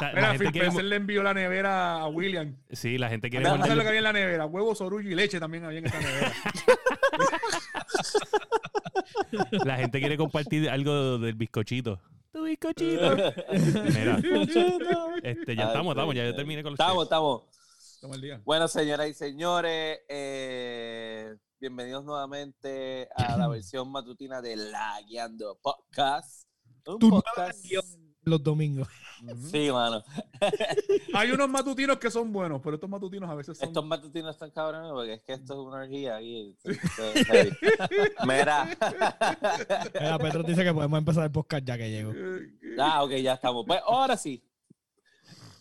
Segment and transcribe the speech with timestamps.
[0.00, 2.56] La, la Mira, gente Phil quiere, Spencer le envió la nevera a William.
[2.70, 4.46] sí, la gente quiere ver lo que había en la nevera.
[4.46, 6.32] Huevos, sorullo y leche también había en esta nevera.
[9.64, 12.00] la gente quiere compartir algo del bizcochito.
[12.32, 13.16] Tu bizcochito.
[13.16, 14.20] Mira,
[15.22, 17.42] este, ya Ay, estamos, estamos, ya yo terminé con los Estamos, estamos.
[18.00, 18.40] Toma el día.
[18.44, 26.46] Bueno, señoras y señores, eh, bienvenidos nuevamente a la versión matutina de La Guiando Podcast.
[26.86, 27.66] Un podcast.
[28.22, 28.88] Los domingos.
[29.50, 30.02] Sí, mano.
[31.14, 33.68] Hay unos matutinos que son buenos, pero estos matutinos a veces son.
[33.68, 36.56] Estos matutinos están cabrones porque es que esto es una orgía aquí.
[38.26, 38.76] Mira.
[39.94, 42.12] Mira, Petro dice que podemos empezar el podcast ya que llego.
[42.78, 43.64] Ah, ok, ya estamos.
[43.66, 44.42] Pues ahora sí.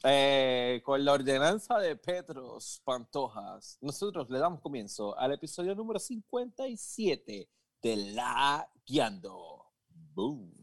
[0.03, 7.49] Eh, con la ordenanza de Petros Pantojas, nosotros le damos comienzo al episodio número 57
[7.81, 9.65] de La Guiando.
[10.13, 10.58] Boom.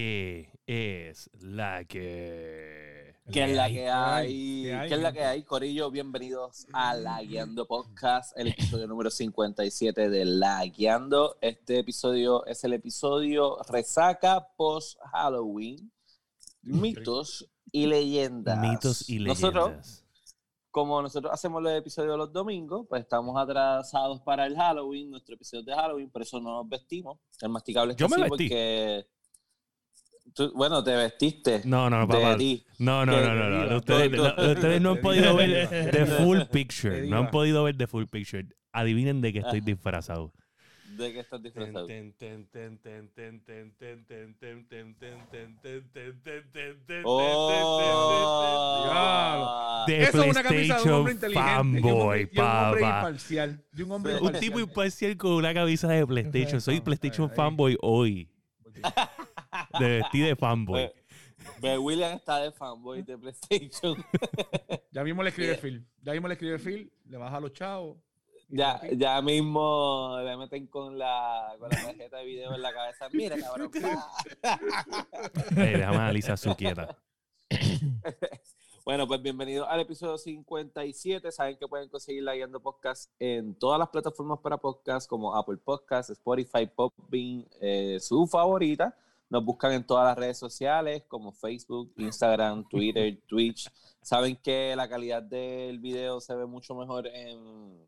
[0.00, 3.16] ¿Qué es la que?
[3.30, 4.62] ¿Qué es la que ¿Qué hay?
[4.62, 5.90] ¿Qué hay, ¿Qué es la que hay, Corillo?
[5.90, 11.36] Bienvenidos a La Guiando Podcast, el episodio número 57 de La Guiando.
[11.42, 15.92] Este episodio es el episodio Resaca Post Halloween,
[16.62, 18.58] mitos y leyendas.
[18.58, 19.42] Mitos y leyendas.
[19.42, 20.04] Nosotros,
[20.70, 25.62] como nosotros hacemos los episodios los domingos, pues estamos atrasados para el Halloween, nuestro episodio
[25.62, 27.18] de Halloween, por eso no nos vestimos.
[27.42, 28.48] El masticable está Yo me así vestí.
[28.48, 29.19] porque...
[30.34, 31.62] tú- bueno, te vestiste.
[31.64, 32.36] No, no, papá.
[32.36, 32.64] ti.
[32.78, 33.76] No, no, no, no, no.
[33.76, 37.06] Ustedes, no, ustedes no han podido ver the full picture.
[37.06, 38.46] No han podido ver the full picture.
[38.72, 40.32] Adivinen de qué estoy disfrazado.
[40.96, 41.86] ¿De qué estás disfrazado?
[48.92, 49.84] Oh.
[49.86, 51.80] De Eso es una camisa de un hombre PlayStation inteligente.
[51.80, 53.64] y un hombre- fanboy, y un hombre imparcial.
[53.78, 56.60] Un hombre tipo imparcial con una camisa de PlayStation.
[56.60, 56.80] Soy.
[56.80, 58.28] PlayStation fanboy hoy.
[59.78, 60.80] De vestir de fanboy.
[60.82, 60.94] Ve-
[61.60, 63.96] ve, William está de fanboy de PlayStation.
[64.92, 65.86] Ya mismo le escribe Phil.
[66.02, 66.92] Ya mismo le escribe Phil.
[67.06, 67.96] Le baja a los chavos.
[68.48, 73.08] ya, ya mismo le meten con la, con la tarjeta de video en la cabeza.
[73.12, 73.70] Mira, cabrón.
[75.56, 76.96] Eh, déjame analizar su quieta.
[78.84, 81.30] Bueno, pues bienvenidos al episodio 57.
[81.30, 85.58] Saben que pueden conseguir la Guiando Podcast en todas las plataformas para podcast como Apple
[85.58, 88.96] Podcasts, Spotify, Podbean, eh, su favorita.
[89.30, 93.70] Nos buscan en todas las redes sociales como Facebook, Instagram, Twitter, Twitch.
[94.02, 97.86] Saben que la calidad del video se ve mucho mejor en,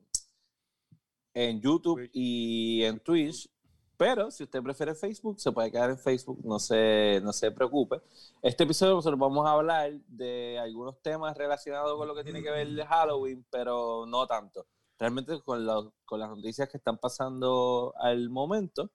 [1.34, 3.48] en YouTube y en Twitch.
[3.96, 8.00] Pero si usted prefiere Facebook, se puede quedar en Facebook, no se, no se preocupe.
[8.40, 12.50] Este episodio nosotros vamos a hablar de algunos temas relacionados con lo que tiene que
[12.50, 14.66] ver de Halloween, pero no tanto.
[14.98, 18.90] Realmente con, los- con las noticias que están pasando al momento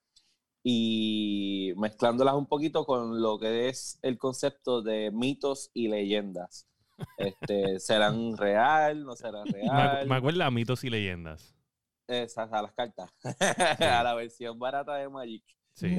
[0.69, 6.67] y mezclándolas un poquito con lo que es el concepto de mitos y leyendas.
[7.17, 9.05] Este, ¿Serán real?
[9.05, 9.69] ¿No serán Me, real?
[10.01, 11.55] acu- me acuerdo a mitos y leyendas.
[12.05, 13.09] Esas, a las cartas.
[13.79, 15.43] a la versión barata de Magic.
[15.73, 15.87] Sí.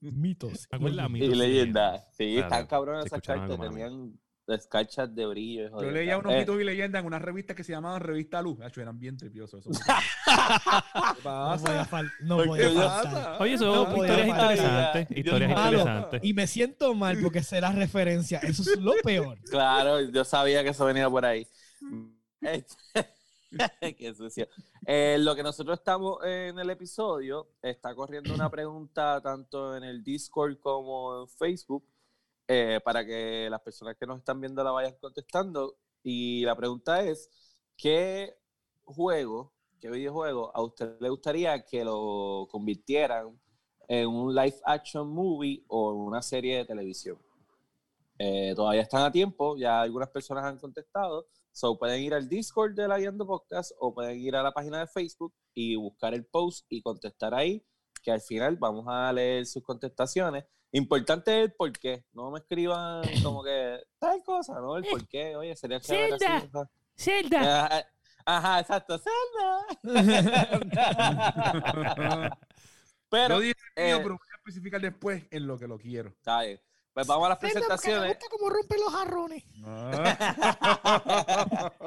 [0.00, 0.66] Mitos.
[0.72, 2.04] Me acuerdo a y mitos leyendas.
[2.16, 3.60] Sí, Claro, están cabrones esas cartas.
[3.60, 4.18] Tenían
[4.56, 5.66] escarchas de brillo.
[5.66, 8.40] hijo Yo leía unos Eh, mitos y leyendas en una revista que se llamaban Revista
[8.42, 8.60] Luz.
[8.60, 9.78] Hacho, eran bien tripiosos esos.
[9.84, 9.92] ¿Qué
[10.26, 11.86] No pasa?
[12.22, 13.42] no ¿Por podía qué faltar.
[13.42, 14.50] Oye, son No historias faltar.
[14.52, 15.08] interesantes.
[15.08, 16.20] Yo Historias no- interesantes.
[16.24, 18.38] Y me siento mal porque será referencia.
[18.38, 19.38] Eso es lo peor.
[19.50, 21.46] Claro, yo sabía que eso venía por ahí.
[23.98, 24.46] Qué sucio.
[24.86, 30.04] Eh, lo que nosotros estamos en el episodio, está corriendo una pregunta tanto en el
[30.04, 31.84] Discord como en Facebook
[32.52, 35.76] eh, para que las personas que nos están viendo la vayan contestando.
[36.02, 37.30] Y la pregunta es,
[37.76, 38.34] ¿qué
[38.82, 43.40] juego, qué videojuego a usted le gustaría que lo convirtieran
[43.86, 47.18] en un live action movie o en una serie de televisión?
[48.18, 51.28] Eh, todavía están a tiempo, ya algunas personas han contestado.
[51.52, 54.80] So pueden ir al Discord de la Guiando Podcast o pueden ir a la página
[54.80, 57.64] de Facebook y buscar el post y contestar ahí,
[58.02, 60.46] que al final vamos a leer sus contestaciones.
[60.72, 62.04] Importante el por qué.
[62.12, 64.76] No me escriban como que tal cosa, ¿no?
[64.76, 65.34] El por qué.
[65.36, 66.36] Oye, sería chévere Zelda.
[66.36, 66.70] ajá.
[66.96, 67.66] Zelda.
[67.66, 67.86] Ajá,
[68.26, 68.98] ajá, exacto.
[68.98, 69.66] Zelda.
[73.10, 75.76] Pero Yo dije el mío, eh, pero voy a especificar después en lo que lo
[75.78, 76.10] quiero.
[76.10, 76.60] Está bien.
[76.92, 78.16] Pues vamos a las presentaciones.
[78.30, 79.42] como romper los jarrones.
[79.64, 81.72] Ah.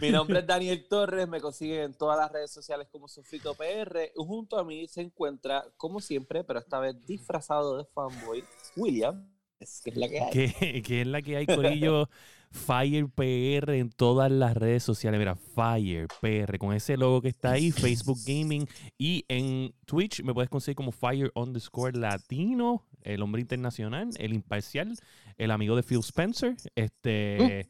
[0.00, 4.12] Mi nombre es Daniel Torres, me consiguen en todas las redes sociales como Sofrito PR.
[4.16, 8.44] Junto a mí se encuentra, como siempre, pero esta vez disfrazado de fanboy,
[8.76, 9.28] William,
[9.60, 10.30] es que es la que hay.
[10.32, 12.08] que, que es la que hay, Corillo.
[12.50, 15.18] Fire PR en todas las redes sociales.
[15.18, 18.68] Mira, Fire PR, con ese logo que está ahí, Facebook Gaming.
[18.96, 24.96] Y en Twitch me puedes conseguir como Fire underscore Latino, el hombre internacional, el imparcial,
[25.36, 26.54] el amigo de Phil Spencer.
[26.76, 27.68] Este.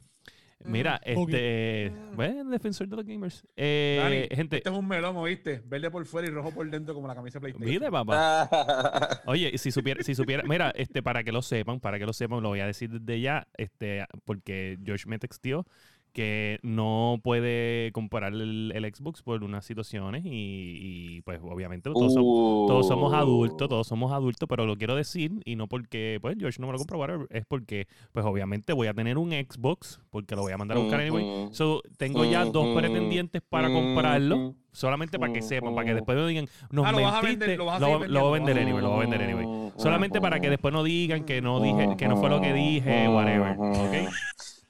[0.65, 1.93] Mira, este.
[2.15, 3.47] Bueno, defensor de los gamers.
[3.57, 5.63] Eh, Dani, gente, Este es un melón, ¿oíste?
[5.67, 7.71] Verde por fuera y rojo por dentro como la camisa PlayStation.
[7.71, 9.21] mire, papá.
[9.27, 12.43] Oye, si supiera, si supiera, mira, este, para que lo sepan, para que lo sepan,
[12.43, 15.67] lo voy a decir desde ya, este, porque Josh me texteó
[16.15, 22.15] que no puede comparar el, el Xbox por unas situaciones y, y, pues obviamente todos,
[22.15, 26.37] somos, todos somos adultos, todos somos adultos, pero lo quiero decir y no porque pues
[26.41, 30.37] Josh no me lo compró, es porque pues obviamente voy a tener un Xbox porque
[30.37, 31.49] lo voy a mandar a buscar anyway.
[31.51, 34.55] So, tengo ya dos pretendientes para comprarlo.
[34.71, 37.57] Solamente para que sepan, para que después no digan, nos Ah, lo vas a vender,
[37.57, 39.73] lo vas a lo, voy a vender anyway, lo voy a vender anyway.
[39.77, 43.09] Solamente para que después no digan que no dije, que no fue lo que dije,
[43.09, 43.57] whatever.
[43.57, 44.13] ¿ok?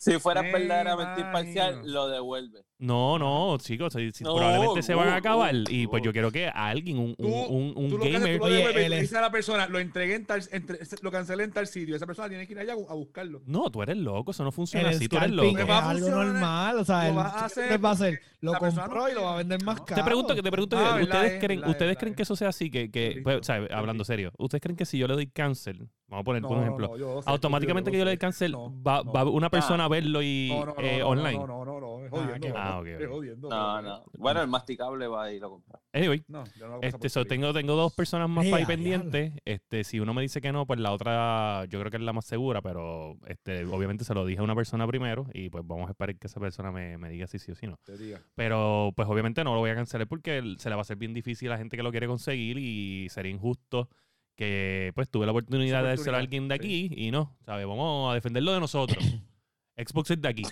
[0.04, 2.66] Si fueras Me verdaderamente imparcial, lo devuelve.
[2.78, 5.54] No, no, chicos, si- si No, probablemente se van a acabar.
[5.54, 8.08] no, y pues yo quiero que alguien, un, Tú- un, un, un Tú lo que
[8.16, 8.38] haces, gamer.
[8.40, 11.44] tú lo Oye, él es- a la persona, lo entregué en tal, entre- lo cancelé
[11.44, 11.94] en tal sitio.
[11.94, 13.42] Esa persona tiene que ir allá a buscarlo.
[13.46, 15.56] No, tú eres loco, eso no funciona El así, tú eres loco.
[15.56, 16.78] es va a algo normal.
[16.78, 18.20] O sea, lo el, vas a ¿qué hacer, les va a hacer?
[18.40, 20.02] Lo compró y lo va a vender más caro.
[20.02, 22.16] Te pregunto, te pregunto, Ah, ¿ustedes es, creen, es, ustedes verdad creen es.
[22.16, 22.70] que eso sea así?
[22.70, 23.48] Que, que pues.
[23.48, 26.62] Hablando serio, ¿ustedes creen que si yo le doy cancel, vamos a poner por No,
[26.62, 29.12] ejemplo, no, yo sé, automáticamente yo que yo le doy cancel, No, va, no.
[29.12, 31.38] va una persona a verlo y No, no, no, eh, no, online?
[31.38, 32.58] No, no, no, jodiendo.
[32.58, 33.49] Ah, jodiendo.
[33.49, 33.82] No, bro.
[33.82, 34.05] no.
[34.19, 35.81] Bueno, el masticable va y lo compra.
[35.93, 38.64] Anyway, No, yo no hago esa Este, so, tengo, tengo dos personas más para ahí
[38.66, 38.82] diablo.
[38.84, 39.32] pendientes.
[39.44, 42.12] Este, si uno me dice que no, pues la otra yo creo que es la
[42.12, 45.88] más segura, pero este, obviamente se lo dije a una persona primero y pues vamos
[45.88, 47.78] a esperar que esa persona me, me diga si sí o si no.
[47.84, 48.20] Te diga.
[48.34, 51.14] Pero pues obviamente no lo voy a cancelar porque se le va a hacer bien
[51.14, 53.88] difícil a la gente que lo quiere conseguir y sería injusto
[54.37, 57.67] que pues tuve la oportunidad de dárselo a alguien de aquí y no, ¿sabes?
[57.67, 58.99] Vamos a defenderlo de nosotros.
[59.76, 60.43] Xbox es de aquí.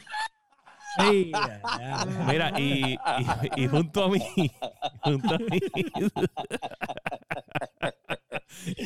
[0.98, 2.04] Sí, ya, ya.
[2.26, 4.20] Mira, y, y, y junto a mí,
[5.04, 5.60] junto a mí,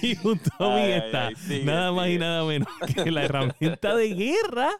[0.03, 3.11] y junto a mí Ay, ay, está ay, sigue, nada más y nada menos que
[3.11, 4.70] la herramienta de guerra,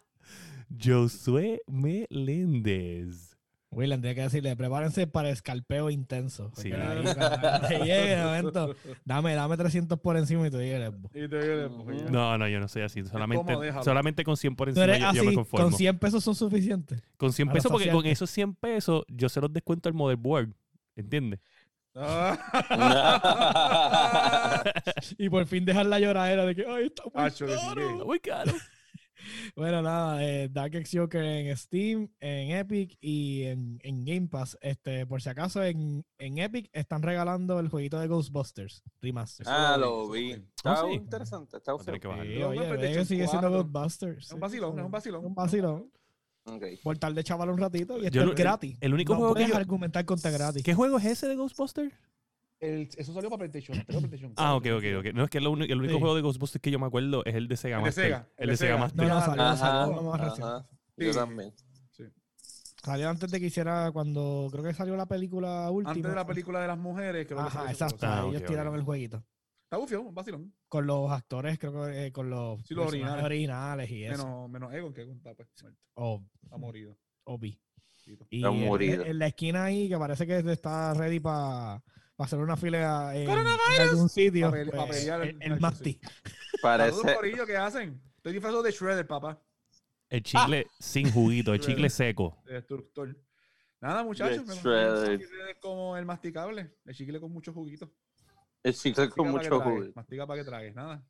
[0.81, 3.36] Josué Meléndez.
[3.77, 6.51] William, tiene que decirle, prepárense para escalpeo intenso.
[6.55, 6.71] Sí.
[6.73, 7.03] Ahí,
[7.69, 8.75] te llegue el momento,
[9.05, 11.29] dame, dame 300 por encima y te pues,
[12.01, 12.09] ya.
[12.09, 13.05] No, no, yo no soy así.
[13.05, 13.53] Solamente,
[13.83, 15.65] solamente con 100 por encima eres yo, yo me así, conformo.
[15.67, 17.03] con 100 pesos son suficientes.
[17.17, 20.49] Con 100 para pesos, porque con esos 100 pesos yo se los descuento al motherboard.
[20.95, 21.39] ¿Entiendes?
[21.93, 22.33] Ah.
[25.19, 28.05] Y por fin dejar la lloradera de que, ay, está muy Acho, caro".
[28.05, 28.53] Muy caro.
[29.55, 34.57] Bueno, nada, eh, Dark X Joker en Steam, en Epic y en, en Game Pass.
[34.61, 39.45] Este, por si acaso, en, en Epic están regalando el jueguito de Ghostbusters Remaster.
[39.49, 40.21] Ah, Eso lo vi.
[40.21, 40.31] vi.
[40.55, 40.93] Está Oh, sí.
[40.95, 42.31] interesante, está que bajarlo.
[42.31, 43.63] Sí, oye, que sigue siendo 4.
[43.63, 44.25] Ghostbusters.
[44.27, 45.25] Es un vacilón, es un vacilón.
[45.25, 45.91] Un vacilón.
[46.45, 46.63] Ok.
[46.81, 48.77] Por tal de chaval un ratito y esto es gratis.
[48.79, 50.63] el único no juego que puedes yo- argumentar contra gratis.
[50.63, 51.93] ¿Qué juego es ese de Ghostbusters?
[52.59, 53.77] El- eso salió para PlayStation.
[53.85, 54.93] para PlayStation Ah, ok, ok, sí.
[54.93, 55.05] ok.
[55.13, 55.99] No, es que lo único- el único Sí.
[55.99, 58.03] juego de Ghostbusters que yo me acuerdo es el de Sega El de Master.
[58.05, 59.07] Sega, El de Sega No, Master.
[59.07, 60.29] no, salió, Ajá, salió más ajá.
[60.29, 60.77] reciente.
[60.97, 61.19] Yo Sí.
[61.19, 61.53] también.
[62.83, 65.91] Salió antes de que hiciera cuando creo que salió la película última.
[65.91, 68.05] Antes de la película de las mujeres, creo que Ajá, ese exacto.
[68.07, 69.23] Ah, ellos ok, tiraron el jueguito.
[69.65, 70.53] Está bufión, un vacilón.
[70.69, 73.25] Con los actores, creo que eh, con los, Sí, los originales.
[73.25, 74.23] originales y eso.
[74.25, 75.79] Menos, menos Egon, que Egon está pues, muerto.
[75.95, 76.97] O Está morido.
[77.25, 77.59] Obi.
[78.05, 78.25] Tito.
[78.29, 79.03] Y Está en- morido.
[79.03, 81.83] En, la esquina ahí, que parece que está ready para
[82.25, 83.37] hacer una fila en, en
[83.81, 84.49] algún sitio.
[84.49, 85.99] Pa' pele- pa' pues, pelear el, el- el el- Masti.
[86.61, 87.15] Parece.
[87.15, 88.01] Corillo, ¿qué hacen?
[88.17, 89.41] Estoy disfrazado de Shredder, papá.
[90.09, 92.41] El chicle sin juguito, el chicle seco.
[92.45, 93.15] De destructor.
[93.81, 94.45] Nada, muchachos.
[94.45, 95.11] Me Shredder.
[95.11, 96.73] el chicle como el masticable.
[96.85, 97.89] El chicle con muchos juguitos.
[98.63, 99.91] El chicle con mucho para que jugo.
[99.95, 100.75] Mastica para que tragues.
[100.75, 101.05] Nada.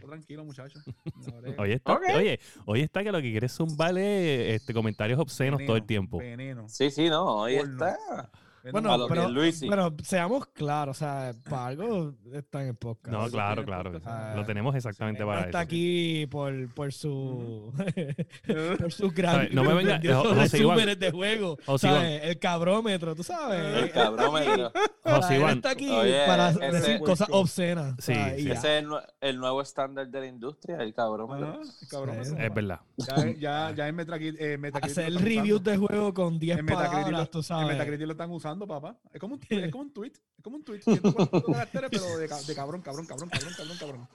[0.00, 0.82] Tranquilo, muchachos.
[1.58, 5.76] Oye está, oye, hoy está que lo que quiere es zumbarle este, comentarios obscenos todo
[5.76, 6.18] el tiempo.
[6.18, 6.68] Veneno.
[6.68, 7.86] Sí, sí, no, ahí Porno.
[7.86, 8.30] está.
[8.72, 9.28] Bueno, A pero,
[9.68, 13.16] pero seamos claros, o sea, para algo está en el podcast.
[13.16, 13.92] No, claro, claro.
[13.92, 15.64] podcast, ah, Lo tenemos exactamente no para está eso.
[15.64, 17.72] aquí por, por su
[18.78, 19.98] por sus grandes no me venga-
[20.34, 21.56] resúmenes de juego.
[21.78, 22.22] ¿sabes?
[22.24, 23.82] El cabrómetro, tú sabes.
[23.84, 24.72] El cabrómetro.
[25.04, 27.94] José está aquí Oye, para ese- decir cosas obscenas.
[27.98, 28.50] Sí, sí.
[28.50, 28.88] Ese es el,
[29.20, 31.42] el nuevo estándar de la industria, el cabrón.
[31.42, 32.24] Ajá, cabrón.
[32.24, 32.34] Sí.
[32.38, 32.80] Es verdad.
[32.96, 37.04] Ya, ya, ya en Metacritic, eh, Metacritic Hacer reviews de juego con 10 En Metacritic,
[37.04, 37.68] palabras, tú en sabes.
[37.68, 38.98] Metacritic lo están usando papá.
[39.12, 40.12] Es como un, es como un tweet.
[40.36, 40.80] Es como un tweet.
[40.82, 44.08] 144 caracteres, pero de, ca- de cabrón, cabrón, cabrón, cabrón, cabrón, cabrón.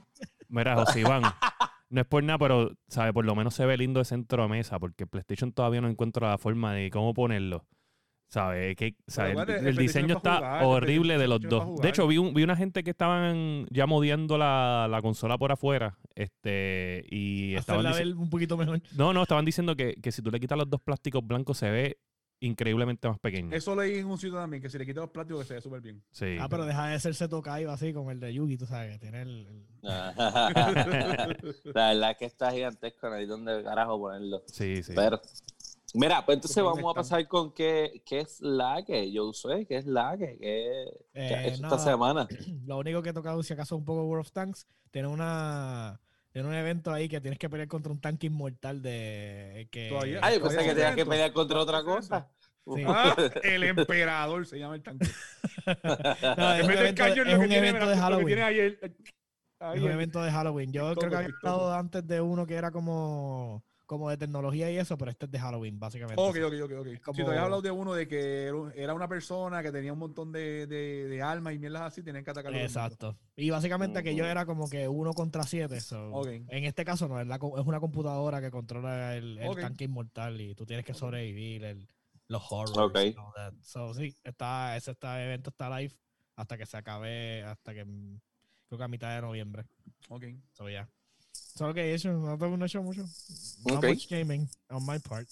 [0.49, 1.23] Mira, José Iván,
[1.89, 3.11] no es por nada, pero, ¿sabe?
[3.13, 6.27] Por lo menos se ve lindo de centro de mesa, porque PlayStation todavía no encuentro
[6.27, 7.65] la forma de cómo ponerlo.
[8.29, 8.75] ¿Sabes?
[8.75, 9.35] Que, ¿sabe?
[9.59, 11.79] El, diseño está jugar, horrible de los dos.
[11.79, 15.51] De hecho, vi, un- vi una gente que estaban ya modiando la, la consola por
[15.51, 15.99] afuera.
[16.15, 18.81] Este, y estaban ver un poquito mejor.
[18.95, 21.69] No, no, estaban diciendo que, que si tú le quitas los dos plásticos blancos se
[21.69, 21.97] ve
[22.45, 23.55] increíblemente más pequeño.
[23.55, 25.61] Eso leí en un sitio también, que si le quitas los plásticos que se ve
[25.61, 26.03] súper bien.
[26.11, 26.37] Sí.
[26.39, 29.21] Ah, pero deja de serse tocaiba así como el de Yugi, tú sabes, que tiene
[29.21, 29.47] el...
[29.47, 29.63] el-
[31.73, 34.43] La verdad es que está gigantesco, no hay donde carajo ponerlo.
[34.47, 34.93] Sí, sí.
[34.95, 35.19] Pero,
[35.93, 39.77] mira, pues entonces vamos a pasar con qué, qué es la que yo usé, qué
[39.77, 41.75] es la que, qué, qué ha Eh, hecho nada.
[41.77, 42.27] esta semana.
[42.65, 45.99] Lo único que he tocado, si acaso, un poco World of Tanks, tiene una...
[46.33, 49.67] Tiene un evento ahí que tienes que pelear contra un tanque inmortal de...
[49.71, 50.19] Que, Todavía.
[50.23, 52.27] Ay, yo pensé Oye, que tenías que pelear contra otra ¿Cómo cosa.
[52.65, 52.83] Sí.
[52.87, 55.05] Ah, el emperador se llama el tanque.
[56.37, 58.25] No, es un evento, es un tiene, evento de lo que Halloween.
[58.27, 58.79] tiene ahí el-
[59.59, 60.71] ahí Es un el- evento de Halloween.
[60.73, 64.77] Yo creo que había estado antes de uno que era como, como de tecnología y
[64.77, 66.21] eso, pero este es de Halloween, básicamente.
[66.21, 67.01] Ok, ok, ok, ok.
[67.03, 69.71] como- Si te habías hablado de uno de que era un- era una persona que
[69.71, 72.57] tenía un montón de, de, de almas y mierdas así, tenían que atacarlo.
[72.57, 73.17] Exacto.
[73.35, 75.79] Y básicamente aquello era como que uno contra siete.
[75.81, 76.27] so, Ok.
[76.47, 79.59] En este caso no, es, la es una computadora que controla el, el Ok.
[79.59, 81.87] tanque inmortal y tú tienes que sobrevivir el-
[82.29, 82.77] los horrors.
[82.77, 82.95] Ok.
[82.97, 83.53] and all that.
[83.61, 85.93] So, sí, está, ese está, evento está live
[86.35, 88.19] hasta que se acabe, hasta que mm,
[88.67, 89.65] creo que a mitad de noviembre.
[90.09, 90.23] Ok.
[90.53, 90.83] So, ya.
[90.83, 91.02] Solo
[91.73, 93.03] que he hecho, no tengo no he hecho mucho.
[93.65, 93.85] No Ok.
[93.85, 95.27] much gaming on my part.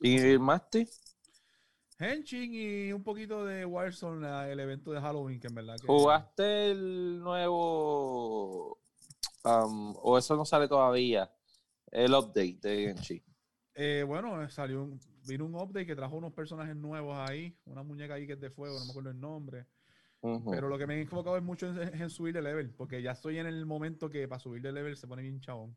[0.00, 0.88] ¿Y Masti?
[1.98, 5.86] Henshin y un poquito de Warzone, el evento de Halloween, que en verdad que...
[5.86, 8.80] ¿Jugaste el nuevo...
[9.44, 11.32] um, o eso no sale todavía?
[11.92, 13.22] El update de Genshi.
[13.74, 18.14] Eh, bueno, salió un, vino un update que trajo unos personajes nuevos ahí, una muñeca
[18.14, 19.66] ahí que es de fuego, no me acuerdo el nombre.
[20.50, 23.10] Pero lo que me he enfocado es mucho en, en subir de level, porque ya
[23.10, 25.76] estoy en el momento que para subir de level se pone bien chabón.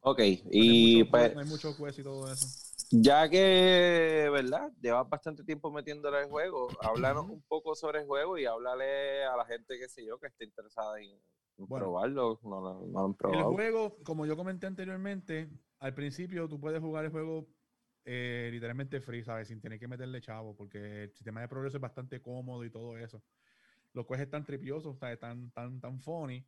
[0.00, 1.04] Ok, hay y
[1.44, 1.96] mucho pues...
[1.96, 2.46] hay y todo eso.
[2.90, 4.70] Ya que, ¿verdad?
[4.80, 9.36] Llevas bastante tiempo metiéndole al juego, háblanos un poco sobre el juego y háblale a
[9.36, 11.18] la gente, qué sé yo, que esté interesada en,
[11.56, 11.86] Bueno.
[11.86, 12.38] probarlo.
[12.42, 17.46] No, no El juego, como yo comenté anteriormente, al principio tú puedes jugar el juego
[18.04, 19.48] eh, literalmente free, ¿sabes?
[19.48, 22.98] Sin tener que meterle chavo, porque el sistema de progreso es bastante cómodo y todo
[22.98, 23.22] eso.
[23.94, 25.18] Los quests están tripiosos, ¿sabes?
[25.18, 26.44] Tan, tan, tan funny.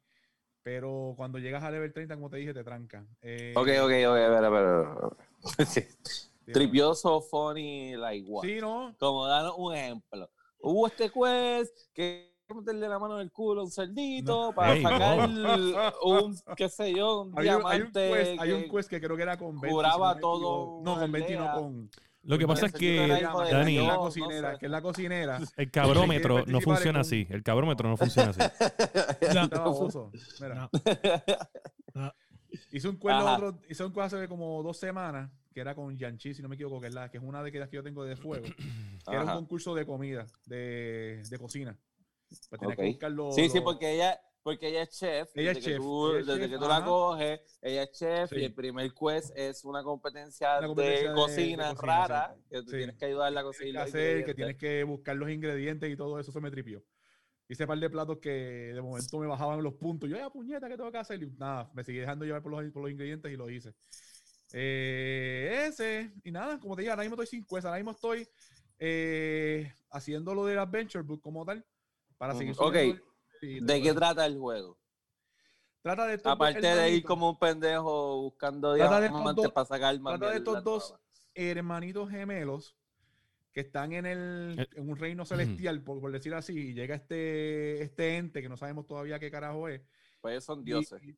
[0.62, 3.06] Pero cuando llegas a level 30, como te dije, te tranca.
[3.22, 5.66] Eh, Ok, ok, ok, a ver, a ver, a ver.
[5.66, 5.82] Sí.
[6.52, 8.42] Tripioso, funny, like what?
[8.44, 8.94] Sí, ¿no?
[8.98, 10.30] Como danos un ejemplo.
[10.58, 14.82] Hubo este quest que meterle la mano en el culo a un cerdito para Ey,
[14.82, 15.28] sacar
[16.02, 18.10] un, qué sé yo, un Hay un, hay un diamante.
[18.12, 19.72] quest, hay un que- quest que creo que era con Betty.
[19.74, 20.80] curaba si no todo.
[20.84, 21.52] No, con Betty, no aldea.
[21.54, 21.90] con.
[22.26, 25.38] Lo que pasa es que, Dani, es la no cocinera, que es la cocinera.
[25.56, 27.26] el cabrómetro no funciona con- así.
[27.30, 28.40] El cabrómetro no funciona así.
[29.34, 30.10] No.
[30.40, 30.54] Mira.
[30.54, 30.70] No.
[31.94, 32.12] No.
[32.72, 33.34] Hice un Ajá.
[33.36, 36.54] otro- hice un quest hace como dos semanas, que era con Yanchi, si no me
[36.56, 38.44] equivoco, que es, la, que es una de las que yo tengo de fuego.
[38.44, 38.54] que
[39.10, 41.76] era un concurso de comida, de, de cocina.
[42.28, 45.28] Pues tenía que buscar los- Sí, sí, porque ella, porque ella es chef.
[45.34, 47.82] Ella es desde que chef, tú, ella es desde chef, que tú la coges, ella
[47.82, 48.36] es chef Sí.
[48.36, 52.44] y el primer quest es una competencia, Una competencia de, cocina de cocina, rara, sí.
[52.48, 52.76] que tú Sí.
[52.76, 56.20] tienes que ayudarla a conseguir que hacer, que tienes que buscar los ingredientes y todo
[56.20, 56.80] eso, eso me tripió.
[57.48, 60.08] Hice un par de platos que de momento me bajaban los puntos.
[60.08, 61.20] Yo, ya puñeta, ¿qué tengo que hacer?
[61.20, 63.74] Y nada, me seguí dejando llevar por los, por los ingredientes y lo hice.
[64.52, 68.28] Eh, ese, y nada, como te dije, ahora mismo estoy sin quest, ahora mismo estoy
[68.78, 71.64] eh, haciendo lo del Adventure Book como tal,
[72.16, 72.62] para seguir Ujú.
[72.64, 72.76] Ok.
[73.40, 74.78] ¿De qué trata el juego?
[75.82, 80.18] Trata de estos dos Aparte de ir como un pendejo buscando diamantes para sacar más
[80.18, 80.94] trata de estos dos
[81.34, 82.76] hermanitos gemelos
[83.52, 86.94] que están en, el, Eh, en un reino celestial, por, por decir así, y llega
[86.94, 89.80] este, este ente que no sabemos todavía qué carajo es.
[90.20, 91.02] Pues son dioses.
[91.02, 91.16] y-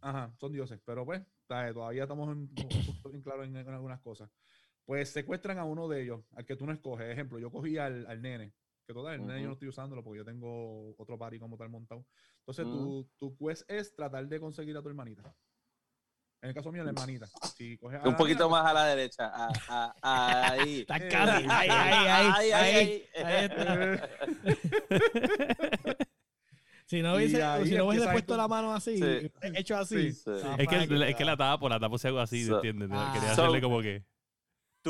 [0.00, 2.48] ajá, son dioses, pero pues todavía estamos en,
[3.10, 4.28] bien claros en, en algunas cosas.
[4.84, 7.10] Pues secuestran a uno de ellos, al que tú no escoges.
[7.10, 8.52] Ejemplo, yo cogí al, al nene,
[8.88, 9.46] que total, yo Ujú.
[9.46, 12.06] no estoy usándolo porque yo tengo otro party como tal montado.
[12.40, 13.06] Entonces, Ujú.
[13.18, 15.22] tu, tu quest es tratar de conseguir a tu hermanita.
[16.40, 17.26] En el caso mío, la hermanita.
[17.54, 19.30] Si coges a Un poquito pues, más a la derecha.
[19.34, 20.80] a- a- ahí.
[20.88, 21.44] Está Eh, casi.
[21.50, 22.50] Ahí, ahí, ahí.
[22.52, 23.04] ahí.
[23.24, 24.00] ahí
[26.86, 29.30] Si no hubiese, si no hubiese puesto esto- la mano así, Sí.
[29.54, 30.12] hecho así.
[30.12, 30.30] Sí, sí.
[30.42, 32.88] ah, Es que, es que la tapo, la tapo si hago así, So- ¿entiendes?
[32.90, 33.10] Ah.
[33.12, 34.02] Quería So- hacerle como que.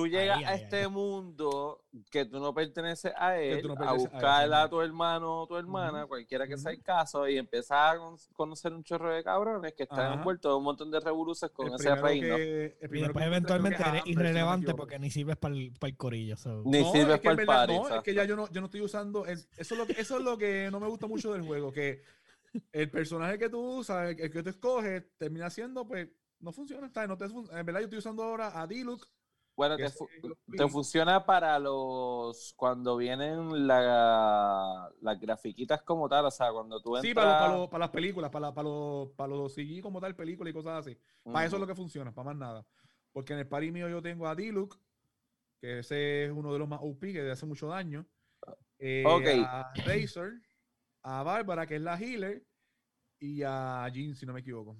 [0.01, 0.89] Tú llegas Ahí, a ahí, este ahí.
[0.91, 4.81] mundo que tú no perteneces a él, no a perteneces a él, buscar a tu
[4.81, 8.85] hermano o tu hermana, cualquiera que sea el caso, y empiezas a con- conocer un
[8.85, 10.15] chorro de cabrones que están Ajá.
[10.15, 12.37] envueltos en un montón de revoluciones con El ese reino.
[12.37, 16.37] que- el Y después eventualmente eres irrelevante porque ni sirves para el, corillo.
[16.37, 16.63] so.
[16.65, 17.73] Ni No, sirves es que en para el verdad- party.
[17.75, 19.27] No, es que ya yo no, yo no estoy usando.
[19.27, 21.73] el- eso, es lo que, eso es lo que no me gusta mucho del juego.
[21.73, 22.03] Que
[22.73, 26.09] el personaje que tú usas, el, el que tú escoges, termina siendo, pues,
[26.41, 26.87] no funciona.
[26.87, 29.05] está, No te, fun- en verdad, yo estoy usando ahora a Diluc.
[29.59, 30.09] Bueno, te, fu-
[30.69, 37.11] funciona para los cuando vienen la- las grafiquitas como tal, o sea, cuando tú entras.
[37.11, 40.01] Sí, para, lo- para, lo- para las películas, para, para, los, para los CG como
[40.01, 40.97] tal, películas y cosas así.
[41.25, 42.67] Para eso es lo que funciona, para más nada.
[43.13, 44.79] Porque en el party mío yo tengo a Diluc,
[45.61, 48.07] que ese es uno de los más OP, que le hace mucho daño.
[48.79, 49.27] Eh, Ok.
[49.45, 50.35] A Razor,
[51.03, 52.45] a Bárbara, que es la healer,
[53.19, 54.77] y a Jean, si no me equivoco.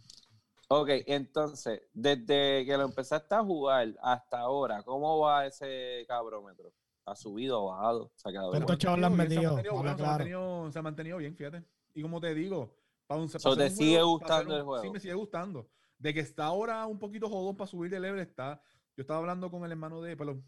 [0.71, 6.73] Ok, entonces, desde que lo empezaste a jugar hasta ahora, ¿cómo va ese cabrómetro?
[7.07, 8.13] ¿Ha subido o bajado?
[8.17, 9.63] ¿Se ha quedado ¿Cuántos chavos le han bien, se ha metido?
[9.63, 11.65] se, ha mantenido, se ha mantenido bien, fíjate.
[11.95, 14.55] Y como te digo, para un, para So, ¿te un sigue juego- para hacer gustando
[14.57, 14.83] el un- juego?
[14.85, 15.71] Sí, me sigue gustando.
[15.97, 18.61] De que está ahora un poquito jodón para subir de level, está.
[18.95, 20.45] Yo estaba hablando con el hermano de, perdón,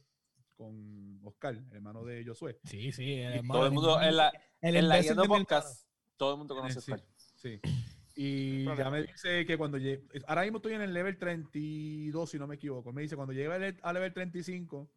[0.55, 2.61] con Oscar, el hermano de Josué.
[2.65, 3.15] Sí, sí.
[3.15, 5.01] el Todo hermano, el mundo, en la, el en la.
[5.27, 7.09] Podcast, todo el mundo conoce a Sí, Oscar.
[7.37, 7.61] sí.
[8.23, 12.29] Y No ya me dice que cuando llegue, ahora mismo estoy en el level 32,
[12.31, 12.93] si no me equivoco.
[12.93, 14.91] Me dice cuando llegue al al level 35,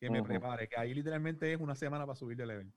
[0.00, 0.28] que me Ujú.
[0.28, 2.72] prepare, que ahí literalmente es una semana para subir de level.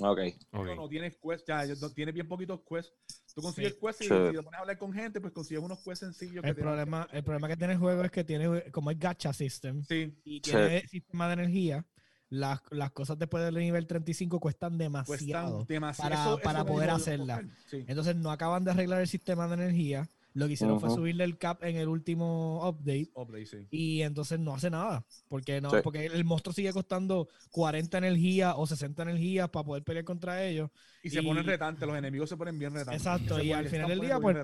[0.00, 0.18] Ok.
[0.52, 0.62] Ok.
[0.62, 2.94] Pero no tienes quest, ya, no- tienes bien poquitos quests.
[3.34, 3.78] Tú consigues Sí.
[3.82, 4.30] quests y Chévere.
[4.30, 6.42] si te pones a hablar con gente, pues consigues unos quests sencillos.
[6.42, 8.98] que El dan- problema, el problema que tiene el juego es que tiene, como es
[8.98, 11.84] gacha system Sí, y tiene sistema de energía,
[12.28, 15.58] las, las cosas después del nivel 35 cuestan demasiado.
[15.58, 16.10] cuestan demasiado.
[16.10, 17.36] para- Eso- para poder dijo hacerla.
[17.36, 17.84] Oscar, Sí.
[17.86, 20.08] Entonces no acaban de arreglar el sistema de energía.
[20.34, 23.56] Lo que hicieron fue subirle el cap en el último update Update, sí.
[23.70, 25.02] y entonces no hace nada.
[25.28, 25.76] Porque no, Sí.
[25.82, 30.68] porque el monstruo sigue costando 40 energías o 60 energías para poder pelear contra ellos.
[31.02, 33.00] Y se y- ponen retantes, los enemigos se ponen bien retantes.
[33.00, 34.36] Exacto, Se y al se final del día, pues.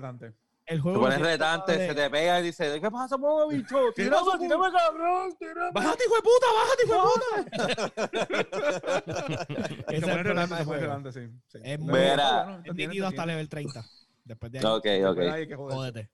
[0.65, 3.47] El Te juego pones tiene retante, de- se te pega y dice, ¿qué pasa, mono
[3.49, 3.75] bicho?
[3.95, 5.71] ¿Qué Tírame, tírame, cabrón, tírame.
[5.73, 6.47] ¡Bájate, hijo de puta!
[6.55, 8.23] ¡Bájate, hijo de puta!
[9.87, 11.11] Ese Se es el problema ponen juego.
[11.11, 11.29] sí.
[11.47, 11.57] sí.
[11.63, 12.61] Es muy- Mira.
[12.63, 13.83] Es nítido hasta level 30.
[14.23, 15.19] Después de ahí, Ok, de ok.
[15.19, 16.09] ahí que jódete.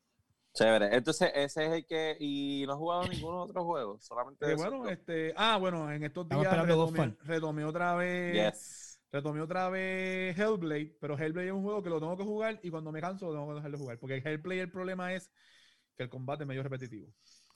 [0.51, 0.96] Chévere.
[0.96, 2.18] Entonces, ese es el que.
[2.20, 4.52] Y no has jugado ningún otro juego, solamente.
[4.52, 8.88] Eh, bueno, este, ah, bueno, en estos días retomé, retomé otra vez, Yes.
[9.12, 12.69] Retomé otra vez Hellblade, pero Hellblade es un juego que lo tengo que jugar y
[12.69, 15.32] cuando me canso lo tengo que dejar de jugar, porque Hellblade el problema es
[15.95, 17.08] que el combate es medio repetitivo.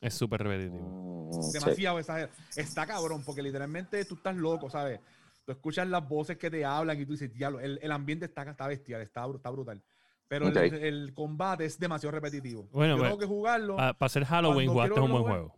[0.02, 1.30] Es súper repetitivo.
[1.42, 1.54] Sí.
[1.54, 2.34] Demasiado exagerado.
[2.56, 5.00] Está cabrón, porque literalmente tú estás loco, ¿sabes?
[5.46, 8.44] Tú escuchas las voces que te hablan y tú dices, diablo, el, el ambiente está,
[8.44, 9.82] está bestial, está, está brutal.
[10.28, 12.68] Pero el- el, combate es demasiado repetitivo.
[12.72, 13.76] Bueno, Yo pues, tengo que jugarlo.
[13.76, 15.56] Para hacer Halloween Cuando jugaste un buen jugar- juego.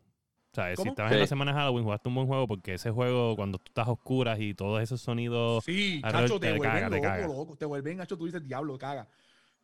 [0.62, 2.92] O sea, si estabas en la semana de Halloween jugaste un buen juego porque ese
[2.92, 5.64] juego, cuando tú estás a oscuras y todos esos sonidos...
[5.66, 7.28] Sí, chacho, te, te vuelven caga, te loco, caga.
[7.28, 7.56] loco.
[7.58, 9.08] Te vuelven, hacho, tú dices, diablo, caga.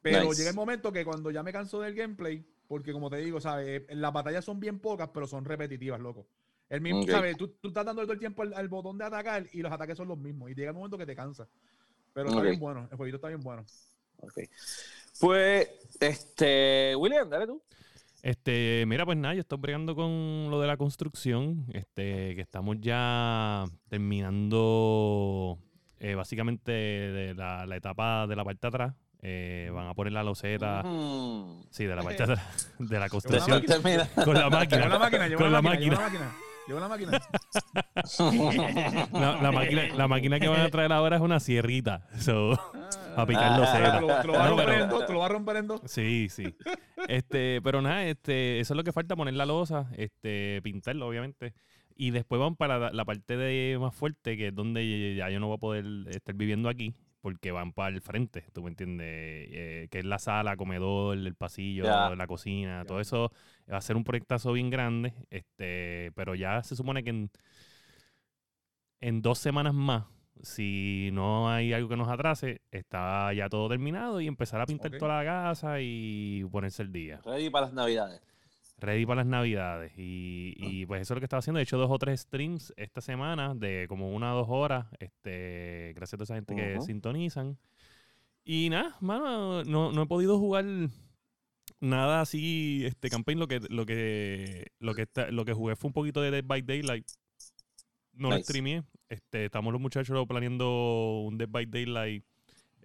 [0.02, 0.38] Pero Nice.
[0.38, 3.84] llega el momento que cuando ya me canso del gameplay, porque como te digo, ¿sabes?
[3.88, 6.28] Eh, Las batallas son bien pocas, pero son repetitivas, loco.
[6.70, 7.04] El mismo.
[7.08, 7.38] ¿sabes?
[7.38, 9.98] Tú, tú estás dando todo el tiempo al, al botón de atacar y los ataques
[9.98, 10.50] son los mismos.
[10.50, 11.48] Y llega el momento que te cansa.
[12.14, 13.66] Pero está bien bueno, el jueguito está bien bueno.
[14.18, 14.40] Ok.
[15.20, 16.96] Pues, este.
[16.96, 17.62] William, dale tú.
[18.24, 22.78] Este, mira, pues nada, yo estoy bregando con lo de la construcción, este, que estamos
[22.80, 25.58] ya terminando
[26.00, 28.94] eh, básicamente de la, la etapa de la parte de atrás.
[29.24, 31.64] Eh, van a poner la loseta, Mm.
[31.70, 33.64] sí, de la parte de atrás, de la construcción,
[34.26, 34.88] con la máquina.
[34.88, 36.36] la máquina, llevo con la máquina, llevo la máquina.
[36.72, 37.22] Llevo la máquina.
[39.12, 39.82] La, la máquina.
[39.96, 42.08] La máquina que van a traer ahora es una sierrita.
[42.18, 42.54] So,
[43.18, 44.22] a picar Ah.
[44.22, 45.82] Te lo, a romper pero- en dos, te lo vas a romper en dos.
[45.86, 46.56] Sí, sí.
[47.10, 51.54] Este, pero nada, este, eso es lo que falta, poner la losa, este, pintarlo, obviamente.
[51.98, 55.42] Y después van para la, la parte de más fuerte, que es donde ya yo
[55.42, 59.08] no voy a poder estar viviendo aquí, porque van para el frente, ¿tú me entiendes?
[59.08, 61.84] Eh, que es la sala, comedor, el pasillo,
[62.16, 63.32] la cocina, todo eso
[63.72, 67.32] va a ser un proyectazo bien grande, este, pero ya se supone que en,
[69.00, 70.06] en dos semanas más,
[70.42, 74.92] si no hay algo que nos atrase, está ya todo terminado y empezar a pintar
[74.98, 77.22] toda la casa y ponerse el día.
[77.24, 78.22] Ready para las navidades.
[78.82, 79.94] Ready para las navidades.
[79.96, 81.60] Y, y, pues eso es lo que estaba haciendo.
[81.60, 84.88] He hecho dos o tres streams esta semana de como una o dos horas.
[85.00, 86.86] Este, gracias a toda esa gente que Ujú.
[86.86, 87.58] sintonizan.
[88.44, 90.66] Y nada, mano, no, no he podido jugar
[91.80, 93.40] nada así, este campaign.
[93.40, 96.44] Lo que, lo que, lo que está- lo que jugué fue un poquito de Dead
[96.46, 97.08] by Daylight.
[98.14, 98.46] No lo Nice.
[98.46, 98.84] streameé.
[99.10, 102.24] Este, estamos los muchachos planeando un Dead by Daylight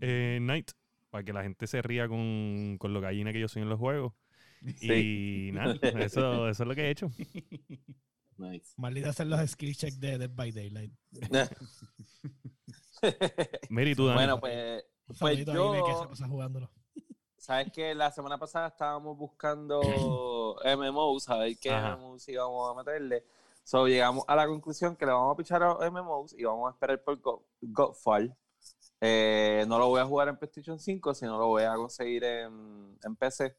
[0.00, 0.72] eh, Night.
[1.10, 3.78] Para que la gente se ría con, con lo gallina que yo soy en los
[3.78, 4.12] juegos.
[4.76, 5.48] Sí.
[5.48, 7.10] Y nada, eso, eso es lo que he hecho.
[8.38, 8.72] Nice.
[8.76, 10.92] Maldita hacer los skill checks de Dead by Daylight.
[13.68, 14.16] Mira, y tú, Dani.
[14.18, 15.56] bueno, pues, Un pues Ime que se
[16.02, 16.70] yo, pasa jugándolo.
[17.36, 19.80] sabes que la semana pasada estábamos buscando
[20.64, 21.96] MMOs, a ver qué Ajá.
[21.96, 23.24] MMOs íbamos a meterle.
[23.64, 26.72] So, llegamos a la conclusión que le vamos a pichar a MMOs y vamos a
[26.72, 28.34] esperar por Go- Godfall.
[29.00, 32.96] Eh, no lo voy a jugar en PlayStation 5, sino lo voy a conseguir en,
[33.02, 33.56] en PC.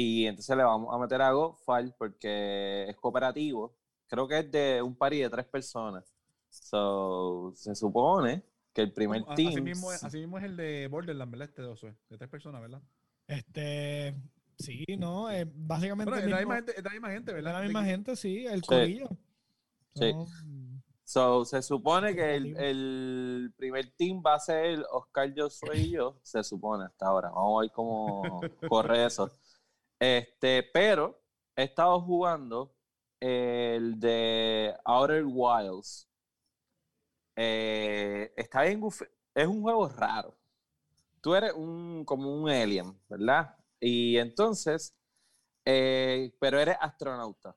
[0.00, 3.74] Y entonces le vamos a meter a Godfall porque es cooperativo.
[4.06, 6.04] Creo que es de un party de tres personas.
[6.50, 9.48] So, se supone que el primer A- team.
[9.48, 11.48] Así mismo, es, así mismo es el de Borderlands, ¿verdad?
[11.48, 12.80] Este de Josué, de tres personas, ¿verdad?
[13.26, 14.14] Este,
[14.56, 17.52] sí, no, eh, básicamente el es la misma gente, es la misma gente, es ¿verdad?
[17.54, 18.66] la De misma gente, sí, el Sí.
[18.66, 19.08] corillo.
[19.94, 20.12] Sí.
[21.04, 26.18] So, se supone que el, el primer team va a ser Oscar, Josué y yo.
[26.22, 27.30] Se supone hasta ahora.
[27.30, 29.30] Vamos a ver cómo corre eso.
[29.98, 31.20] Este, pero
[31.56, 32.74] he estado jugando
[33.20, 36.08] el de Outer Wilds.
[37.36, 38.80] Eh, está bien
[39.34, 40.36] Es un juego raro.
[41.20, 43.56] Tú eres un, como un alien, ¿verdad?
[43.80, 44.94] Y entonces,
[45.64, 47.56] eh, pero eres astronauta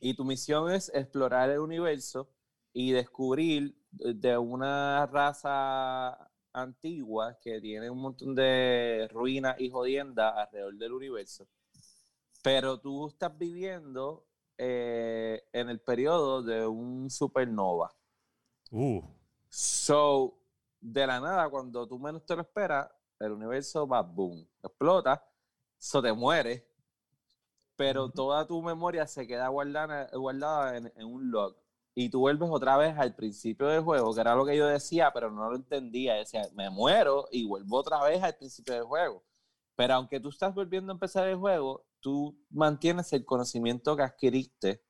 [0.00, 2.28] y tu misión es explorar el universo
[2.72, 10.74] y descubrir de una raza antigua que tiene un montón de ruinas y jodiendas alrededor
[10.76, 11.48] del universo.
[12.42, 14.26] Pero tú estás viviendo
[14.58, 17.92] eh, en el periodo de un supernova.
[18.70, 19.02] Uh,
[19.48, 20.38] So,
[20.80, 25.22] de la nada, cuando tú menos te lo esperas, el universo va boom, explota,
[25.76, 26.64] so te mueres,
[27.76, 31.61] pero toda tu memoria se queda guardada, guardada en, en un log.
[31.94, 35.10] Y tú vuelves otra vez al principio del juego, que era lo que yo decía,
[35.12, 36.14] pero no lo entendía.
[36.14, 39.24] Decía, me muero y vuelvo otra vez al principio del juego.
[39.76, 44.82] Pero aunque tú estás volviendo a empezar el juego, tú mantienes el conocimiento que adquiriste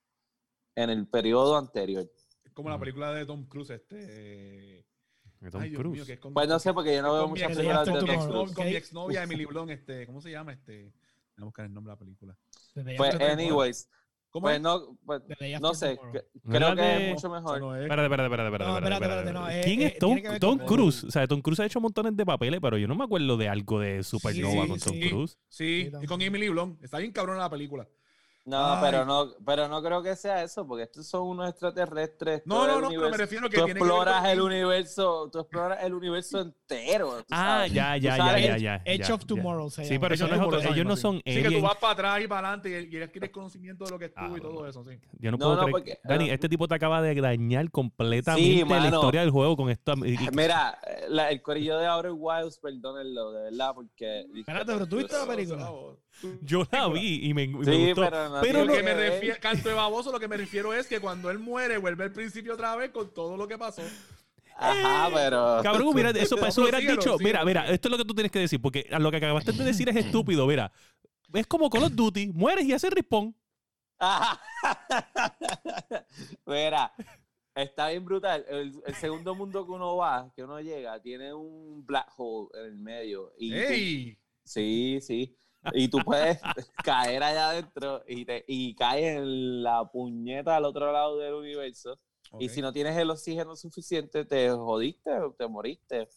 [0.76, 2.08] en el periodo anterior.
[2.44, 3.96] Es como la película de Tom Cruise, este.
[3.96, 5.92] de Tom Ay, Dios Cruise.
[5.96, 7.86] mío, que es con, Pues no sé, porque yo no con veo mi muchas películas
[7.86, 8.00] de Tom.
[8.04, 8.54] Cruise.
[8.54, 8.76] con mi Ok.
[8.76, 10.52] exnovia Emily Blunt, este, ¿cómo se llama?
[10.52, 10.92] Este,
[11.36, 12.38] voy a buscar el nombre de la película.
[12.74, 13.58] The Day Pues, After Tomorrow.
[14.32, 14.62] ¿Cómo pues es?
[14.62, 15.22] no, pues,
[15.60, 16.12] no sé, Tomorrow.
[16.12, 17.60] que- ¿No era creo que de- es mucho mejor.
[17.60, 17.82] no es.
[17.82, 19.68] Espérate, espérate, espérate, espérate, No, espérate, espérate, espérate, espérate, no, espérate.
[19.68, 21.04] ¿Quién eh, es Tom, Tom Cruise?
[21.04, 23.48] O sea, Tom Cruise ha hecho montones de papeles, pero yo no me acuerdo de
[23.50, 25.08] algo de Supernova sí, con Tom sí.
[25.10, 25.38] Cruise.
[25.48, 26.82] Sí, Sí, y con Emily Blunt.
[26.82, 27.86] Está bien cabrona la película.
[28.44, 28.78] No, Ay.
[28.82, 32.42] pero no, pero no creo que sea eso, porque estos son unos extraterrestres.
[32.44, 35.30] No, no, no, pero me refiero que Tú tiene que ver exploras con- el universo,
[35.32, 37.18] tú exploras el universo entero.
[37.18, 38.82] tú Ah, ya, Tú ya, ya, ya, ya.
[38.84, 39.26] Edge ya, of ya.
[39.28, 40.60] Tomorrow se Sí, pero eso no es otro.
[40.60, 41.02] Ellos no sí.
[41.02, 43.90] son Sí, que tú vas para atrás y para adelante y, y adquieres conocimiento de
[43.92, 44.98] lo que estuvo y Ah, todo eso, sí.
[45.20, 45.70] Yo no No, puedo no, creer.
[45.72, 48.96] porque- Dani, este tipo te acaba de dañar completamente la mano.
[48.96, 49.94] historia del juego con esta.
[50.04, 54.26] y- y- Mira, la- el corillo de Outer Wilds, perdónenlo, de verdad, porque.
[54.34, 55.70] Espérate, pero ¿tú viste la película?
[56.42, 58.02] yo la vi y me, y me Sí, gustó.
[58.02, 60.72] pero no Pero lo no- que me refiero, canto de baboso, lo que me refiero
[60.74, 63.82] es que cuando él muere, vuelve al principio otra vez con todo lo que pasó.
[64.56, 65.60] Ajá, pero.
[65.62, 67.16] Cabrón, mira, eso, para eso hubieras dicho.
[67.18, 69.52] Mira, mira, esto es lo que tú tienes que decir, porque a lo que acabaste
[69.52, 70.46] de decir es estúpido.
[70.46, 70.70] Mira,
[71.32, 73.34] es como Call of Duty, mueres y haces respawn.
[73.98, 74.40] Ajá.
[76.46, 76.92] Mira,
[77.54, 78.44] está bien brutal.
[78.48, 82.64] El, el segundo mundo que uno va, que uno llega, tiene un black hole en
[82.66, 83.32] el medio.
[83.38, 84.18] Y tú- ¡Ey!
[84.44, 85.36] sí, sí.
[85.72, 86.40] Y tú puedes
[86.84, 91.98] caer allá adentro y, te, y caes en la puñeta al otro lado del universo.
[92.40, 92.50] Y Ok.
[92.52, 96.08] si no tienes el oxígeno suficiente, te jodiste o te moriste.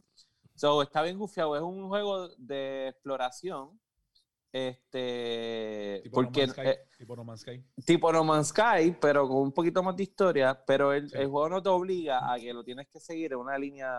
[0.55, 1.55] So, está bien gufiado.
[1.55, 3.79] Es un juego de exploración.
[4.53, 5.99] Este.
[6.03, 6.69] Tipo porque no Man's Sky.
[6.69, 7.63] eh, tipo No Man's Sky.
[7.85, 11.17] tipo No Man's Sky, pero con un poquito más de historia, pero el, Sí.
[11.17, 13.91] el juego no te obliga a que lo tienes que seguir en una línea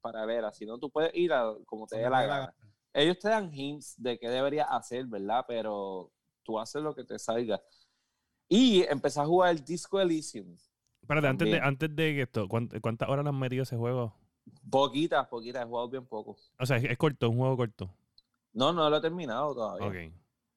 [0.00, 2.54] paralela, sino tú puedes ir a como te dé la gana.
[2.94, 5.44] Ellos te dan hints de qué deberías hacer, ¿verdad?
[5.48, 7.60] Pero tú haces lo que te salga.
[8.48, 10.56] Y empecé a jugar el Disco Elysium.
[11.00, 14.14] Espérate, antes de, antes de esto, ¿cuánt- ¿cuántas horas le han metido ese juego?
[14.70, 16.36] Poquitas, poquitas, he jugado bien poco.
[16.58, 17.94] O sea, es, corto, es un juego corto.
[18.52, 19.86] No, no lo he terminado todavía.
[19.86, 19.94] Ok.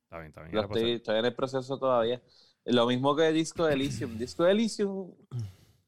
[0.03, 0.55] Está bien, está bien.
[0.55, 2.21] Lo estoy, estoy en el proceso todavía.
[2.65, 4.17] Lo mismo que Disco Elysium.
[4.17, 5.13] Disco Elysium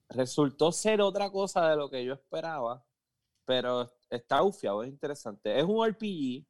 [0.10, 2.86] resultó ser otra cosa de lo que yo esperaba,
[3.46, 5.58] pero está ufiado, es interesante.
[5.58, 6.46] Es un RPG,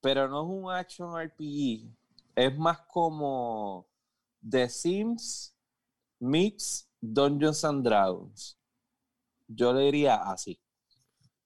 [0.00, 1.90] pero no es un action RPG.
[2.34, 3.86] Es más como
[4.48, 5.54] The Sims
[6.20, 8.58] meets Dungeons and Dragons.
[9.48, 10.60] Yo le diría así.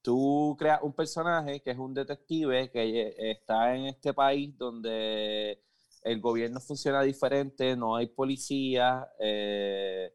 [0.03, 5.63] Tú creas un personaje que es un detective que eh, está en este país donde
[6.03, 10.15] el gobierno funciona diferente, no hay policía, eh,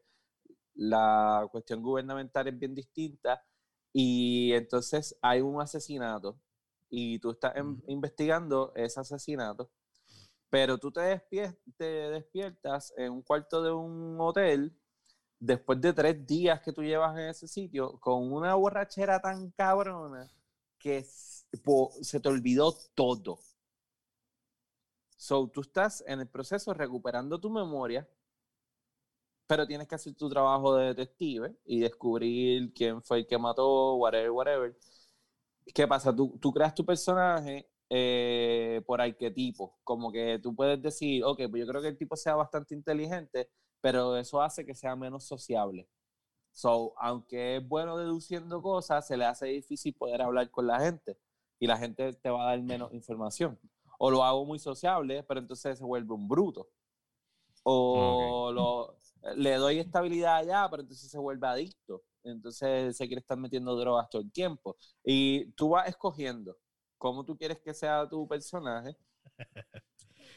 [0.74, 3.42] la cuestión gubernamental es bien distinta
[3.96, 6.38] y entonces hay un asesinato
[6.90, 7.82] y tú estás en- Ujú.
[7.88, 9.70] investigando ese asesinato
[10.50, 14.72] pero tú te, despier- te despiertas en un cuarto de un hotel
[15.40, 20.30] después de tres días que tú llevas en ese sitio con una borrachera tan cabrona
[20.78, 21.04] que
[22.02, 23.38] se te olvidó todo.
[25.18, 28.08] So, tú estás en el proceso recuperando tu memoria,
[29.46, 33.96] pero tienes que hacer tu trabajo de detective y descubrir quién fue el que mató,
[33.96, 34.76] whatever, whatever.
[35.74, 36.14] ¿Qué pasa?
[36.14, 41.60] Tú, tú creas tu personaje eh, por arquetipo, como que tú puedes decir, ok, pues
[41.60, 43.48] yo creo que el tipo sea bastante inteligente,
[43.80, 45.88] pero eso hace que sea menos sociable.
[46.52, 51.18] So, aunque es bueno deduciendo cosas, se le hace difícil poder hablar con la gente
[51.60, 53.58] y la gente te va a dar menos información.
[53.98, 56.68] O lo hago muy sociable, pero entonces se vuelve un bruto.
[57.62, 58.96] O lo,
[59.34, 62.02] le doy estabilidad allá, pero entonces se vuelve adicto.
[62.22, 64.76] Entonces se quiere estar metiendo drogas todo el tiempo.
[65.04, 66.56] Y tú vas escogiendo
[66.98, 68.96] cómo tú quieres que sea tu personaje.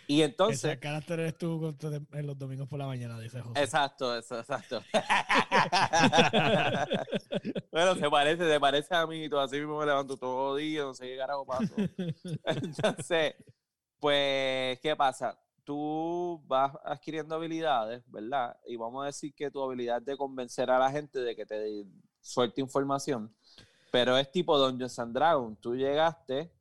[0.08, 1.76] Y Ese entonces, carácter eres tú
[2.14, 3.62] en los domingos por la mañana, dice José.
[3.62, 4.82] exacto, eso, exacto.
[7.72, 10.84] bueno, se parece, se parece a mí, y todo así mismo me levanto todo día,
[10.84, 11.76] no sé qué carajo pasó.
[12.46, 13.36] Entonces,
[14.00, 15.40] pues, ¿qué pasa?
[15.70, 18.58] Tú vas adquiriendo habilidades, ¿verdad?
[18.66, 21.86] Y vamos a decir que tu habilidad de convencer a la gente de que te
[22.20, 23.32] suelte información,
[23.92, 25.60] pero es tipo Dungeons and Dragons.
[25.62, 26.52] Tú llegaste,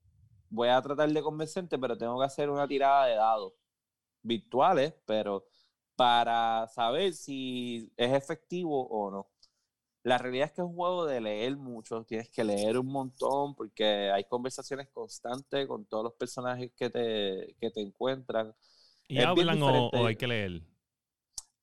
[0.50, 3.54] voy a tratar de convencerte, pero tengo que hacer una tirada de dados
[4.22, 5.46] virtuales, pero
[5.96, 9.30] para saber si es efectivo o no.
[10.02, 13.54] La realidad es que es un juego de leer mucho, tienes que leer un montón
[13.54, 18.54] porque hay conversaciones constantes con todos los personajes que te, que te encuentran.
[19.08, 20.62] ¿Y Es hablan o, hay que leer?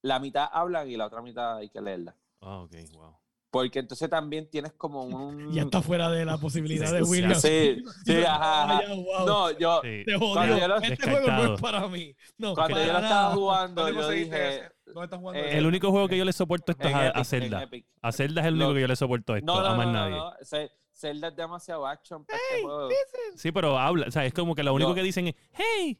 [0.01, 2.15] La mitad hablan y la otra mitad hay que leerla.
[2.41, 3.15] Ah, ok, wow.
[3.51, 5.53] Porque entonces también tienes como un...
[5.53, 7.35] Ya está fuera de la posibilidad de William.
[7.35, 9.25] Sí, sí, ajá, wow.
[9.25, 9.79] No, yo...
[9.83, 10.03] Sí.
[10.05, 10.33] Te jodió.
[10.33, 12.15] Cuando yo lo- Este juego no es para mí.
[12.37, 13.07] No, Cuando para yo lo nada.
[13.07, 14.71] estaba jugando, ¿Dónde yo conseguiste dije...
[14.87, 15.39] ¿Dónde estás jugando?
[15.41, 15.57] eh?
[15.57, 17.69] El único juego que yo le soporto esto es a, Epic, a en Zelda.
[18.01, 19.93] A Zelda es el único que yo le soporto esto, No, no, a más no,
[19.93, 20.15] nadie.
[20.15, 20.69] no, no.
[20.93, 22.89] Zelda es demasiado action para este juego.
[23.35, 25.99] Sí, pero habla, o sea, es como que lo único Yo- que dicen es, hey.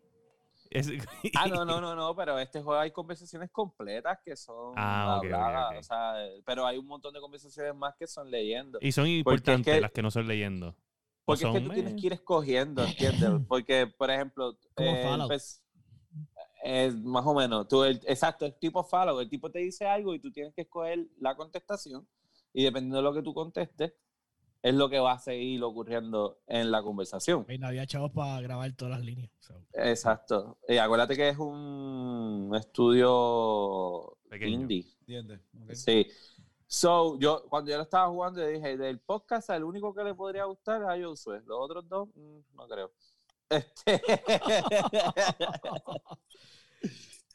[0.69, 0.89] Es-
[1.36, 5.25] Ah, no, no, no, no, pero este juego hay conversaciones completas que son Ah, ok,
[5.25, 5.78] ok, habladas, ok.
[5.80, 8.80] o sea, pero hay un montón de conversaciones más que son leyendo.
[8.82, 10.75] Y son Porque es importantes que- las que no son leyendo.
[11.23, 13.30] Porque es que son, tú tienes eh, que ir escogiendo, ¿entiendes?
[13.47, 15.32] Porque, por ejemplo, eh, el Fallout.
[15.32, 15.62] pers-
[16.63, 20.13] es más o menos, tú, el- exacto, el tipo follow, el tipo te dice algo
[20.15, 22.08] y tú tienes que escoger la contestación
[22.54, 23.93] y dependiendo de lo que tú contestes,
[24.65, 27.45] es lo que va a seguir ocurriendo en la conversación.
[27.47, 29.30] Y no había chavos para grabar todas las líneas.
[29.39, 29.62] so.
[29.73, 30.58] Exacto.
[30.67, 34.62] Y acuérdate que es un estudio Pequeño.
[34.62, 34.88] indie.
[35.01, 35.39] ¿Entiendes?
[35.63, 35.71] Ok.
[35.73, 36.08] Sí.
[36.65, 40.15] So, yo, cuando yo lo estaba jugando, yo dije, del podcast, el único que le
[40.15, 41.41] podría gustar es a Josué.
[41.45, 42.91] Los otros dos, mm, no creo.
[43.49, 44.01] Este...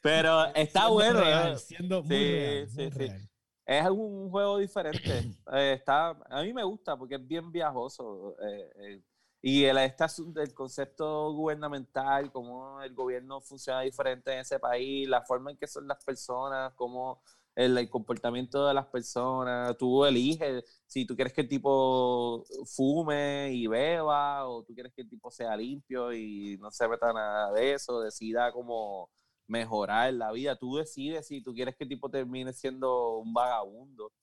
[0.01, 1.19] Pero está Siendo bueno.
[1.21, 1.57] real, ¿eh?
[1.59, 2.97] siendo muy Sí, real, sí, muy sí.
[2.99, 3.29] real.
[3.65, 5.01] Es un juego diferente.
[5.53, 8.35] Eh, está, a mí me gusta porque es bien viajoso.
[8.41, 9.01] eh, eh,
[9.41, 15.23] y el, este del concepto gubernamental, cómo el gobierno funciona diferente en ese país, la
[15.23, 17.21] forma en que son las personas, cómo
[17.55, 19.75] el, el comportamiento de las personas.
[19.77, 25.01] Tú eliges si tú quieres que el tipo fume y beba, o tú quieres que
[25.01, 29.09] el tipo sea limpio y no se meta nada de eso, decida como
[29.51, 30.55] mejorar la vida.
[30.55, 34.13] Tú decides si tú quieres que el tipo termine siendo un vagabundo,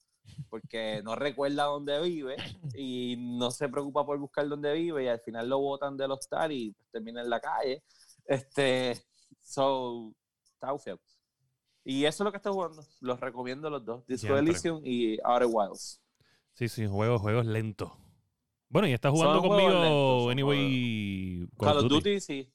[0.49, 2.35] porque no recuerda dónde vive
[2.73, 6.51] y no se preocupa por buscar dónde vive y al final lo botan del hostal
[6.51, 7.83] y pues, termina en la calle.
[8.25, 8.99] Este,
[9.39, 10.13] so,
[10.51, 10.99] está ufio.
[11.83, 12.83] Y eso es lo que estoy jugando.
[12.99, 14.05] Los recomiendo los dos.
[14.07, 14.35] Disco.
[14.35, 16.01] Elysium y Outer Wilds.
[16.53, 17.91] Sí, sí, juegos, juegos lentos.
[18.67, 21.47] Bueno, y estás jugando Son conmigo, lentos, anyway.
[21.59, 22.19] Call of Duty.
[22.19, 22.51] Sí.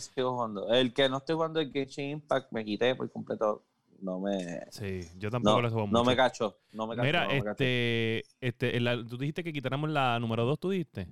[0.00, 0.72] Sigo jugando.
[0.72, 3.64] El que no estoy jugando es Genshin Impact, me quité por completo.
[4.00, 4.60] No me...
[4.70, 6.04] Sí, yo tampoco No, lo juego no mucho.
[6.10, 6.58] me cacho.
[6.72, 7.06] No me cacho.
[7.06, 7.50] Mira, no me cacho.
[7.52, 11.08] este, este, la- tú dijiste que quitáramos la número 2, tú dijiste.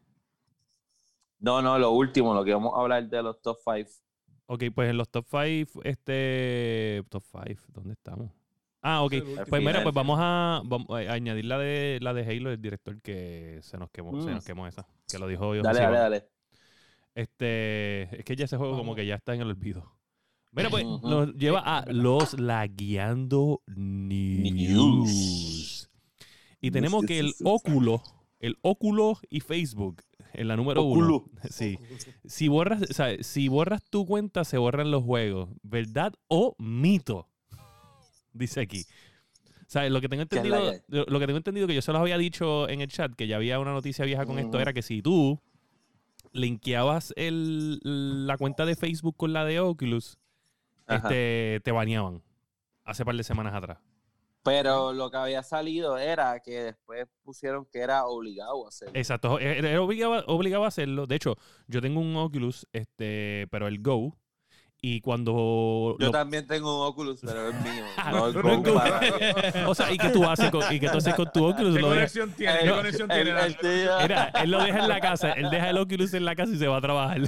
[1.39, 3.91] No, no, lo último, lo que vamos a hablar de los top 5.
[4.47, 8.31] Ok, pues en los top 5, este, top 5, ¿dónde estamos?
[8.83, 9.13] Ah, ok.
[9.13, 9.25] El.
[9.49, 13.01] Pues mira, pues vamos a, vamos a añadir la de la de Halo, el director
[13.01, 14.35] que se nos quemó, se Mm.
[14.35, 15.63] nos quemó esa, que lo dijo yo.
[15.63, 16.29] Dale, dale, dale.
[17.15, 19.93] Este, es que ya ese juego como que ya está en el olvido.
[20.53, 24.53] Mira, pues nos lleva a los lagueando news.
[24.53, 25.91] News.
[26.61, 28.03] Y tenemos que el óculo,
[28.39, 30.03] el óculo y Facebook
[30.35, 31.25] en la número uno.
[31.51, 31.79] Sí.
[32.25, 35.49] Si borras, o sea, si borras tu cuenta, se borran los juegos.
[35.63, 37.29] ¿Verdad o mito?
[38.33, 38.85] Dice aquí.
[39.61, 41.75] O sea, lo que tengo ¿Qué es la entendido, que lo, que tengo entendido que
[41.75, 44.39] yo se los había dicho en el chat, que ya había una noticia vieja con
[44.39, 45.41] esto, era que si tú
[46.33, 47.81] linkeabas el,
[48.27, 50.19] la cuenta de Facebook con la de Oculus,
[50.89, 52.23] este, te baneaban
[52.85, 53.79] hace par de semanas atrás.
[54.45, 58.95] Pero lo que había salido era que después pusieron que era obligado a hacerlo.
[58.97, 61.07] Exacto, era era obligado, obligado a hacerlo.
[61.07, 61.37] De hecho,
[61.69, 64.17] yo tengo un Oculus, este, pero el Go.
[64.85, 65.97] Y cuando.
[66.01, 67.85] Yo lo- también tengo un Oculus, pero es mío.
[67.97, 69.71] Ah, no el no, no.
[69.71, 71.77] o sea, ¿y qué tú haces con, y qué tú haces con tu Oculus?
[71.77, 72.59] ¿Qué Lo conexión tiene?
[72.59, 73.41] ¿Qué El- conexión el- tiene?
[73.47, 76.35] el tío- Mira, él lo deja en la casa, él deja el Oculus en la
[76.35, 77.21] casa y se va a trabajar.
[77.21, 77.27] No,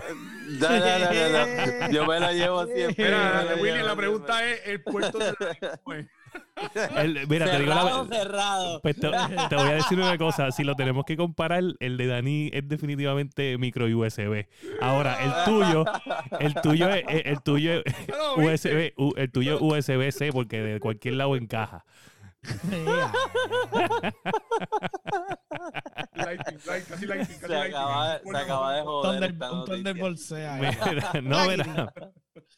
[0.69, 1.93] no, no, no, no.
[1.93, 3.11] Yo me lo llevo siempre.
[3.11, 6.09] Lo William, la pregunta es, ¿el puerto de siempre.
[6.97, 8.81] Él- mira, te digo la cerrado.
[8.81, 12.07] Pues te, te voy a decir una cosa, si lo tenemos que comparar, el de
[12.07, 14.47] Dani es definitivamente micro USB.
[14.81, 15.85] Ahora, el tuyo,
[16.41, 17.83] el tuyo es, el tuyo es.
[18.37, 21.85] USB, el tuyo es USB-C porque de cualquier lado encaja.
[26.15, 28.31] Lighting, light- casi lighting, casi Se acaba, lighting.
[28.33, 29.15] se acaba de joder.
[29.33, 29.65] Un noticia.
[29.65, 30.59] Thunderbolt sea.
[31.23, 31.93] No, mira.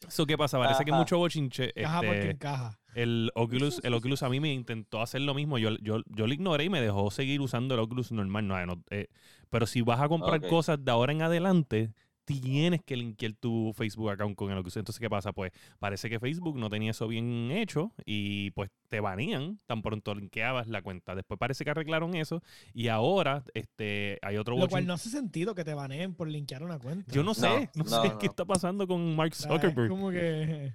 [0.07, 1.71] Eso qué pasa, parece que mucho bochinche.
[1.75, 2.79] Encaja porque este, encaja.
[2.97, 5.59] El Oculus, el Oculus a mí me intentó hacer lo mismo.
[5.59, 8.47] Yo, yo, yo lo ignoré y me dejó seguir usando el Oculus normal.
[8.47, 9.07] No, no, eh,
[9.51, 11.93] pero si vas a comprar cosas de ahora en adelante,
[12.25, 14.77] tienes que linkear tu Facebook account con el Oculus.
[14.77, 15.31] Entonces, ¿qué pasa?
[15.31, 20.15] Pues parece que Facebook no tenía eso bien hecho y pues te banían tan pronto
[20.15, 21.13] linkeabas la cuenta.
[21.13, 22.41] Después parece que arreglaron eso
[22.73, 26.63] y ahora este hay otro Lo cual no hace sentido que te baneen por linkear
[26.63, 27.11] una cuenta.
[27.13, 29.87] Yo no sé, no, No, sé no, qué está pasando con Mark es Zuckerberg.
[29.87, 30.73] como que.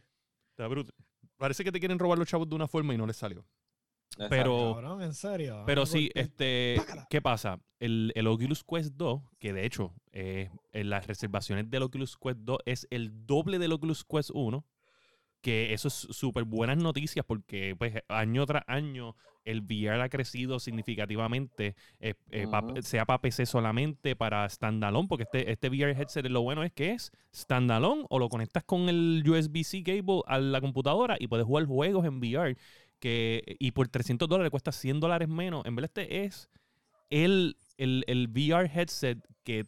[0.52, 0.92] Está bruto.
[1.42, 3.44] Parece que te quieren robar los chavos de una forma y no les salió.
[4.12, 4.28] Exacto.
[4.30, 5.64] Pero- Cabrón, en serio.
[5.66, 7.08] Pero sí, este, Pácala.
[7.10, 7.58] ¿qué pasa?
[7.80, 12.38] El, el Oculus Quest 2, que de hecho eh, en las reservaciones del Oculus Quest
[12.42, 14.64] 2 es el doble del Oculus Quest 1,
[15.42, 20.60] que eso es súper buenas noticias porque pues año tras año el VR ha crecido
[20.60, 26.26] significativamente, eh, eh, pa- sea para PC solamente, para standalone, porque este, este VR headset
[26.28, 30.60] lo bueno es que es standalone o lo conectas con el USB-C cable a la
[30.60, 32.56] computadora y puedes jugar juegos en VR
[33.00, 35.66] que, y por 300 dólares cuesta 100 dólares menos.
[35.66, 36.48] En verdad este es
[37.10, 39.66] el, el, el VR headset que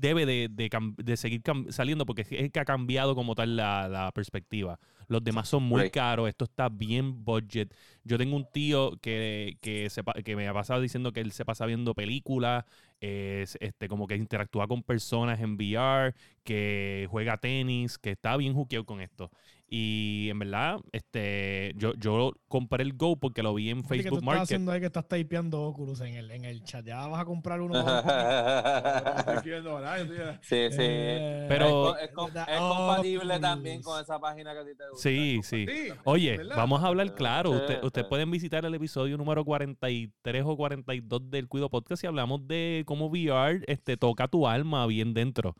[0.00, 3.88] debe de, de de seguir saliendo porque es el que ha cambiado como tal la,
[3.88, 4.78] la perspectiva.
[5.08, 5.92] Los demás son muy Right.
[5.92, 7.74] caros, esto está bien budget.
[8.04, 11.44] Yo tengo un tío que, que, se que me ha pasado diciendo que él se
[11.44, 12.64] pasa viendo películas,
[13.00, 18.54] es, este, como que interactúa con personas en VR, que juega tenis, que está bien
[18.54, 19.30] juqueado con esto.
[19.72, 24.08] Y en verdad, este, yo, yo compré el Go porque lo vi en Fíjate que
[24.08, 24.42] tú Facebook estás Market.
[24.42, 26.84] haciendo ahí que estás typeando Oculus en el, en el chat.
[26.84, 27.74] Ya vas a comprar uno.
[30.42, 30.76] Sí, sí.
[30.80, 32.14] Eh, Pero- es, es es
[32.58, 33.40] compatible Oculus.
[33.40, 35.02] también con esa página que a ti te gusta.
[35.08, 35.66] Sí, sí.
[36.04, 36.56] Oye, ¿verdad?
[36.56, 37.50] vamos a hablar claro.
[37.52, 37.86] Sí, Usted- sí.
[37.86, 42.82] Ustedes pueden visitar el episodio número 43 o 42 del Cuido Podcast y hablamos de
[42.86, 45.56] cómo VR este, toca tu alma bien dentro.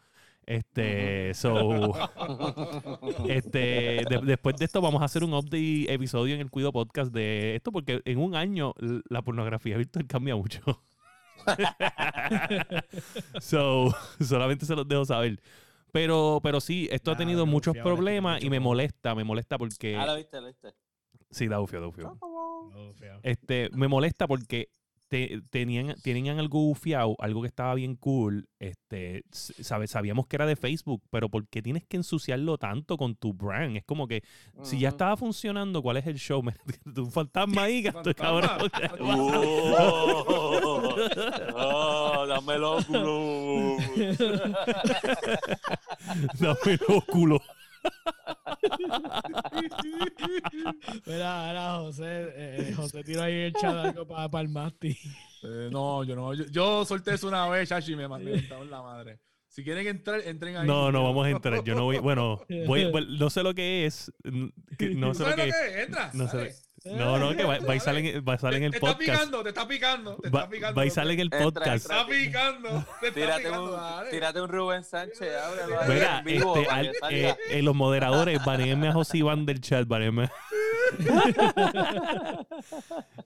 [0.51, 1.93] Este, so,
[3.29, 3.59] este,
[4.09, 7.55] de- después de esto vamos a hacer un update episodio en el Cuido Podcast de
[7.55, 8.75] esto porque en un año
[9.09, 10.61] la pornografía virtual cambia mucho.
[13.41, 15.41] so, solamente se los dejo saber.
[15.93, 19.23] Pero, pero sí, esto ha Ah, tenido no, muchos problemas mucho y me molesta, me
[19.25, 19.97] molesta porque...
[19.97, 20.75] Ah, lo viste, lo viste.
[21.31, 22.19] Sí, da ufio, da ufio.
[23.23, 24.69] Este, me molesta porque
[25.11, 28.49] te- tenían, tenían algo bufiado, algo que estaba bien cool.
[28.61, 33.17] Este, sabe- sabíamos que era de Facebook, pero ¿por qué tienes que ensuciarlo tanto con
[33.17, 33.77] tu brand?
[33.77, 34.23] Es como que
[34.63, 36.43] si ya estaba funcionando, ¿cuál es el show?
[36.95, 38.51] Tú un fantasma ahí, gasto, cabrón.
[39.03, 40.95] Oh,
[41.55, 43.77] oh, dame el óculo.
[46.39, 47.41] Dame el óculo.
[51.07, 54.97] Mira, mira, José, eh, José tiró ahí el chat algo para el Masti.
[55.43, 56.35] Eh, no, yo no.
[56.35, 59.21] Yo, yo solté eso una vez, chachi, y me mandé en la madre.
[59.49, 60.67] Si quieren entrar, entren ahí.
[60.67, 61.65] No, no, vamos a entrar.
[61.65, 64.13] Yo no voy, bueno, voy- bueno, no sé lo que es.
[64.23, 65.55] No ¿Tú sé lo que es.
[65.87, 66.11] Entra.
[66.15, 66.53] No, dale.
[66.53, 68.73] sé, no, no, que va, va y sale, en- va y sale en Te- el
[68.73, 69.13] te está podcast.
[69.19, 70.81] picando, te está picando, te Va, está picando.
[70.81, 71.65] va y sale en el Entra, podcast.
[71.67, 72.01] Te entra.
[72.01, 72.69] está picando,
[73.01, 74.11] te está Tírate picando, un, dale.
[74.11, 78.45] tírate un Rubén Sánchez, ábrelo ahí Mira, en vivo este, al- eh, eh, los moderadores,
[78.45, 80.31] baneenme a José Iván del chat, baneenme.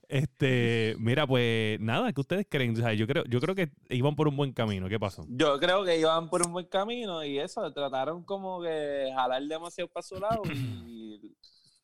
[0.07, 2.73] este, mira, pues nada, ¿qué ustedes creen?
[2.73, 4.87] O sea, yo creo, yo creo que iban por un buen camino.
[4.89, 5.25] ¿Qué pasó?
[5.29, 9.89] Yo creo que iban por un buen camino y eso, trataron como que jalar demasiado
[9.89, 10.41] para su lado
[10.85, 11.35] y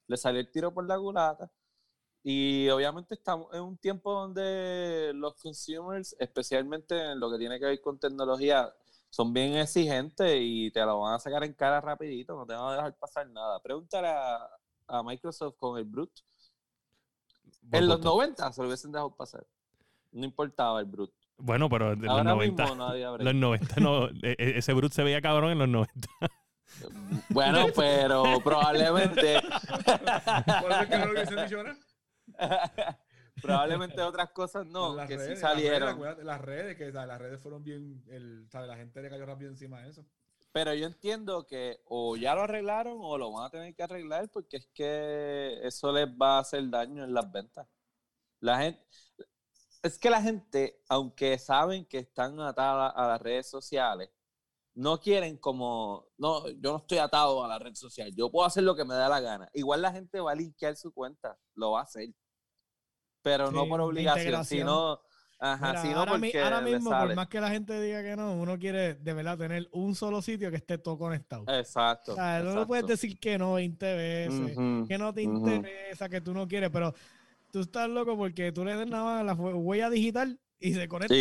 [0.07, 1.49] le salió el tiro por la culata.
[2.23, 7.65] Y obviamente estamos en un tiempo donde los consumers, especialmente en lo que tiene que
[7.65, 8.71] ver con tecnología,
[9.10, 12.67] son bien exigentes y te lo van a sacar en cara rapidito, no te van
[12.69, 13.60] a dejar pasar nada.
[13.60, 14.37] Pregúntale a,
[14.87, 16.21] a Microsoft con el Brute.
[17.63, 18.10] Buen En los punto.
[18.15, 19.46] 90 se lo hubiesen dejado pasar.
[20.12, 21.13] No importaba el Brute.
[21.37, 22.62] Bueno, pero de los Ahora 90.
[22.63, 23.25] mismo no había break.
[23.25, 24.06] Los 90 no.
[24.08, 26.08] e- e- Ese Brut se veía cabrón en los 90.
[27.29, 29.41] Bueno, pero probablemente.
[29.41, 31.75] Por eso es que no lo hubiesen dicho ahora.
[33.42, 36.25] probablemente otras cosas no, las que redes, sí las redes, salieron.
[36.25, 37.08] Las redes, que ¿sabes?
[37.08, 38.04] las redes fueron bien.
[38.08, 38.67] El, ¿sabes?
[38.67, 40.06] La gente le cayó rápido encima de eso.
[40.52, 44.29] Pero yo entiendo que o ya lo arreglaron o lo van a tener que arreglar
[44.29, 47.67] porque es que eso les va a hacer daño en las ventas.
[48.42, 48.85] La gente,
[49.83, 54.10] es que la gente, aunque saben que están atadas a las redes sociales,
[54.73, 58.63] no quieren como, no, yo no estoy atado a la red social, yo puedo hacer
[58.63, 59.50] lo que me da la gana.
[59.54, 62.10] Igual la gente va a linkear su cuenta, lo va a hacer.
[63.22, 65.00] Pero no Sí, por obligación, sino,
[65.40, 68.02] ajá, Mira, sino ahora, mi- porque ahora le mismo, por más que la gente diga
[68.04, 71.44] que no, uno quiere de verdad tener un solo sitio que esté todo conectado.
[71.48, 72.13] Exacto.
[72.13, 74.58] O sea, no lo puedes decir que no 20 veces,
[74.88, 76.94] que no te interesa, que tú no quieres, pero
[77.52, 80.88] tú estás loco porque tú le das nada más la hue- huella digital y se
[80.88, 81.13] conecta.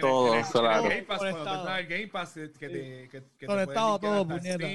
[0.00, 0.82] todo, En el- claro.
[0.84, 1.58] Game Pass, cuando tú Conectado.
[1.60, 4.66] entras al Game Pass, que te, que, que te Conectado linkear todo, puñeta.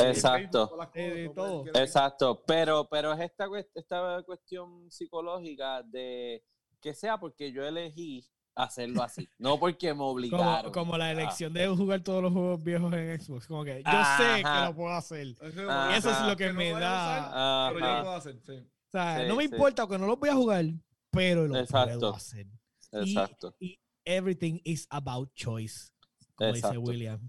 [0.00, 0.68] Exacto.
[0.68, 1.82] Facebook, Eh, cosas.
[1.82, 6.42] Exacto, pero, pero es esta, esta cuestión psicológica de
[6.80, 8.24] que sea porque yo elegí
[8.54, 10.72] hacerlo así, no porque me obligaron.
[10.72, 13.46] Como, como la Ah, elección de jugar todos los juegos viejos en Xbox.
[13.46, 15.26] Como que yo sé que lo puedo hacer.
[15.40, 15.90] Ajá.
[15.94, 18.40] Y eso es lo que me lo da- usar, Pero yo lo Ajá, puedo hacer,
[18.40, 18.52] sí.
[18.52, 19.50] O sea, Sí, no me sí.
[19.52, 20.64] importa que no los voy a jugar,
[21.10, 21.98] pero lo Exacto.
[21.98, 22.46] puedo hacer.
[22.92, 23.54] Exacto.
[23.60, 25.90] Y everything is about choice.
[26.34, 26.78] Como dice.
[26.78, 27.28] William.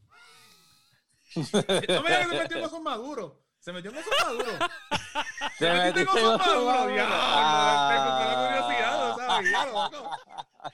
[1.36, 3.34] No me digas que se metió en esos maduros.
[3.60, 4.56] Se metió en esos maduros.
[5.58, 6.88] Se metió en maduros.
[6.94, 7.90] Diablo, Ah.
[7.92, 10.12] la curiosidad, sabía, loco.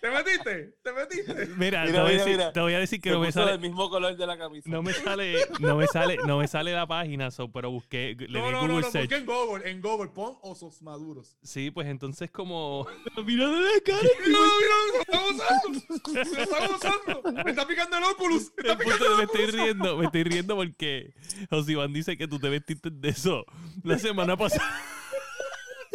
[0.02, 0.76] ¿Te metiste?
[0.82, 1.46] ¿Te metiste?
[1.58, 2.52] Mira, te, Mira, voy a mira, decir, mira.
[2.54, 3.52] te voy a decir que Se no me sale.
[3.52, 4.68] del mismo color de la camisa.
[4.70, 8.40] No me sale, no me sale, no me sale la página, so, pero busqué, le
[8.40, 9.06] No, di no, no, Google no, search.
[9.10, 9.70] busqué en Google.
[9.70, 11.38] En Google, pon osos maduros.
[11.44, 12.88] Sí, pues entonces como
[13.26, 14.00] Mira de cara.
[14.26, 15.82] Mira, mira, lo estamos usando.
[16.14, 17.22] Lo estamos usando.
[17.44, 18.52] Me está picando el Oculus.
[18.58, 21.14] Me está el picando el me estoy riendo, me estoy riendo porque
[21.52, 23.46] Josiván dice que tú te vestiste de eso
[23.84, 24.82] la semana pasada.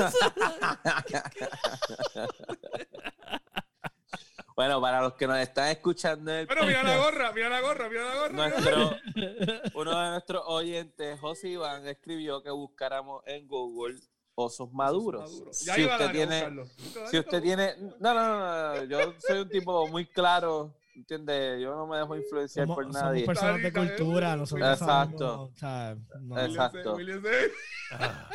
[4.61, 7.89] Bueno, para los que nos están escuchando el Pero mira la gorra, mira la gorra,
[7.89, 8.49] mira la gorra.
[8.51, 8.97] nuestro,
[9.73, 13.99] uno de nuestros oyentes, José Iván, escribió que buscáramos en Google
[14.35, 15.23] osos maduros.
[15.23, 15.61] Maduros.
[15.65, 16.67] Ya Si usted tiene,
[17.11, 21.61] si usted tiene, no, no, no, no, yo soy un tipo muy claro, ¿entiende?
[21.61, 23.27] Yo no me dejo influenciar Somos, por somos nadie.
[23.27, 24.37] personas de Ahorita, eh, cultura.
[24.37, 25.19] Nosotros Exacto.
[25.19, 26.97] sabemos, o sea, no- Exacto.
[26.97, 27.51] C.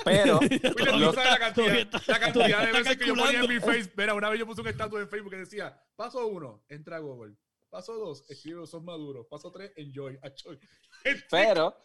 [0.04, 3.60] Pero William sabe la cantidad, la cantidad de veces que yo ponía en mi.
[3.60, 3.94] Facebook.
[3.98, 7.00] Mira, una vez yo puse un estatus en Facebook que decía, paso uno, entra a
[7.00, 7.36] Google.
[7.70, 9.26] Paso dos, escribe son maduros.
[9.30, 9.72] Paso tres.
[9.76, 10.18] Enjoy.
[11.30, 11.76] pero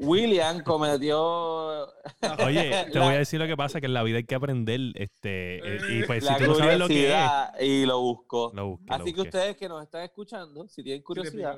[0.00, 1.86] William cometió
[2.46, 4.34] Oye, te La- voy a decir lo que pasa, que en la vida hay que
[4.34, 7.86] aprender, este, eh, y pues si la tú no sabes lo que es, curiosidad y
[7.86, 8.52] lo buscó.
[8.54, 11.56] lo busqué, lo Así que ustedes que nos están escuchando, si tienen Si curiosidad,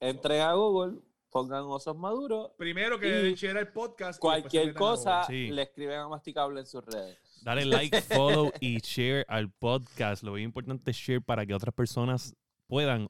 [0.00, 0.98] entren a Google,
[1.30, 4.18] pongan osos maduros, Primero que share el podcast.
[4.20, 5.48] cualquier cosa Sí.
[5.50, 7.18] le escriben a Masticable en sus redes.
[7.42, 10.22] Dale like, follow y share al podcast.
[10.22, 12.34] Lo importante es share para que otras personas
[12.70, 13.08] puedan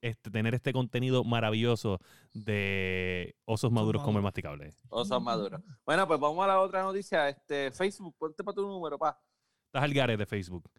[0.00, 1.98] este, tener este contenido maravilloso
[2.32, 4.72] de osos maduros como el masticable.
[4.88, 5.60] Osos maduros.
[5.84, 7.28] Bueno, pues vamos a la otra noticia.
[7.28, 9.20] Este, Facebook, ponte para tu número, pa.
[9.66, 10.70] Estás al gare de Facebook.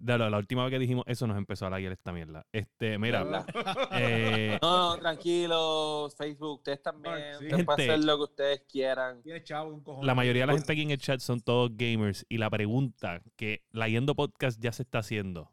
[0.00, 2.44] La, la última vez que dijimos eso nos empezó a la esta mierda.
[2.50, 3.46] Este, mira,
[3.92, 7.14] eh, No, no, tranquilos, Facebook, ustedes también.
[7.14, 7.44] Ah, sí.
[7.44, 7.92] Ustedes pueden Gente.
[7.92, 9.22] hacer lo que ustedes quieran.
[9.22, 10.04] Tiene chavo un cojón.
[10.06, 13.22] la mayoría de la gente aquí en el chat son todos gamers y la pregunta
[13.36, 15.50] que la Yendo Podcast ya se está haciendo.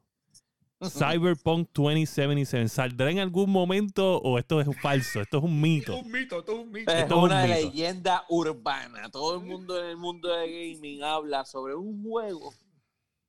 [0.90, 5.22] Cyberpunk 2077, ¿saldrá en algún momento o esto es falso?
[5.22, 5.94] Esto es un mito.
[5.94, 6.92] es un mito, esto es un mito.
[6.92, 7.54] Es Esto es un una mito.
[7.56, 9.10] leyenda urbana.
[9.12, 12.54] Todo el mundo en el mundo de gaming habla sobre un juego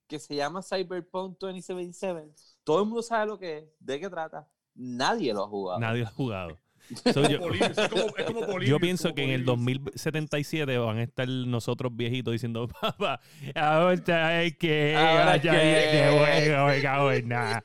[0.06, 2.32] que se llama Cyberpunk 2077.
[2.64, 4.48] Todo el mundo sabe lo que es, de qué trata.
[4.74, 5.80] Nadie lo ha jugado.
[5.80, 6.58] Nadie lo ha jugado.
[7.12, 9.84] So, yo, es como, es como Polybius, yo pienso como que en el Polybius.
[9.84, 13.20] 2077 van a estar nosotros viejitos diciendo, papá,
[13.54, 17.64] ahora es que Ahora ya que- viene oiga, buena".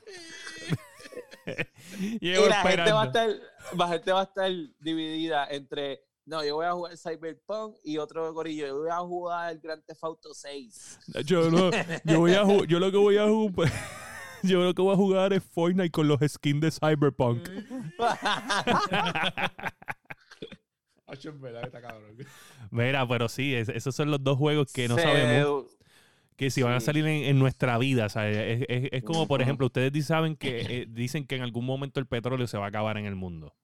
[2.20, 3.28] Y la gente, va a estar,
[3.76, 4.50] la gente va a estar
[4.80, 9.58] dividida entre, no, yo voy a jugar Cyberpunk y otro gorillo, yo voy a jugar
[9.58, 10.98] Grand Theft Auto 6.
[11.24, 11.70] Yo, no,
[12.04, 13.72] yo, voy a yo lo que voy a jugar,
[14.42, 17.48] yo lo que voy a jugar es Fortnite con los skins de Cyberpunk.
[21.06, 22.16] Hacho, en verdad, está cabrón.
[22.70, 25.64] Mira, pero sí, es- esos son los dos juegos que no Se- sabemos
[26.36, 28.06] que si van a salir en, en nuestra vida.
[28.06, 31.42] o sea, es, es- es como, por ejemplo, ustedes saben que eh, dicen que en
[31.42, 33.56] algún momento el petróleo se va a acabar en el mundo.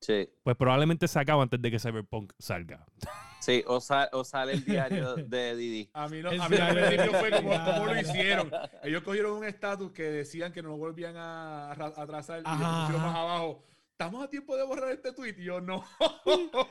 [0.00, 2.84] Sí, Pues probablemente se acaba antes de que Cyberpunk salga.
[3.42, 5.90] sí, o, sa- o sale el diario de Didi.
[5.92, 8.50] A mí, no, El a mí al diario de- principio fue como, como lo hicieron.
[8.82, 12.42] Ellos cogieron un estatus que decían que no lo volvían a, a ra- a atrasar
[12.44, 12.88] ajá.
[12.98, 13.64] más abajo.
[13.90, 15.84] Estamos a tiempo de borrar este tweet y yo no.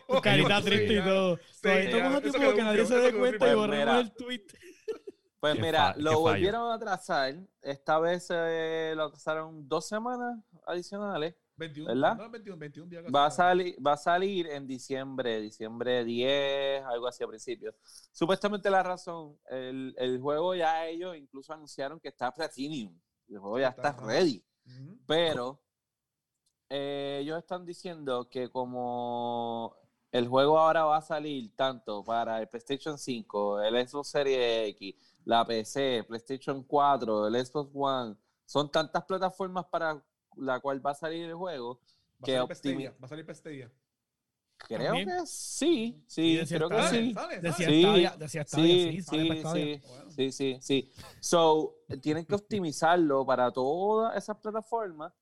[0.07, 1.39] Tu carita triste y todo.
[1.63, 3.99] Estamos a tiempo quedó que nadie se dé cuenta y Mira.
[3.99, 4.43] el tweet.
[5.39, 7.36] Pues Qué mira, lo volvieron a atrasar.
[7.61, 11.36] Esta vez eh, lo atrasaron dos semanas adicionales.
[11.62, 12.18] 21, ¿Verdad?
[12.18, 13.03] no, 21, 21 días.
[13.16, 17.74] Va a, salir, va a salir en diciembre, diciembre 10, algo así a principios.
[18.12, 22.99] Supuestamente la razón, el, el juego ya ellos incluso anunciaron que está Platinum.
[23.30, 24.43] El juego ya está Está- ready.
[25.07, 25.62] Pero
[26.70, 29.76] eh, ellos están diciendo que como
[30.12, 34.95] el juego ahora va a salir tanto para el PlayStation 5, el Xbox Series X,
[35.26, 40.03] la PC, PlayStation 4, el Xbox One, son tantas plataformas para
[40.38, 41.80] la cual va a salir el juego
[42.22, 43.72] Va que a salir Stadia, Va a salir.
[44.68, 45.10] Creo También.
[45.10, 47.14] que sí, sí, creo que sí.
[47.14, 47.42] Sale, sale,
[48.18, 48.62] Decía sale.
[48.64, 50.62] Sí, Sí, sí, sale sí, sí, Bueno.
[50.62, 50.92] sí.
[51.20, 55.14] So, tienen que optimizarlo para todas esas plataformas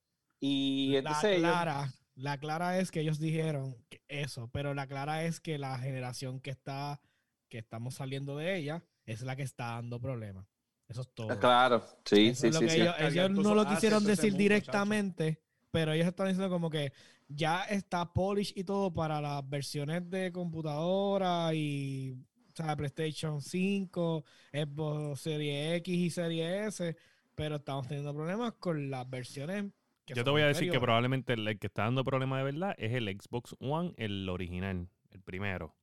[0.42, 4.88] y La entonces ellos- clara, la clara es que ellos dijeron que eso, pero la
[4.88, 7.00] clara es que la generación que está,
[7.48, 10.46] que estamos saliendo de ella, es la que está dando problemas.
[10.90, 11.40] Eso es todo.
[11.40, 12.82] Claro, sí, Eso sí, es lo sí, que sí.
[12.82, 16.92] ellos, no lo quisieron decir mundo, directamente, pero ellos están diciendo como que
[17.28, 22.18] ya está polish y todo para las versiones de computadora y
[22.52, 26.98] o sea, PlayStation 5, Xbox Series X y Series S,
[27.36, 29.66] pero estamos teniendo problemas con las versiones.
[30.06, 32.76] que Yo te voy a decir que probablemente el, que está dando problemas de verdad
[32.80, 35.76] es el Xbox One, el original, el primero,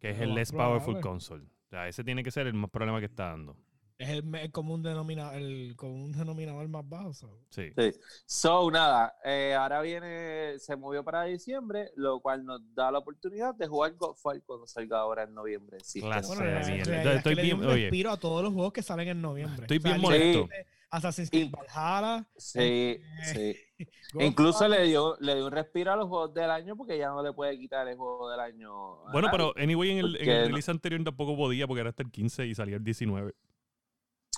[0.00, 1.44] que es el less powerful console.
[1.44, 3.58] O sea, ese tiene que ser el más problema que está dando.
[3.98, 7.12] Es el, me- común denominador, el común denominador más bajo.
[7.12, 7.28] so.
[7.50, 7.70] Sí.
[7.76, 7.92] Sí.
[8.26, 13.56] So, nada, eh, ahora viene, se movió para diciembre, lo cual nos da la oportunidad
[13.56, 15.78] de jugar Godfall cuando salga ahora en noviembre.
[15.82, 19.20] Sí, Clase que Bueno, Estoy es bien- respiro a todos los juegos que salen en
[19.20, 19.62] noviembre.
[19.62, 20.48] Estoy bien molesto.
[20.90, 22.26] Assassin's Creed Y- Valhalla.
[22.36, 22.98] Sí,
[23.34, 23.56] sí.
[24.20, 27.22] Incluso le dio, le dio un respiro a los juegos del año porque ya no
[27.22, 28.96] le puede quitar el juego del año.
[29.12, 29.30] Bueno, nadie.
[29.32, 32.02] pero anyway, en el, en Porque el no- release anterior tampoco podía porque era hasta
[32.04, 33.34] el 15 y salía el 19.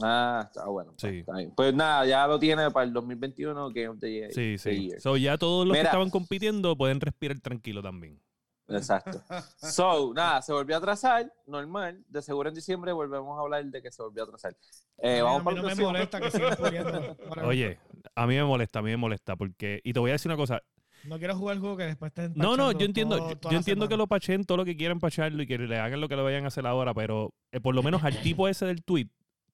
[0.03, 0.93] Ah, está bueno.
[0.99, 1.19] pues, Sí.
[1.21, 1.53] está bien.
[1.57, 4.33] Pues nada, ya lo tiene para el 2021 Game of the Year.
[4.33, 4.89] Sí, sí.
[4.89, 5.01] Year.
[5.01, 8.21] So, ya todos los que estaban compitiendo pueden respirar tranquilo también.
[8.69, 9.21] Exacto.
[9.57, 12.05] So, nada, se volvió a atrasar, normal.
[12.09, 14.57] De seguro en diciembre volvemos a hablar de que se volvió a atrasar.
[15.03, 17.17] Eh, A mí- vamos a mí para no me molesta que sigan poniendo.
[17.45, 17.79] Oye,
[18.15, 19.81] a mí me molesta, a mí me molesta porque...
[19.85, 20.63] Y te voy a decir una cosa.
[21.05, 23.89] No quiero jugar el juego que después estén No, no, yo entiendo, todo- yo, entiendo
[23.89, 26.23] que lo pachen todo lo que quieran pacharlo y que le hagan lo que le
[26.23, 29.09] vayan a hacer ahora, pero eh, por lo menos al tipo ese del tweet,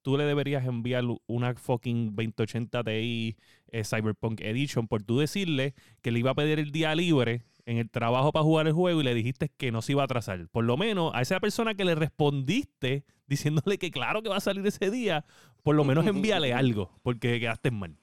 [0.07, 3.36] tú le deberías enviar una fucking 2080 Ti
[3.72, 7.78] eh, Cyberpunk Edition por tú decirle que le iba a pedir el día libre en
[7.78, 10.46] el trabajo para jugar el juego y le dijiste que no se iba a atrasar.
[10.50, 14.40] Por lo menos a esa persona que le respondiste diciéndole que claro que va a
[14.40, 15.24] salir ese día,
[15.64, 17.96] por lo menos envíale algo, porque quedaste mal.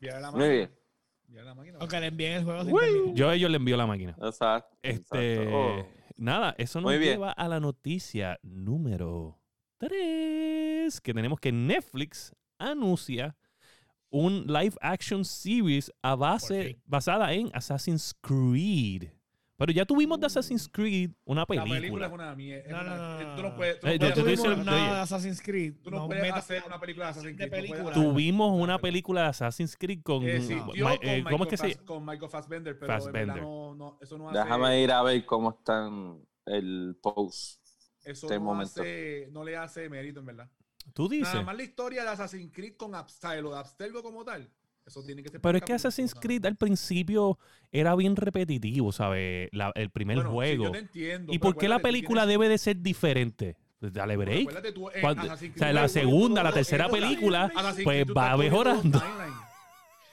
[0.00, 0.48] La Muy máquina.
[1.28, 1.44] bien.
[1.44, 1.78] La máquina.
[1.82, 3.14] O que le envíen el juego sin.
[3.14, 4.16] Yo a ellos le envío la máquina.
[4.20, 4.76] Exacto.
[4.82, 5.56] Este, exacto.
[5.56, 5.86] Oh.
[6.16, 9.38] nada, eso nos lleva a la noticia número
[9.78, 13.36] 3, que tenemos que Netflix anuncia
[14.10, 19.08] un live action series a base, basada en Assassin's Creed.
[19.58, 22.06] Pero ya tuvimos de Assassin's Creed una La película película.
[22.08, 22.70] es una mierda.
[22.70, 23.56] No, no, no, no, Tú no.
[23.56, 24.70] puedes, tú no Eh, puedes hacer- de
[25.00, 25.74] Assassin's Creed.
[25.82, 27.50] tú no no puedes hacer una película de Assassin's Creed.
[27.50, 27.92] película.
[27.92, 30.22] Tuvimos una película de Assassin's Creed con...
[30.24, 33.34] Eh, con eh, ¿Cómo es Michael que se Con Michael Fassbender, pero de Fassbender.
[33.36, 34.38] verdad eso hace...
[34.38, 37.65] Déjame ir a ver cómo están el post.
[38.06, 38.80] Eso este no, momento.
[38.80, 40.48] hace, no le hace mérito, en verdad.
[40.94, 41.28] Tú dices?
[41.34, 44.48] Nada más la historia de Assassin's Creed con Abstergo, de Abstergo como tal.
[44.86, 45.40] Eso tiene que ser.
[45.40, 47.38] Pero es que Assassin's Creed al principio
[47.72, 49.48] era bien repetitivo, ¿sabes?
[49.52, 50.64] La- el primer Bueno, sí, juego.
[50.66, 53.56] yo te entiendo, ¿Y por qué la película tienes- debe de ser diferente?
[53.80, 54.42] Pues dale break.
[54.42, 57.52] acuérdate tú, Assassin's o sea, la segunda, la tercera película,
[57.84, 59.02] pues va mejorando.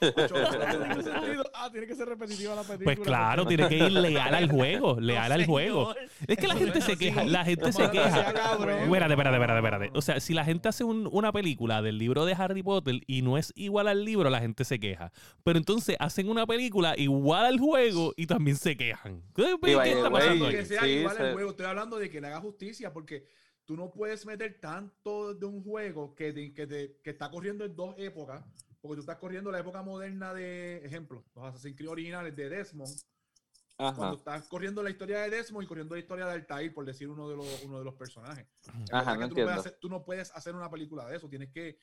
[1.56, 2.84] Ah, tiene que ser repetitiva la película.
[2.84, 5.94] Pues claro, tiene que ir leal al juego, leal al juego.
[6.26, 8.20] Es que la gente se queja, la gente se queja.
[8.30, 9.90] Espérate, espérate, espérate, espérate.
[9.94, 13.22] O sea, si la gente hace un- una película del libro de Harry Potter y
[13.22, 15.12] no es igual al libro, la gente se queja.
[15.42, 19.22] Pero entonces hacen una película igual al juego y también se quejan.
[19.34, 21.50] ¿Qué, está pasando que sea igual el juego.
[21.50, 23.26] Estoy hablando de que le haga justicia porque
[23.64, 27.64] tú no puedes meter tanto de un juego que, te- que, te- que está corriendo
[27.64, 28.44] en dos épocas.
[28.84, 32.94] Porque tú estás corriendo la época moderna de, ejemplo, los Assassin's Creed originales de Desmond.
[33.76, 34.14] Cuando Ajá.
[34.14, 37.26] estás corriendo la historia de Desmond y corriendo la historia de Altair, por decir uno
[37.30, 38.46] de los, uno de los personajes.
[38.92, 39.52] Ajá, no tú, entiendo.
[39.52, 41.30] hacer, tú no puedes hacer una película de eso.
[41.30, 41.78] Tienes que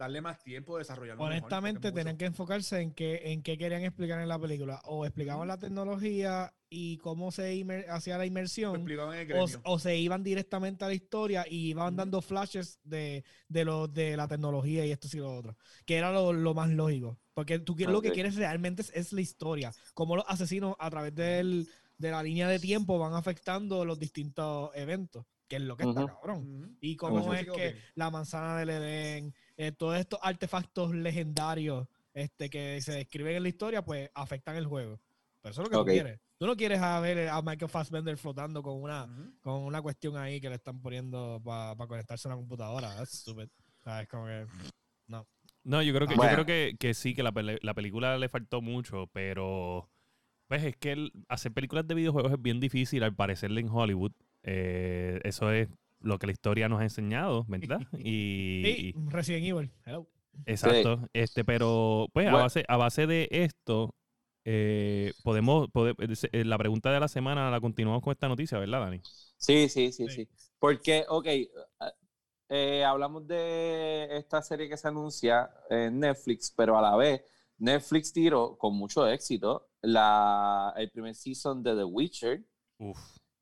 [0.00, 2.18] darle más tiempo, desarrollarlo Honestamente, tenían mucho.
[2.18, 4.80] que enfocarse en qué, en qué querían explicar en la película.
[4.84, 8.76] O explicaban la tecnología y cómo se hacía la inmersión.
[8.76, 12.80] explicaban en el O, o se iban directamente a la historia y iban dando flashes
[12.82, 15.56] de, de, lo, de la tecnología y esto y lo otro.
[15.84, 17.18] Que era lo, lo más lógico.
[17.34, 19.70] Porque tú quieres- lo que quieres realmente es, es la historia.
[19.92, 24.70] Cómo los asesinos a través del, de la línea de tiempo van afectando los distintos
[24.74, 25.26] eventos.
[25.48, 26.78] Que es lo que está cabrón.
[26.80, 32.80] Y cómo es que la manzana del Edén, eh, todos estos artefactos legendarios este, que
[32.80, 34.98] se describen en la historia, pues afectan el juego.
[35.42, 35.86] Pero eso es lo que Ok.
[35.86, 36.20] tú quieres.
[36.38, 39.32] Tú no quieres a ver a Michael Fassbender flotando con una, Ujú.
[39.42, 42.94] con una cuestión ahí que le están poniendo para conectarse a la computadora.
[42.96, 43.48] That's stupid.
[43.84, 44.08] ¿Sabes?
[44.08, 44.46] Como que.
[45.62, 46.30] No, yo creo que, Bueno.
[46.32, 49.90] yo creo que, que sí, que la, la película le faltó mucho, pero
[50.48, 54.12] pues es que el- hacer películas de videojuegos es bien difícil al parecerle en Hollywood.
[54.42, 55.68] Eh, eso es
[56.00, 57.80] lo que la historia nos ha enseñado, ¿verdad?
[58.04, 59.70] Y, Sí, Resident Evil.
[59.84, 60.06] Hello.
[60.46, 61.08] exacto.
[61.12, 63.94] Este, pero pues a base, a base de esto,
[64.44, 65.94] eh, podemos, pode-
[66.32, 69.00] eh, la pregunta de la semana la continuamos con esta noticia, ¿verdad, Dani?
[69.36, 70.26] Sí, sí, sí, Sí.
[70.26, 70.28] sí.
[70.58, 71.26] Porque, ok,
[72.48, 77.22] eh, hablamos de esta serie que se anuncia en Netflix, pero a la vez
[77.58, 82.42] Netflix tiró con mucho éxito la, el primer season de The Witcher,
[82.78, 82.98] Uf.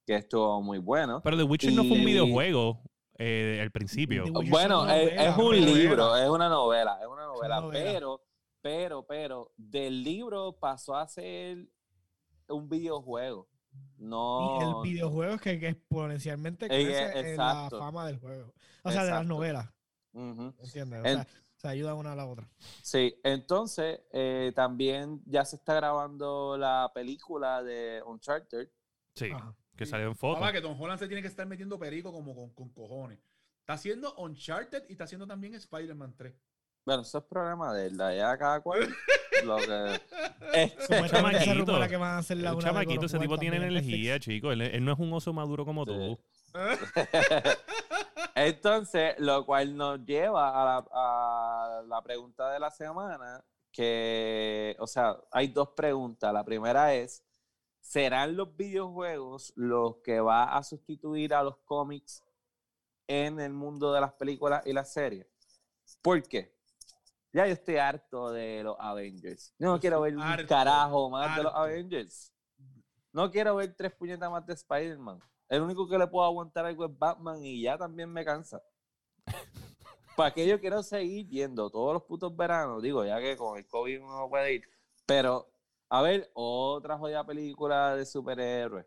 [0.09, 1.21] Que estuvo muy bueno.
[1.23, 2.81] Pero The Witcher no fue un Y- videojuego
[3.19, 4.25] eh, al principio.
[4.49, 5.67] Bueno, es novela, un novela.
[5.67, 7.85] libro, es una novela, es una novela, novela.
[7.93, 8.23] pero,
[8.63, 11.69] pero, pero, del libro pasó a ser
[12.49, 13.51] un videojuego.
[13.99, 14.83] Y No.
[14.83, 18.55] el videojuego es que, que exponencialmente crece en la fama del juego.
[18.83, 19.69] O sea, de las novelas.
[20.15, 20.55] Ujú.
[20.59, 21.03] ¿Entiendes?
[21.03, 22.49] O En- sea, se ayuda una a la otra.
[22.83, 28.71] Sí, entonces eh, también ya se está grabando la película de Uncharted.
[29.15, 29.55] Sí, Ajá.
[29.79, 29.91] Que Sí.
[29.93, 30.39] salió en foto.
[30.41, 33.19] Papá, que Tom Holland se tiene que estar metiendo perico como con, con cojones.
[33.61, 36.35] Está haciendo Uncharted y está haciendo también Spider-Man 3.
[36.85, 38.81] Bueno, eso es problema de él, ya cada cual
[39.45, 40.01] lo que...
[40.55, 41.89] Este, chamaquito.
[41.89, 44.53] que van a hacer la Un de chamaquito, ese tipo tiene energía, chico.
[44.53, 45.91] Él, él no es un oso maduro como Sí.
[45.93, 46.19] tú.
[48.35, 54.87] Entonces, lo cual nos lleva a la, a la pregunta de la semana, que, o
[54.87, 56.33] sea, hay dos preguntas.
[56.33, 57.23] La primera es,
[57.89, 62.23] ¿serán los videojuegos los que va a sustituir a los cómics
[63.07, 65.27] en el mundo de las películas y las series?
[66.03, 66.55] ¿Por qué?
[67.33, 69.55] Ya yo estoy harto de los Avengers.
[69.59, 71.65] Yo no Yo quiero ver un harto, carajo más de los harto.
[71.65, 72.31] Avengers.
[73.11, 75.21] No quiero ver tres puñetas más de Spider-Man.
[75.49, 78.63] El único que le puedo aguantar algo es Batman y ya también me cansa.
[80.15, 82.83] ¿Para qué yo quiero seguir yendo todos los putos veranos?
[82.83, 84.69] Digo, ya que con el COVID uno no puede ir.
[85.07, 85.51] Pero,
[85.91, 88.87] a ver, otra jodida película de superhéroes.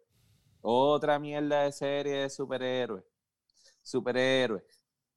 [0.61, 3.03] Otra mierda de serie de superhéroes.
[3.81, 4.63] Superhéroes.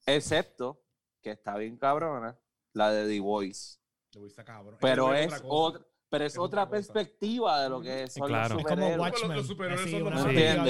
[0.07, 0.81] Excepto,
[1.23, 2.39] que está bien cabrona,
[2.73, 3.79] la de The Voice.
[4.11, 4.77] Te voy a estar cabrón.
[4.81, 8.55] Pero es otra pero es, Es otra, perspectiva de lo que son Claro.
[8.55, 9.01] los Es Es como superhéroes.
[9.01, 9.45] Watchmen.
[9.45, 10.61] Superhéroes.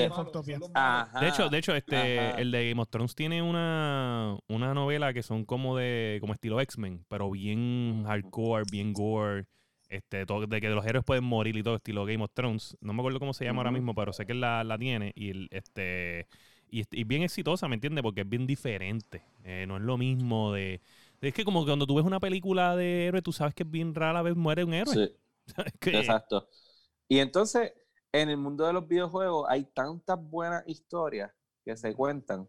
[1.20, 2.40] De hecho, de hecho, este, Ajá.
[2.40, 6.60] el de Game of Thrones tiene una, una novela que son como de, como estilo
[6.62, 9.46] X-Men, pero bien hardcore, bien gore,
[9.94, 12.76] este, todo, de que los héroes pueden morir y todo, estilo Game of Thrones.
[12.80, 15.30] No me acuerdo cómo se llama ahora mismo, pero sé que la, la tiene y
[15.30, 16.26] el, este,
[16.68, 18.02] y, bien exitosa, ¿me entiendes?
[18.02, 19.22] Porque es bien diferente.
[19.44, 20.80] Eh, no es lo mismo de,
[21.20, 23.64] de- Es que como que cuando tú ves una película de héroe, tú sabes que
[23.64, 24.94] bien rara vez muere un héroe.
[24.94, 25.16] Sí.
[25.90, 26.48] Exacto.
[27.06, 27.72] Y entonces,
[28.12, 31.30] en el mundo de los videojuegos hay tantas buenas historias
[31.64, 32.48] que se cuentan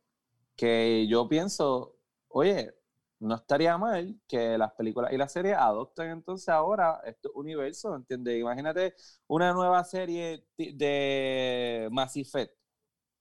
[0.56, 1.98] que yo pienso,
[2.30, 2.74] oye,
[3.20, 8.40] no estaría mal que las películas y las series adopten entonces ahora estos universos, ¿entiendes?
[8.40, 8.96] Imagínate
[9.28, 12.54] una nueva serie de Mass Effect,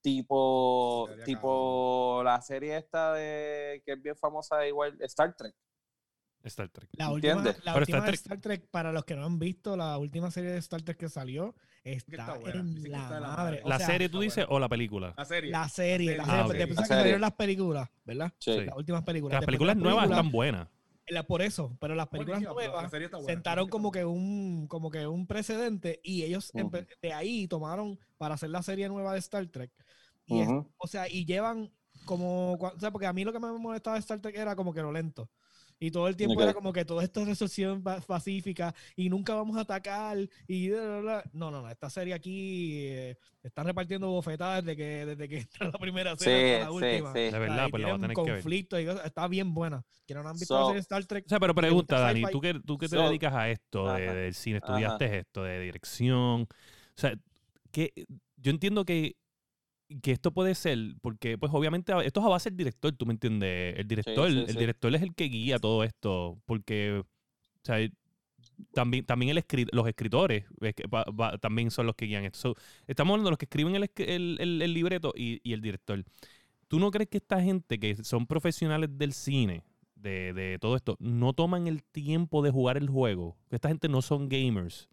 [0.01, 5.55] tipo, tipo la serie esta de que es bien famosa igual, Star Trek.
[6.49, 6.89] Star Trek.
[6.93, 9.75] La última, la Pero última Star de Star Trek, para los que no han visto,
[9.77, 13.35] la última serie de Star Trek que salió está, en la está de la madre.
[13.37, 13.61] madre.
[13.63, 14.55] O ¿La sea, serie tú dices buena.
[14.55, 15.13] o la película?
[15.17, 15.51] La serie.
[15.51, 18.33] La serie, la Ah, serie, La que salieron las películas, ¿verdad?
[18.39, 18.61] Sí.
[18.65, 19.35] Las últimas películas.
[19.39, 20.67] Las películas nuevas películas, están buenas.
[21.07, 23.91] la- por eso, pero las películas la nuevas serie está buena, sentaron la serie como
[23.91, 26.51] que un como que un precedente y ellos
[27.01, 29.71] de ahí tomaron para hacer la serie nueva de Star Trek.
[30.25, 31.71] Y es- o sea, y llevan
[32.05, 34.73] como, o sea, porque a mí lo que me molestaba de Star Trek era como
[34.73, 35.29] que lo lento.
[35.79, 39.35] Y todo el tiempo era como que todo esto es resolución pa- pacífica y nunca
[39.35, 40.17] vamos a atacar
[40.47, 41.23] y bla, bla, bla.
[41.33, 45.67] no, no, no, esta serie aquí eh, están repartiendo bofetadas desde que desde que entra
[45.67, 47.13] la primera Sí, serie hasta la sí, última.
[47.13, 47.19] sí.
[47.19, 48.33] De verdad, pues la voy a tener que ver.
[48.35, 49.83] conflictos y cosas, está bien buena.
[50.07, 51.99] Quienes no han visto So- la serie Star Trek, O sea, pero ¿Te pregunta, gusta
[52.07, 54.67] Dani, tú que, tú que te So- dedicas a esto de- del cine, Ajá.
[54.73, 56.41] estudiaste esto de dirección.
[56.43, 56.47] O
[56.95, 57.13] sea,
[57.71, 57.91] que
[58.37, 59.17] yo entiendo que
[60.01, 63.13] que esto puede ser, porque pues obviamente esto es a base del director, tú me
[63.13, 63.77] entiendes.
[63.77, 64.57] El director, sí, el sí.
[64.57, 67.05] director es el que guía todo esto, porque o
[67.63, 67.77] sea,
[68.73, 72.25] también, también el escri- los escritores es que va- va- también son los que guían
[72.25, 72.39] esto.
[72.39, 72.55] So,
[72.87, 76.03] estamos hablando de los que escriben el, el- el- el libreto y, y el director.
[76.67, 79.63] ¿Tú no crees que esta gente que son profesionales del cine,
[79.95, 83.35] de, de todo esto, no toman el tiempo de jugar el juego?
[83.49, 84.89] Que esta gente no son gamers.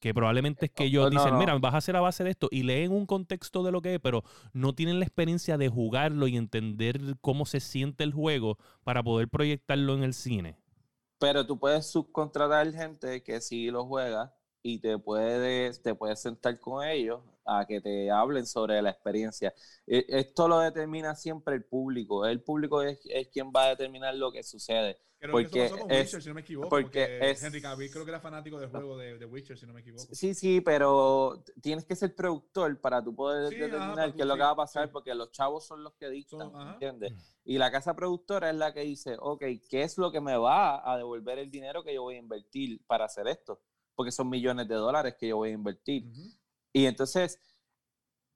[0.00, 1.38] Que probablemente es que ellos no, dicen, no.
[1.38, 3.94] mira, vas a hacer a base de esto y leen un contexto de lo que
[3.94, 8.58] es, pero no tienen la experiencia de jugarlo y entender cómo se siente el juego
[8.84, 10.58] para poder proyectarlo en el cine.
[11.18, 14.34] Pero tú puedes subcontratar gente que sí lo juega
[14.68, 19.54] y te puedes, te puedes sentar con ellos a que te hablen sobre la experiencia.
[19.86, 22.26] E- Esto lo determina siempre el público.
[22.26, 24.98] El público es, es quien va a determinar lo que sucede.
[25.18, 26.68] Creo Porque que con es- Witcher, si no me equivoco.
[26.68, 29.66] porque Porque, es- Henry Cavill creo que era fanático del juego de, de Witcher, si
[29.66, 30.12] no me equivoco.
[30.12, 34.12] Sí, sí, pero tienes que ser productor para tú poder Sí, ajá, determinar para qué
[34.18, 34.92] tú- es lo que va a pasar, sí.
[34.92, 36.72] porque los chavos son los que dictan, Son- ajá.
[36.72, 37.12] ¿entiendes?
[37.44, 40.82] Y la casa productora es la que dice, ok, ¿qué es lo que me va
[40.92, 43.60] a devolver el dinero que yo voy a invertir para hacer esto?
[43.96, 46.06] Porque son millones de dólares que yo voy a invertir.
[46.06, 46.30] Ujú.
[46.72, 47.40] Y entonces,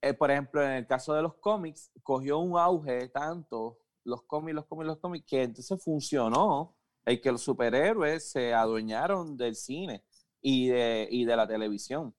[0.03, 4.55] eh, por ejemplo, en el caso de los cómics, cogió un auge tanto, los cómics,
[4.55, 10.03] los cómics, los cómics, que entonces funcionó el que los superhéroes se adueñaron del cine
[10.41, 12.15] y de, y de la televisión.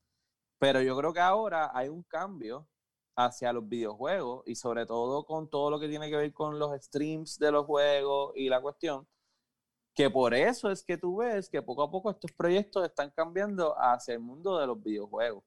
[0.59, 2.67] Pero yo creo que ahora hay un cambio
[3.15, 6.71] hacia los videojuegos y sobre todo con todo lo que tiene que ver con los
[6.83, 9.07] streams de los juegos y la cuestión,
[9.93, 13.75] que por eso es que tú ves que poco a poco estos proyectos están cambiando
[13.79, 15.43] hacia el mundo de los videojuegos.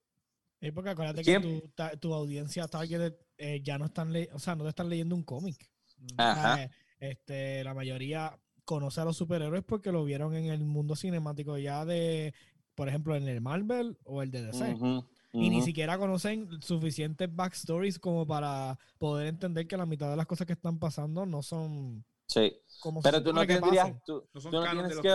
[0.60, 1.42] Sí, porque acuérdate ¿Quién?
[1.42, 4.70] que tu, ta- tu audiencia target eh, ya no están, le- o sea, no te
[4.70, 5.70] están leyendo un cómic.
[5.98, 6.14] Ujú.
[6.18, 6.70] Ajá.
[7.00, 11.84] Este, la mayoría conoce a los superhéroes porque lo vieron en el mundo cinemático ya
[11.84, 12.32] de,
[12.74, 14.76] por ejemplo, en el Marvel o el de DC.
[15.32, 20.26] Y ni siquiera conocen suficientes backstories como para poder entender que la mitad de las
[20.26, 22.60] cosas que están pasando no son Sí.
[22.80, 25.08] como Pero tú no tendrías, tú, No tú tienes que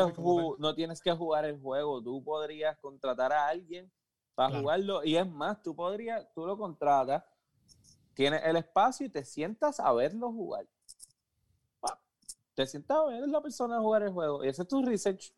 [0.58, 3.92] no tienes jugar el juego, tú podrías contratar a alguien
[4.36, 4.62] para Claro.
[4.62, 7.26] jugarlo y es más, tú podrías, tú lo contratas,
[8.14, 10.66] tienes el espacio y te sientas a verlo jugar.
[12.56, 15.34] Te sientas a ver a la persona jugar el juego y ese es tu research.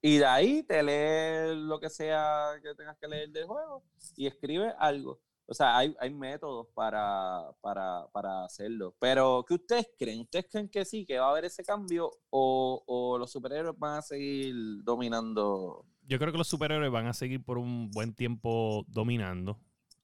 [0.00, 3.84] Y de ahí te lees lo que sea que tengas que leer del juego
[4.16, 5.20] y escribes algo.
[5.50, 8.94] O sea, hay, hay métodos para, para, para hacerlo.
[8.98, 10.20] Pero, ¿qué ustedes creen?
[10.20, 13.98] ¿Ustedes creen que sí, que va a haber ese cambio o, o los superhéroes van
[13.98, 15.86] a seguir dominando?
[16.02, 19.58] Yo creo que los superhéroes van a seguir por un buen tiempo dominando,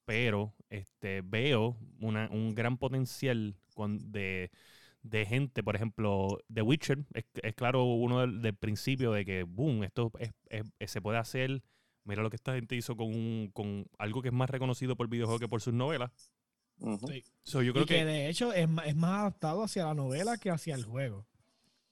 [0.05, 4.49] pero este, veo una- un gran potencial con- de,
[5.03, 9.43] de gente, por ejemplo, The Witcher, es, es claro uno del, del principio de que,
[9.43, 10.33] boom, esto es-
[10.79, 11.61] es- se puede hacer,
[12.05, 15.09] mira lo que esta gente hizo con, un- con algo que es más reconocido por
[15.09, 16.11] videojuego que por sus novelas.
[16.79, 17.07] Ujú.
[17.07, 17.23] Sí.
[17.43, 20.37] So, yo creo y que, que, de hecho es, es más adaptado hacia la novela
[20.37, 21.25] que hacia el juego.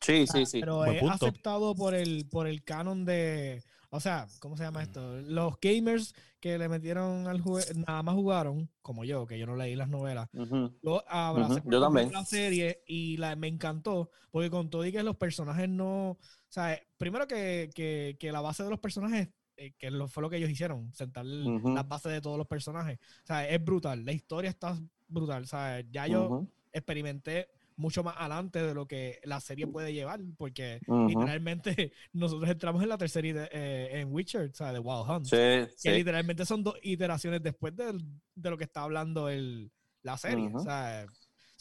[0.01, 0.59] Sí, sí, sí.
[0.59, 1.27] Pero Buen es punto.
[1.27, 3.63] aceptado por el, por el canon de.
[3.89, 5.21] O sea, ¿cómo se llama esto?
[5.21, 9.55] Los gamers que le metieron al juego, nada más jugaron, como yo, que yo no
[9.55, 10.27] leí las novelas.
[10.33, 10.77] Ujú.
[10.81, 12.11] Lo abracé Ujú, por yo también.
[12.11, 16.09] la serie y la, me encantó, porque con todo y que los personajes no.
[16.11, 16.17] O
[16.49, 20.29] sea, primero que, que, que la base de los personajes, eh, que lo, fue lo
[20.29, 21.73] que ellos hicieron, sentar el- Ujú.
[21.73, 22.99] las bases de todos los personajes.
[23.23, 24.03] O sea, es brutal.
[24.05, 24.77] La historia está
[25.07, 25.43] brutal.
[25.43, 26.49] O sea, ya yo Ujú.
[26.71, 31.07] experimenté mucho más adelante de lo que la serie puede llevar, porque Ujú.
[31.07, 35.35] literalmente nosotros entramos en la tercera eh, en Witcher, o sea, de Wild Hunt, Sí,
[35.35, 35.89] que sí.
[35.91, 38.03] literalmente son dos iteraciones después del-
[38.35, 39.71] de, lo que está hablando el,
[40.03, 40.51] la serie.
[40.53, 41.05] O, sea,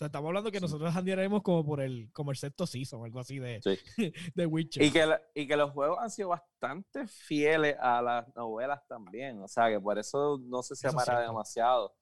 [0.02, 3.38] sea, estamos hablando que nosotros andaremos como por el, como el sexto season, algo así
[3.38, 3.78] de, Sí.
[4.34, 4.82] de Witcher.
[4.82, 9.40] Y que, la- y que los juegos han sido bastante fieles a las novelas también.
[9.42, 11.94] O sea, que por eso no se separa demasiado.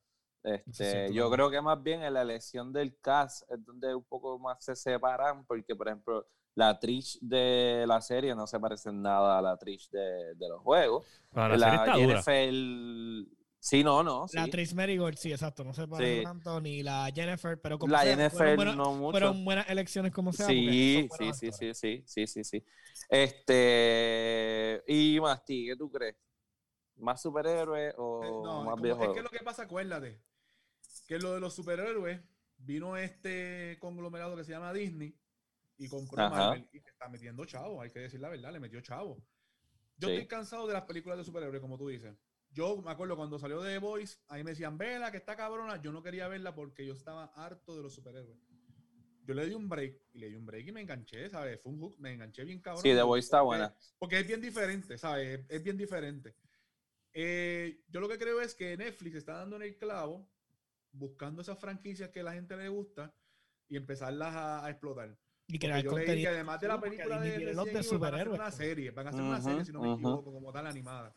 [0.42, 4.04] es Este, yo creo que más bien en la elección del cast es donde un
[4.04, 6.26] poco más se separan, porque, por ejemplo,
[6.56, 10.48] la Trish de la serie no se parece en nada a la Trish de, de
[10.48, 11.06] los juegos.
[11.32, 12.22] para la, serie está dura.
[12.22, 13.39] Jennifer.
[13.62, 14.26] Sí, no, no.
[14.32, 14.50] La sí.
[14.50, 16.24] Trish Marigold, sí, exacto, no se parece Sí.
[16.24, 19.10] tanto, ni la Jennifer, pero como La sea, Jennifer fueron, buenas, no mucho.
[19.12, 20.46] fueron buenas elecciones como sea.
[20.46, 22.64] Sí, sí, sí, sí, sí, sí, sí, sí.
[23.10, 26.16] Este, y Masti, ¿qué tú crees?
[26.96, 30.22] ¿Más superhéroes o Eh, no, más como- es que lo que pasa, acuérdate,
[31.06, 32.20] que lo de los superhéroes
[32.58, 35.14] vino este conglomerado que se llama Disney
[35.78, 36.30] y compró Ajá.
[36.50, 39.16] Marvel y que está metiendo chavo, hay que decir la verdad, le metió chavo.
[39.96, 40.14] Yo Sí.
[40.14, 42.14] estoy cansado de las películas de superhéroes, como tú dices.
[42.52, 45.80] Yo me acuerdo cuando salió The Voice, ahí me decían, vela, que está cabrona.
[45.80, 48.38] Yo no quería verla porque yo estaba harto de los superhéroes.
[49.24, 51.60] Yo le di un break y le di un break y me enganché, ¿sabes?
[51.62, 52.82] Fue un hook, me enganché bien cabrón.
[52.82, 53.72] Sí, The Voice está buena.
[53.98, 55.40] Porque es bien diferente, ¿sabes?
[55.40, 56.34] Es, es bien diferente.
[57.12, 60.28] Eh, yo lo que creo es que Netflix está dando en el clavo
[60.92, 63.14] buscando esas franquicias que a la gente le gusta
[63.68, 65.16] y empezarlas a, a explotar.
[65.46, 68.14] Y crear yo leí que además de la película de tiene los de Evil, van
[68.14, 68.40] a hacer superhéroes.
[68.40, 69.98] una serie, van a hacer una Ujú, serie si no me ujú.
[69.98, 71.14] equivoco, como tal animada.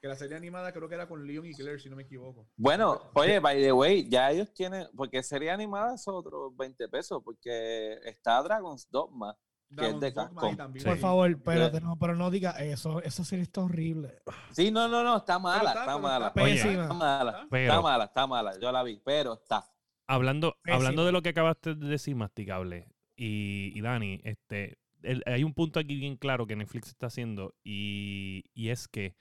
[0.00, 2.48] Que la serie animada creo que era con Leon y Claire, si no me equivoco.
[2.56, 7.22] Bueno, oye, by the way, ya ellos tienen, porque serie animada es otros 20 pesos,
[7.24, 9.36] porque está Dragon's Dogma.
[9.76, 10.12] que es de.
[10.12, 11.00] Por Sí.
[11.00, 13.02] favor, espérate, no, pero no diga eso.
[13.02, 14.22] Esa serie está horrible.
[14.52, 16.28] Sí, no, no, no, está mala, está, está, pero mala.
[16.28, 16.52] está Oye.
[16.54, 16.82] Pésima.
[16.82, 17.46] Está mala.
[17.50, 18.60] Pero- está mala, está mala.
[18.60, 19.64] Yo la vi, pero está.
[20.06, 22.86] Hablando, hablando de lo que acabaste de decir, Masticable,
[23.16, 27.52] y, y Dani, este, el- hay un punto aquí bien claro que Netflix está haciendo,
[27.64, 29.16] y, y es que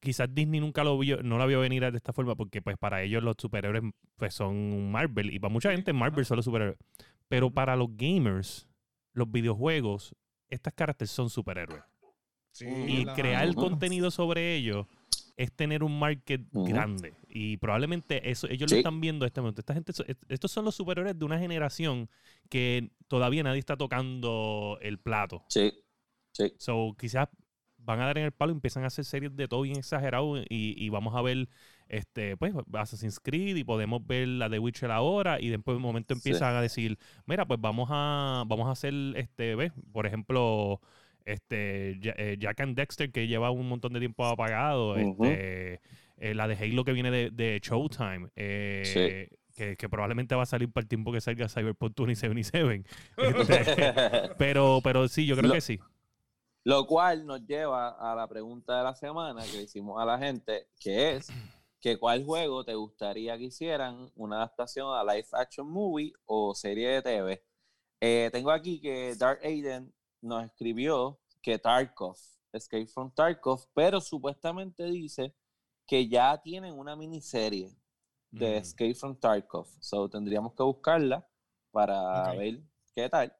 [0.00, 3.02] quizás Disney nunca lo vio, no la vio venir de esta forma, porque pues para
[3.02, 3.82] ellos los superhéroes
[4.16, 6.78] pues son Marvel, y para mucha gente Marvel son los superhéroes.
[7.28, 8.68] Pero para los gamers,
[9.12, 10.14] los videojuegos,
[10.48, 11.82] estas caracteres son superhéroes.
[12.52, 13.60] Sí, Y crear Ujú.
[13.60, 14.86] contenido sobre ellos
[15.36, 17.14] es tener un market grande.
[17.28, 18.74] Y probablemente eso ellos Sí.
[18.74, 19.60] lo están viendo en este momento.
[19.60, 19.92] Esta gente,
[20.28, 22.08] estos son los superhéroes de una generación
[22.48, 25.44] que todavía nadie está tocando el plato.
[25.48, 25.70] Sí,
[26.32, 26.52] sí.
[26.56, 27.28] So, quizás
[27.88, 30.36] van a dar en el palo y empiezan a hacer series de todo bien exagerado
[30.38, 30.44] y,
[30.76, 31.48] y vamos a ver
[31.88, 35.82] este pues Assassin's Creed y podemos ver la de Witcher ahora y después de un
[35.84, 36.18] momento Sí.
[36.20, 40.82] empiezan a decir mira pues vamos a vamos a hacer este ves por ejemplo
[41.24, 45.80] este eh, Jack and Dexter que lleva un montón de tiempo apagado este
[46.18, 50.46] eh, la de Halo que viene de, de Showtime eh, que, que probablemente va a
[50.46, 52.84] salir para el tiempo que salga Cyberpunk 2077
[53.16, 53.92] Este,
[54.38, 55.78] pero pero sí yo creo Lo- que sí
[56.64, 60.18] Lo cual nos lleva a la pregunta de la semana que le hicimos a la
[60.18, 61.28] gente, que es
[61.80, 66.88] que cuál juego te gustaría que hicieran una adaptación a live action movie o serie
[66.88, 67.44] de TV.
[68.00, 72.16] Eh, tengo aquí que Dark Aiden nos escribió que Tarkov,
[72.52, 75.34] Escape from Tarkov, pero supuestamente dice
[75.86, 77.70] que ya tienen una miniserie
[78.30, 78.62] de Mm.
[78.62, 79.66] Escape from Tarkov.
[79.80, 81.26] So tendríamos que buscarla
[81.70, 82.38] para Ok.
[82.38, 82.60] ver
[82.94, 83.34] qué tal.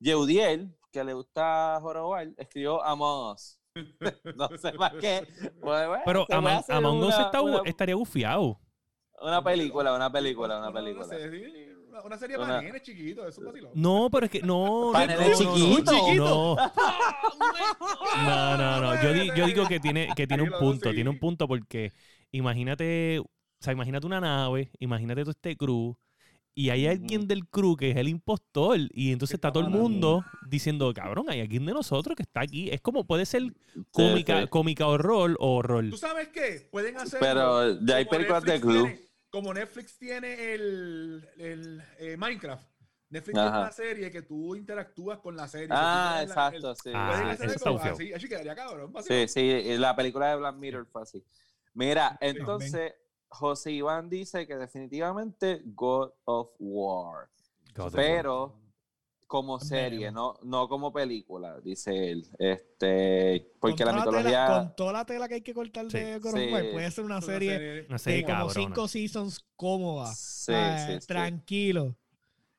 [0.00, 3.58] Yeudiel, que le gusta jorobar, escribió Among Us.
[4.36, 5.26] no sé más qué.
[5.60, 8.60] Pues, bueno, Pero Among, Among Us una- está- una, estaría gufiado.
[9.20, 11.06] una película, una película, una película.
[11.06, 13.70] serie- Una, una serie para nenes chiquitos, eso es vacilón.
[13.74, 14.90] No, pero es que no.
[14.94, 16.16] Para no, nenes no, no, chiquitos.
[16.16, 16.56] No,
[18.24, 19.02] no, no, no.
[19.02, 21.92] Yo, di- yo digo que tiene, que tiene un punto, tiene un punto porque
[22.30, 23.26] imagínate, o
[23.60, 25.96] sea, imagínate una nave, imagínate todo este crew
[26.54, 29.70] y hay alguien del crew que es el impostor y entonces está está todo el
[29.70, 32.68] mundo diciendo, cabrón, hay alguien de nosotros que está aquí.
[32.70, 33.42] Es como puede ser
[33.90, 34.48] cómica, Sí, sí.
[34.48, 35.88] cómica horror o horror.
[35.90, 36.68] ¿Tú sabes qué?
[36.70, 37.20] Pueden hacer.
[37.20, 38.90] Pero ya hay películas de club.
[39.30, 42.66] como Netflix tiene el, el eh, Minecraft.
[43.08, 43.46] Netflix Ajá.
[43.50, 45.68] tiene una serie que tú interactúas con la serie.
[45.70, 46.90] Ah, la- el- exacto, sí.
[46.94, 48.12] Ah, eso está así.
[48.12, 48.92] Así quedaría cabrón.
[49.06, 51.24] Sí, sí, la película de Black Mirror fue así.
[51.74, 52.92] Mira, entonces
[53.32, 57.28] José Iván dice que definitivamente God of War,
[57.74, 58.02] God of War.
[58.04, 58.58] pero
[59.26, 62.26] como serie, no, no como película, dice él.
[62.38, 64.30] Este, porque la mitología.
[64.46, 65.98] tela- con toda la tela que hay que cortar Sí.
[65.98, 66.68] de God of War, Sí.
[66.72, 68.54] puede ser una serie Una serie de como cabrona.
[68.54, 70.12] cinco seasons cómoda.
[70.14, 71.06] Sí, ah, sí, sí.
[71.06, 71.96] Tranquilo.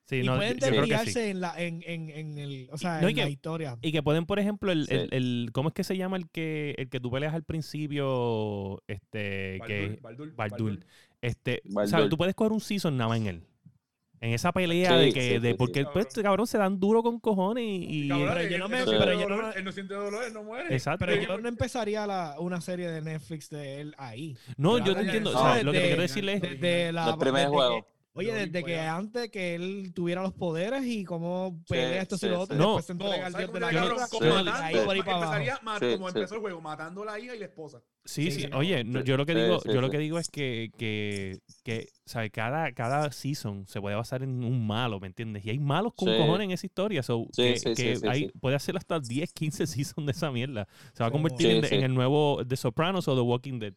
[0.05, 0.69] Sí, y no, pueden sí.
[0.69, 3.91] desviarse en la en, en, en el o sea No, en que- la historia Y
[3.93, 4.93] que pueden, por ejemplo, el, Sí.
[4.95, 8.83] el, el- ¿cómo es que se llama el que el que tú peleas al principio?
[8.87, 10.79] Este, que Baldur, Baldur, Baldur.
[11.21, 11.89] este, Baldur.
[11.89, 12.09] ¿sabes?
[12.09, 13.43] Tú puedes coger un season nada más en él.
[14.19, 16.79] En esa pelea Sí, de que, sí, de, sí, porque el pues, cabrón se dan
[16.79, 19.35] duro con cojones y, y- Cabrón, Pero él- yo no me- siente pero yo no
[19.35, 20.73] dolor, Él no siente dolor, él no muere.
[20.73, 21.05] exacto.
[21.05, 25.01] pero yo no empezaría la, una serie de Netflix de él ahí No, yo te
[25.01, 25.29] entiendo.
[25.31, 27.85] o sea, lo que te quiero decirle es desde la El primer juego.
[28.13, 28.95] Oye Yo desde que allá.
[28.95, 32.75] antes que él tuviera los poderes y cómo pelea esto sí, y lo otro No.
[32.77, 35.59] después se No, entrega al ¿sabes dios de la guerra empezaría
[35.97, 36.17] como sí.
[36.17, 37.81] empezó el juego, matando a la hija y la esposa.
[38.05, 38.47] Sí, Sí.
[38.53, 41.87] Oye, no, yo lo que digo, sí, yo lo que digo es que, que, que
[42.05, 42.31] ¿sabes?
[42.31, 45.45] Cada, cada season se puede basar en un malo, ¿me entiendes?
[45.45, 46.17] Y hay malos con Sí.
[46.17, 47.01] cojones en esa historia.
[47.03, 48.31] So, Sí, que, que sí, hay- sí.
[48.41, 50.67] puede hacer hasta 10, 15 seasons de esa mierda.
[50.93, 51.75] Se va a Sí, convertir en, sí.
[51.75, 53.73] en el nuevo The Sopranos o The Walking Dead.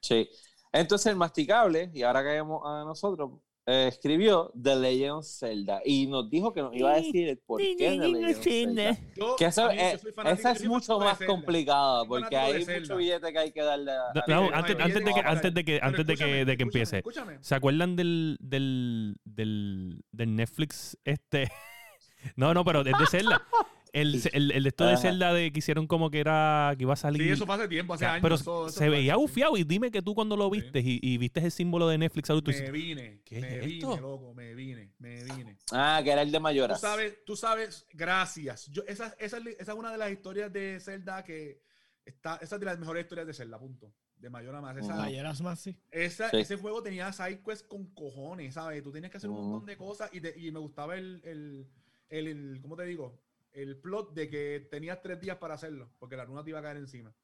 [0.00, 0.28] Sí.
[0.72, 3.30] Entonces el masticable, y ahora caemos a nosotros,
[3.66, 7.38] eh, escribió The Legend of Zelda y nos dijo que nos iba a decir el
[7.38, 8.98] por qué The Legend of Zelda.
[9.16, 13.38] Yo, Que eso, mí, eh, esa es mucho más complicada porque hay mucho billete que
[13.38, 16.44] hay que darle a, of antes, antes de que, antes de que, antes de que,
[16.44, 17.38] de que empiece, Escúchame.
[17.40, 21.50] ¿se acuerdan del, del, del, del Netflix este?
[22.36, 23.42] no, no, pero es de Zelda.
[23.94, 24.96] El, el, el de esto de.
[24.96, 27.22] Zelda de que hicieron como que era que iba a salir.
[27.22, 28.22] Sí, eso fue hace tiempo, hace años.
[28.22, 30.60] pero eso- eso se veía bufiado y dime que tú cuando lo Sí.
[30.60, 33.64] viste y, y viste el símbolo de Netflix, tú Me dices, vine, ¿Qué me es
[33.66, 34.00] vine, esto?
[34.00, 35.58] loco, me vine, me vine.
[35.72, 36.80] Ah, que era el de Tú Mayoras.
[36.80, 38.66] sabes, tú sabes, gracias.
[38.70, 41.62] Yo, esa, esa, esa es una de las historias de Zelda que
[42.04, 43.92] está, esa es de las mejores historias de Zelda, punto.
[44.16, 44.74] de mayor a más.
[44.76, 45.76] Esa, Ayer más, sí.
[45.90, 46.38] esa- Sí.
[46.38, 48.82] Ese juego tenía sidequests con cojones, ¿sabes?
[48.82, 51.66] Tú tenías que hacer un montón de cosas y, te- y me gustaba el, el,
[52.08, 53.20] el, el- ¿cómo te digo?
[53.54, 56.62] El plot de que tenías tres días para hacerlo, porque la luna te iba a
[56.62, 57.14] caer encima.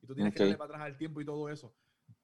[0.00, 0.36] Y tú tienes Ok.
[0.36, 1.74] que darle para atrás al tiempo y todo eso.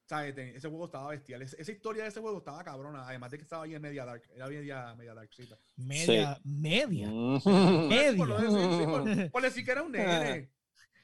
[0.07, 0.37] ¿Sabes?
[0.39, 1.43] Ese juego estaba bestial.
[1.43, 3.07] Ese- esa historia de ese juego estaba cabrona.
[3.07, 4.23] Además de que estaba ahí en media dark.
[4.35, 5.59] Era media, media darkcita.
[5.77, 7.09] Media, media.
[7.11, 7.89] Mm.
[7.89, 8.17] Media.
[8.17, 10.49] Por, sí, por- por decir que era un nene.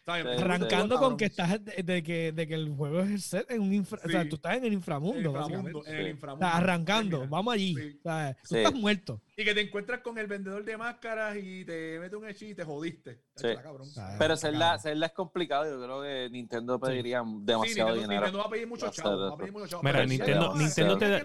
[0.06, 3.62] Arrancando con que estás de, de que, de que el juego es el set en
[3.62, 5.56] un infra, o sea, tú estás en el inframundo, en
[5.96, 6.04] el.
[6.04, 6.46] O inframundo.
[6.46, 7.30] sea, arrancando, Mira.
[7.30, 7.74] vamos allí.
[7.74, 7.98] Sí.
[7.98, 8.56] O sea, tú Sí.
[8.58, 9.22] estás muerto.
[9.36, 12.54] Y que te encuentras con el vendedor de máscaras y te mete un hechizo y
[12.54, 13.20] te jodiste.
[13.62, 13.88] Cabrón.
[14.18, 14.36] Pero.
[14.36, 14.76] Zelda
[15.06, 15.64] es complicado.
[15.64, 18.20] Yo creo que Nintendo pediría Sí, demasiado Nintendo, dinero.
[18.26, 19.08] Nintendo va a pedir mucho chavo.
[19.10, 19.36] ser Va a eso.
[19.38, 19.82] pedir mucho chavo.
[19.82, 21.24] Mira, Nintendo- Nintendo te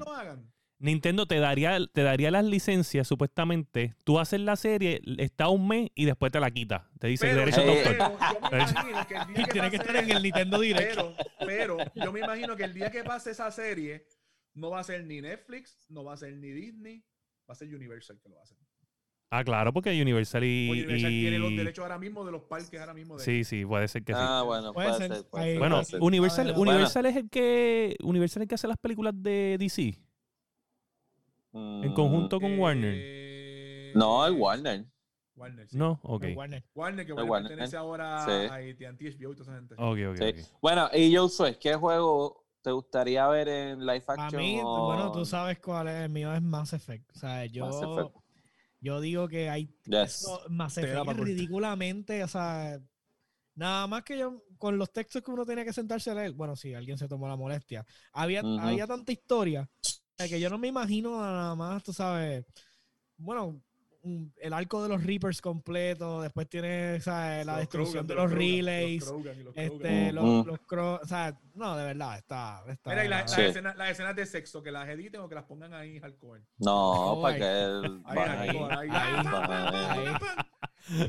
[0.81, 3.95] Nintendo te daría, te daría las licencias, supuestamente.
[4.05, 6.89] Tú haces la serie, está un mes y después te la quita.
[6.99, 8.19] Te dice Pero, derecho Eh, de pero autor.
[8.41, 10.59] yo me imagino que el día Y que tiene que pase estar en el Nintendo
[10.59, 10.89] Direct.
[10.95, 11.13] Pero,
[11.45, 14.05] pero yo me imagino que el día que pase esa serie
[14.53, 17.03] no va a ser ni Netflix, no va a ser ni Disney,
[17.49, 18.57] va a ser Universal que lo va a hacer.
[19.31, 20.69] Ah, claro, porque Universal y.
[20.71, 23.87] Universal tiene los derechos ahora mismo de los parques ahora mismo de Sí, sí, puede
[23.89, 24.19] ser que sí.
[24.19, 25.25] Ah, bueno, Puede puede, ser.
[25.29, 26.01] puede Bueno, ser.
[26.01, 26.61] Universal, Bueno.
[26.71, 29.99] Universal es el que Universal es el que hace las películas de DC
[31.53, 32.93] en Mm, conjunto con Warner.
[32.95, 34.85] Eh, No, el Warner.
[35.35, 35.77] Warner, sí.
[35.77, 36.23] No, ok.
[36.23, 36.63] El Warner.
[36.75, 37.49] Warner, que Warner Warner.
[37.49, 38.31] pertenece ahora Sí.
[38.31, 39.75] a AT&T, HBO y toda esa gente.
[39.75, 40.41] Ok, ok, Sí.
[40.41, 40.59] ok.
[40.61, 44.41] Bueno, y Josué, ¿qué juego te gustaría ver en live A action?
[44.41, 47.09] mí, o- bueno, tú sabes cuál es el mío, es Mass Effect.
[47.15, 48.15] O sea, yo, Mass Effect.
[48.81, 50.21] yo digo que hay Yes.
[50.23, 52.79] eso, Mass Effect ridículamente, o sea,
[53.55, 56.55] nada más que yo, con los textos que uno tenía que sentarse a leer, bueno,
[56.57, 57.85] sí, alguien se tomó la molestia.
[58.11, 59.89] Había, había tanta historia eh,
[60.27, 62.45] que yo no me imagino nada más, tú sabes,
[63.17, 63.61] bueno,
[64.01, 67.45] un- el arco de los Reapers completo, después tiene ¿sabes?
[67.45, 70.45] la Los destrucción Krogan, de los los Krogan, relays, los Krogan y los este, los,
[70.45, 73.41] los cro- o sea, no, de verdad, está, está Mira, y la- las, Sí.
[73.41, 76.43] escenas, las escenas de sexo, que las editen o que las pongan ahí hardcore.
[76.57, 78.57] No, para que él Ahí, ahí.
[78.71, 78.89] ahí.
[78.91, 80.15] ahí.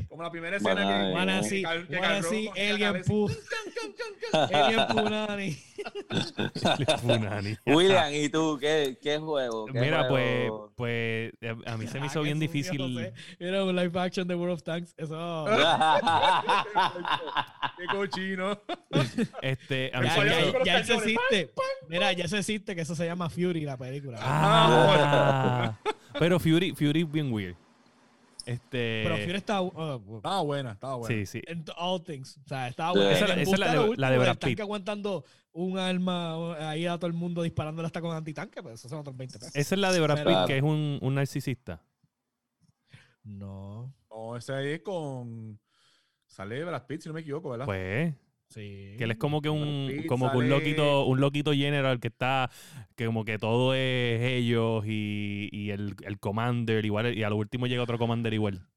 [0.09, 1.43] Como la primera escena que...
[1.43, 1.97] see, Cal- que
[2.69, 3.07] Alien cabeza.
[3.09, 3.29] Poo,
[4.53, 5.57] Alien Punani.
[7.01, 7.55] Funani.
[7.65, 9.65] William, ¿y tú qué, qué juego?
[9.67, 10.71] ¿Qué Mira, pues, juego?
[10.75, 11.31] pues
[11.65, 13.11] a a mí se me Ah, hizo bien difícil.
[13.39, 14.93] Era un live action de World of Tanks.
[14.97, 15.45] Eso.
[17.77, 18.59] Qué cochino.
[19.41, 21.51] Este, a mí Ya, se me ya, los ya eso existe.
[21.87, 24.19] Mira, ya eso existe, que eso se llama Fury, la película.
[24.21, 25.77] Ah,
[26.19, 27.55] pero Fury, Fury es bien weird.
[28.45, 29.61] Este, Pero Fury está.
[29.61, 31.15] uh, Estaba buena, estaba buena.
[31.15, 31.41] sí, sí.
[31.47, 32.37] en all things.
[32.43, 32.99] O sea, estaba Sí.
[32.99, 33.11] bueno.
[33.11, 34.59] Esa es la- el esa es la de- la de Brad Pitt.
[34.59, 35.23] aguantando
[35.53, 38.99] un arma uh, ahí a todo el mundo disparándole hasta con antitanque, pues eso son
[38.99, 39.55] otros 20 pesos.
[39.55, 41.81] Esa es la de Brad Pitt, Pero- que es un, un narcisista.
[43.23, 43.93] No.
[44.09, 45.59] No, ese ahí es con...
[46.27, 47.65] Sale Brad Pitt, si no me equivoco, ¿verdad?
[47.65, 48.13] Pues,
[48.53, 48.95] Sí.
[48.97, 52.49] que él es como que un, como que un loquito, un loquito general que está,
[52.97, 57.37] que como que todo es ellos y, y el, el commander igual, y a lo
[57.37, 58.67] último llega otro commander igual.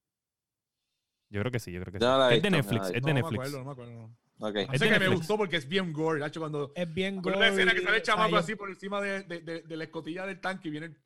[1.28, 2.04] Yo creo que sí, yo creo que sí.
[2.04, 3.40] No la es de Netflix, no la es no, de no me Netflix.
[3.40, 3.92] acuerdo, no me acuerdo.
[3.92, 4.48] no.
[4.48, 4.56] Ok.
[4.56, 5.16] Es de que me Netflix.
[5.18, 6.72] gustó porque es bien gore, Hacho, cuando...
[6.76, 9.62] Es bien Con una escena que sale el chamaco así por encima de, de, de,
[9.62, 10.86] de la escotilla del tanque y viene...
[10.86, 10.96] el-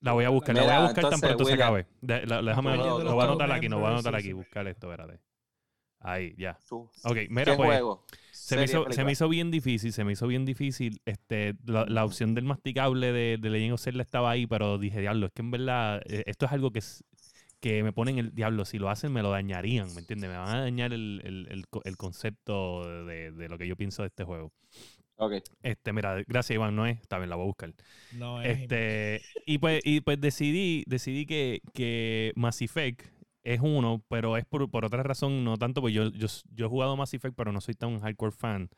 [0.00, 1.86] La voy a buscar, la voy a buscar tan pronto se acabe.
[2.00, 4.88] De- la- déjame, lo voy a anotar aquí, no voy a anotar aquí, buscar esto,
[4.92, 5.20] espérate.
[6.06, 6.56] Ahí, ya.
[6.68, 6.88] Tú.
[7.04, 7.68] Ok, mira, ¿Qué pues.
[7.68, 8.04] juego?
[8.30, 11.00] Se me, hizo, se me hizo bien difícil, se me hizo bien difícil.
[11.04, 15.00] Este, la, la opción del masticable de, de Legend of Zelda estaba ahí, pero dije,
[15.00, 17.02] diablo, es que en verdad eh, esto es algo que, es-
[17.60, 18.64] que me ponen el diablo.
[18.64, 20.30] Si lo hacen, me lo dañarían, ¿me entiendes?
[20.30, 24.02] Me van a dañar el, el- el el concepto de, de lo que yo pienso
[24.02, 24.52] de este juego.
[25.16, 25.32] Ok.
[25.62, 27.72] Este, mira, gracias Iván, no es, está bien, la voy a buscar.
[28.12, 33.02] No, es Este, y pues, y pues decidí, decidí que, que Mass Effect
[33.54, 36.68] es uno, pero es por, por otra razón, no tanto, porque yo, yo, yo he
[36.68, 38.68] jugado Mass Effect, pero no soy tan hardcore fan.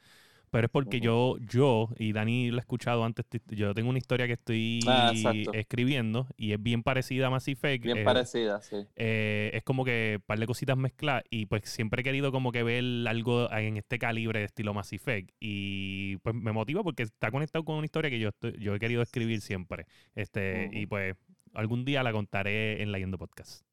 [0.50, 4.26] Pero es porque yo, yo, y Dani lo ha escuchado antes, yo tengo una historia
[4.26, 5.12] que estoy Ah,
[5.52, 7.84] escribiendo y es bien parecida a Mass Effect.
[7.84, 8.76] Bien eh, parecida, sí.
[8.96, 12.50] eh, es como que un par de cositas mezcladas y pues siempre he querido como
[12.50, 17.02] que ver algo en este calibre de estilo Mass Effect y pues me motiva porque
[17.02, 20.86] está conectado con una historia que yo, estoy- yo he querido escribir siempre este y
[20.86, 21.14] pues
[21.54, 23.67] algún día la contaré en Leyendo Podcast.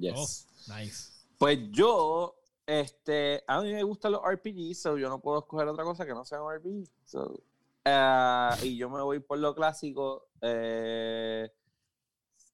[0.00, 0.46] Yes.
[0.68, 1.12] nice.
[1.38, 2.34] Pues yo,
[2.66, 6.14] este, a mí me gustan los RPGs, so yo no puedo escoger otra cosa que
[6.14, 6.88] no sea un RPG.
[7.04, 7.40] So,
[7.84, 10.28] eh, y yo me voy por lo clásico.
[10.40, 11.50] eh,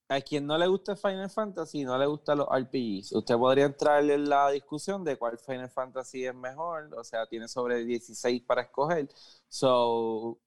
[0.09, 3.13] a quien no le gusta Final Fantasy, no le gustan los RPGs.
[3.13, 7.47] Usted podría entrar en la discusión de cuál Final Fantasy es mejor, o sea, tiene
[7.47, 9.09] sobre 16 para escoger.
[9.47, 10.37] So,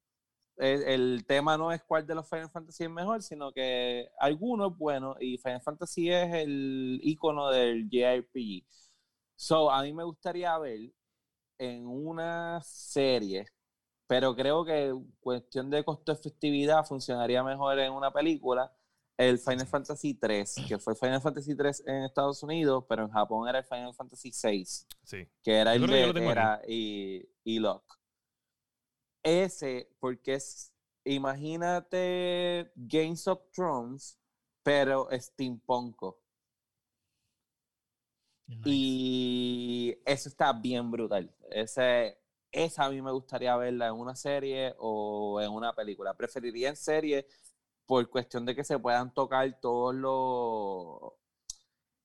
[0.57, 4.67] el, el tema no es cuál de los Final Fantasy es mejor, sino que alguno
[4.67, 8.65] es bueno y Final Fantasy es el icono del JRPG.
[9.35, 10.91] So, a mí me gustaría ver
[11.59, 13.45] en una serie
[14.09, 18.71] pero creo que cuestión de costo-efectividad funcionaría mejor en una película
[19.17, 23.49] el Final Fantasy 3, que fue Final Fantasy 3 en Estados Unidos, pero en Japón
[23.49, 25.27] era el Final Fantasy 6, Sí.
[25.43, 27.95] que era el de Tera y, y Locke.
[29.27, 30.71] Ese, porque es,
[31.03, 34.17] imagínate Games of Thrones,
[34.63, 36.21] pero steampunko.
[38.47, 38.61] Nice.
[38.63, 41.29] Y eso está bien brutal.
[41.51, 42.17] Ese,
[42.53, 46.15] esa a mí me gustaría verla en una serie o en una película.
[46.15, 47.27] Preferiría en serie
[47.85, 51.13] por cuestión de que se puedan tocar todos los,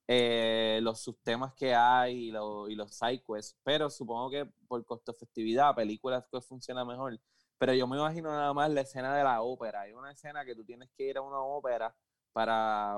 [0.08, 5.12] eh, los subtemas que hay y, lo- y los sidequests, pero supongo que por costo
[5.12, 7.18] efectividad, películas que funciona mejor.
[7.58, 9.82] Pero yo me imagino nada más la escena de la ópera.
[9.82, 11.94] Hay una escena que tú tienes que ir a una ópera
[12.32, 12.96] para...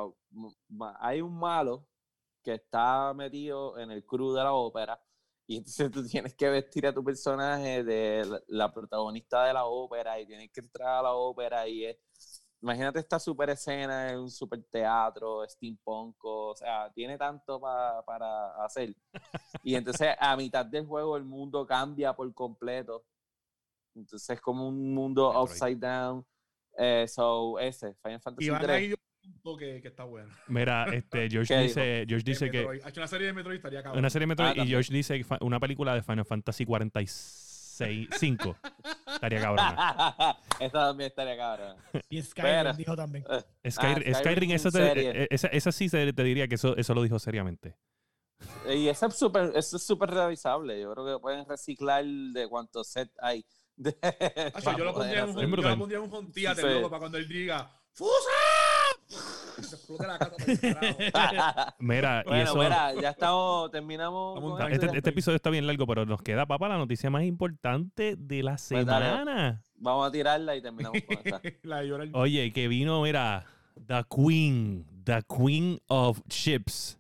[0.69, 1.87] ma- Hay un malo
[2.43, 5.01] que está metido en el crew de la ópera
[5.47, 9.65] y entonces tú tienes que vestir a tu personaje de la, la protagonista de la
[9.67, 11.99] ópera y tienes que entrar a la ópera y es...
[12.65, 18.65] Imagínate esta super escena en un super teatro, steampunk, o sea, tiene tanto pa- para
[18.65, 18.95] hacer.
[19.63, 23.05] Y entonces a mitad del juego el mundo cambia por completo.
[23.95, 25.45] Entonces es como un mundo Metroid.
[25.45, 26.25] upside down.
[26.79, 28.71] Eh, so, ese, Final Fantasy Y van 3.
[28.77, 30.31] ahí un punto que, que está bueno.
[30.49, 32.67] Mira, este, George ¿Qué dice, George dice que.
[32.83, 33.99] Ha hecho una serie de Metroid estaría cabrón.
[34.01, 34.75] una serie de Metroid Ah, y también.
[34.83, 37.44] George dice una película de Final Fantasy 46
[37.75, 38.57] 5
[39.15, 40.37] estaría cabrona.
[40.61, 41.77] Esa también estaría cabrón.
[42.09, 43.25] Y Skyrim Pero- dijo también.
[43.25, 45.23] Skyr- Skyrim Skyrim, en esa, te- serie.
[45.23, 47.77] eh, esa, esa sí se- te diría que eso, eso lo dijo seriamente.
[48.69, 50.81] Y eso es súper eso es súper revisable.
[50.81, 53.45] Yo creo que pueden reciclar de cuántos set hay.
[53.77, 53.97] de-
[54.77, 56.43] yo lo pondría en un, yo lo pondría en un Sí.
[56.63, 58.11] loco, para cuando él diga ¡Fusa!
[59.09, 61.75] Se la casa.
[61.79, 64.41] Mira, y bueno, eso, mira, ya estamos, terminamos.
[64.41, 64.97] Con este, esto.
[64.99, 68.53] este episodio está bien largo, pero nos queda, papá, la noticia más importante de la
[68.69, 69.07] Pues dale.
[69.07, 69.63] semana.
[69.77, 71.41] Vamos a tirarla y terminamos con esta.
[71.63, 72.09] La de llorar.
[72.15, 73.45] Oye, que vino, mira,
[73.87, 76.99] The Queen, The Queen of Ships.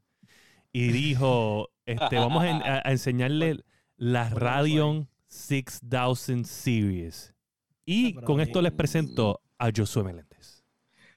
[0.72, 3.64] Y dijo, este, vamos a, a- enseñarle
[3.96, 7.34] la Radeon 6000 Series.
[7.86, 10.33] Y Ah, con esto les presento a Josué Meléndez.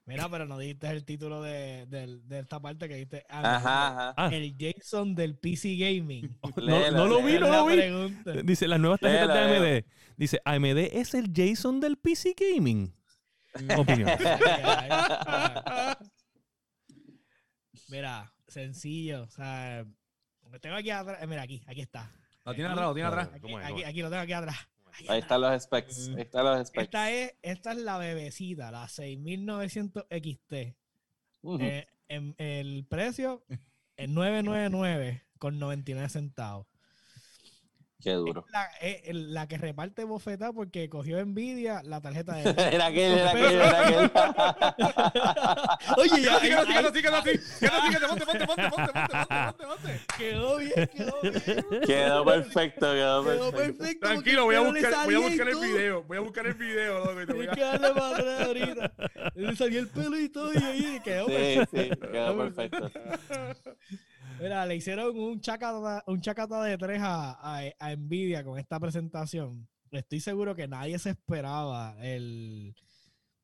[0.07, 3.25] Mira, pero no dijiste el título de, de- de esta parte que dijiste.
[3.29, 4.13] Ajá, ajá.
[4.17, 6.37] Ah, El Jason del PC Gaming.
[6.55, 7.75] no, Léela, no lo vi, no lo vi.
[7.75, 8.31] pregunta.
[8.43, 9.77] Dice, las nuevas tarjetas Léela, de léela.
[9.77, 9.85] AMD.
[10.17, 12.93] Dice, AMD es el Jason del PC Gaming.
[13.77, 14.09] Opinión.
[17.89, 19.23] Mira, sencillo.
[19.23, 19.85] O sea,
[20.51, 21.21] lo tengo aquí atrás.
[21.21, 22.11] eh, Mira, aquí, aquí está.
[22.45, 23.29] Lo tiene atrás, lo tiene atrás.
[23.33, 23.65] Aquí, ¿Cómo es?
[23.65, 23.87] aquí, ¿Cómo es?
[23.89, 24.55] aquí lo tengo aquí atrás.
[25.01, 25.21] Ahí atrás.
[25.21, 26.09] están los specs.
[26.09, 26.83] Ahí están los specs.
[26.83, 30.53] Esta es, esta es la bebecita, la 6900 XT.
[31.59, 33.43] Eh, en, el precio
[33.95, 36.67] es 999 con 99 centavos.
[37.99, 38.45] Qué duro.
[38.45, 42.43] Es la, es la que reparte bofeta porque cogió Nvidia la tarjeta de.
[42.75, 44.11] Era aquel, era aquel, era aquel.
[45.97, 50.57] Oye, ya, Así, ya- así, así, así, así, ponte, ponte, ponte, ponte, ponte, ponte, quedó
[50.57, 51.81] bien, quedó bien.
[51.87, 53.77] Quedó perfecto, quedó Quedó perfecto.
[53.77, 54.07] perfecto.
[54.07, 55.61] Tranquilo, voy a buscar, voy a buscar el todo.
[55.63, 56.03] video.
[56.03, 57.21] Voy a buscar el video, loco.
[57.21, 58.93] y te que darle para atrás ahorita.
[59.35, 61.77] Le salía el pelo y todo y ahí quedó perfecto.
[61.77, 62.91] Sí, sí, quedó perfecto.
[64.41, 68.79] Mira, le hicieron un chacata, un chacata de tres a, a, a Nvidia con esta
[68.79, 69.67] presentación.
[69.91, 72.75] Estoy seguro que nadie se esperaba el,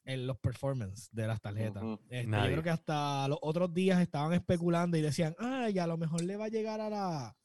[0.05, 1.81] el- los performance de las tarjetas.
[1.83, 1.99] Ujú.
[2.09, 5.97] Este, yo creo que hasta los otros días estaban especulando y decían, ay, a lo
[5.97, 7.35] mejor le va a llegar a la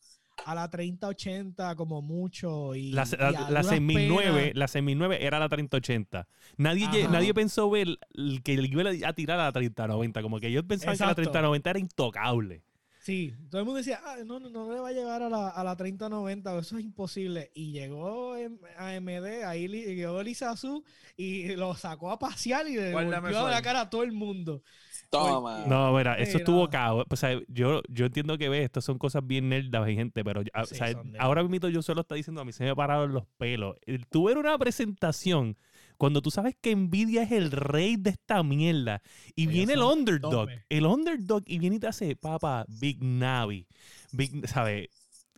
[0.46, 4.68] a la 3080 como mucho y La, y la, a la duras 6009, penas- la
[4.68, 6.28] 6009 era la 3080.
[6.56, 7.08] Nadie, Ajá.
[7.10, 7.98] nadie pensó ver
[8.44, 10.22] que le iba a tirar a la 3090.
[10.22, 11.16] Como que ellos pensaban Exacto.
[11.16, 12.62] que la 3090 era intocable.
[13.08, 15.48] Sí, todo el mundo decía, ah, no, no, no le va a llegar a la,
[15.48, 17.50] a la 3090, eso es imposible.
[17.54, 20.84] Y llegó AMD, ahí llegó Lizazu
[21.16, 24.62] y lo sacó a pasear y le golpeó eso la cara a todo el mundo.
[25.08, 25.64] Toma.
[25.66, 26.38] No, mira, eso Mira.
[26.40, 27.06] estuvo cao.
[27.08, 30.66] O sea, yo, yo entiendo que ves, estas son cosas bien nerdas, gente, pero o
[30.66, 33.76] sea, ahora mismo yo solo está diciendo, a mí se me pararon los pelos.
[33.86, 35.56] Ver una presentación
[35.98, 39.02] cuando tú sabes que Nvidia es el rey de esta mierda
[39.34, 43.66] y Ellos viene el underdog, el underdog y viene y te hace, papá, Big Navi,
[44.12, 44.88] Big, ¿sabes?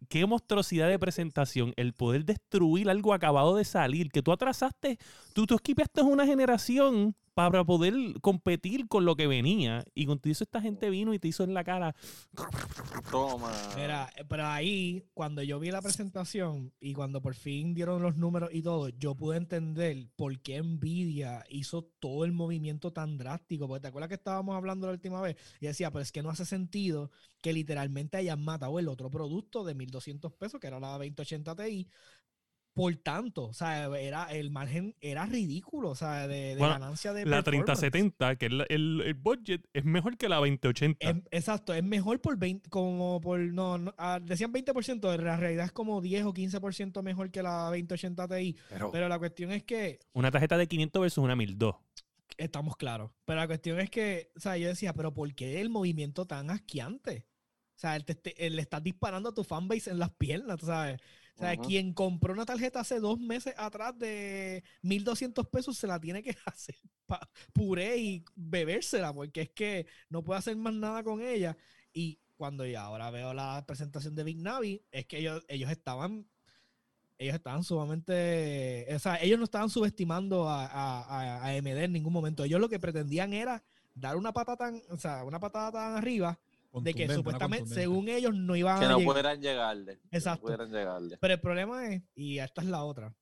[0.09, 4.99] Qué monstruosidad de presentación, el poder destruir algo acabado de salir, que tú atrasaste,
[5.41, 10.31] tú, tú esquipeaste una generación para poder competir con lo que venía y con todo
[10.31, 11.95] eso esta gente vino y te hizo en la cara.
[13.11, 13.53] Toma.
[13.77, 18.51] Mira, pero ahí, cuando yo vi la presentación y cuando por fin dieron los números
[18.53, 23.69] y todo, yo pude entender por qué Nvidia hizo todo el movimiento tan drástico.
[23.69, 26.31] Porque te acuerdas que estábamos hablando la última vez y decía, pero es que no
[26.31, 27.11] hace sentido
[27.41, 31.89] que literalmente hayan matado el otro producto de 1200 pesos, que era la 2080 Ti,
[32.73, 37.13] por tanto, o sea, era, el margen era ridículo, o sea, de, de Bueno, ganancia
[37.13, 37.81] de La performance.
[37.81, 41.11] 3070, que es la- el, el budget, es mejor que la 2080.
[41.11, 45.37] Es- exacto, es mejor por 20, como por, no, no, ah, decían 20%, en la
[45.37, 49.51] realidad es como 10 o 15% mejor que la 2080 Ti, pero pero la cuestión
[49.53, 51.75] es que una tarjeta de 500 versus una 1002.
[52.39, 55.69] estamos claros, pero la cuestión es que, o sea, yo decía, pero ¿por qué el
[55.69, 57.27] movimiento tan asqueante?
[57.77, 60.59] O sea, él te- te- él le estás disparando a tu fanbase en las piernas,
[60.59, 61.01] tú sabes.
[61.41, 61.63] O sea, Ujú.
[61.63, 66.37] quien compró una tarjeta hace dos meses atrás de 1200 pesos se la tiene que
[66.47, 66.77] hacer
[67.07, 71.57] pa- puré y bebérsela, porque es que no puede hacer más nada con ella.
[71.93, 76.27] Y cuando ya ahora veo la presentación de Big Navi, es que ellos, ellos estaban.
[77.19, 78.87] Ellos estaban sumamente.
[78.95, 82.45] O sea, ellos no estaban subestimando a, a, a- AMD en ningún momento.
[82.45, 83.63] Ellos lo que pretendían era
[83.95, 86.39] dar una patada tan, o sea, una patada tan arriba
[86.73, 89.13] de que supuestamente, según ellos, no iban Que a no llegar.
[89.13, 89.97] pudieran llegarle.
[89.99, 90.43] que no Exacto.
[90.43, 91.19] pudieran llegarle.
[91.21, 93.15] Pero el problema es, y esta es la otra.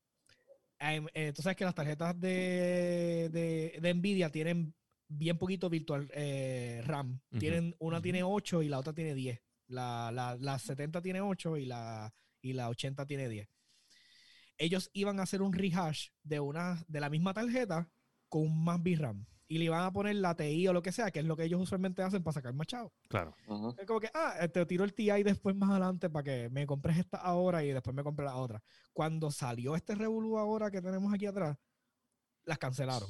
[0.81, 4.75] eh, tú sabes que las tarjetas de, de, de Nvidia tienen
[5.09, 7.21] bien poquito virtual eh, RAM.
[7.31, 7.39] Ujú.
[7.41, 9.41] Tienen, una tiene 8 y la otra tiene 10.
[9.69, 13.49] La, la, la 70 tiene 8 y la, y la 80 tiene 10.
[14.59, 17.91] Ellos iban a hacer un rehash de, una, de la misma tarjeta
[18.29, 19.25] con más VRAM.
[19.51, 21.45] Y le iban a poner la TI o lo que sea, que es lo que
[21.45, 22.93] ellos usualmente hacen para sacar más chavo.
[23.09, 23.35] Claro.
[23.79, 26.67] Es como que, ah, eh, te tiro el TI después más adelante para que me
[26.67, 28.63] compres esta ahora y después me compres la otra.
[28.93, 31.57] Cuando salió este Revolu ahora que tenemos aquí atrás,
[32.45, 33.09] las cancelaron.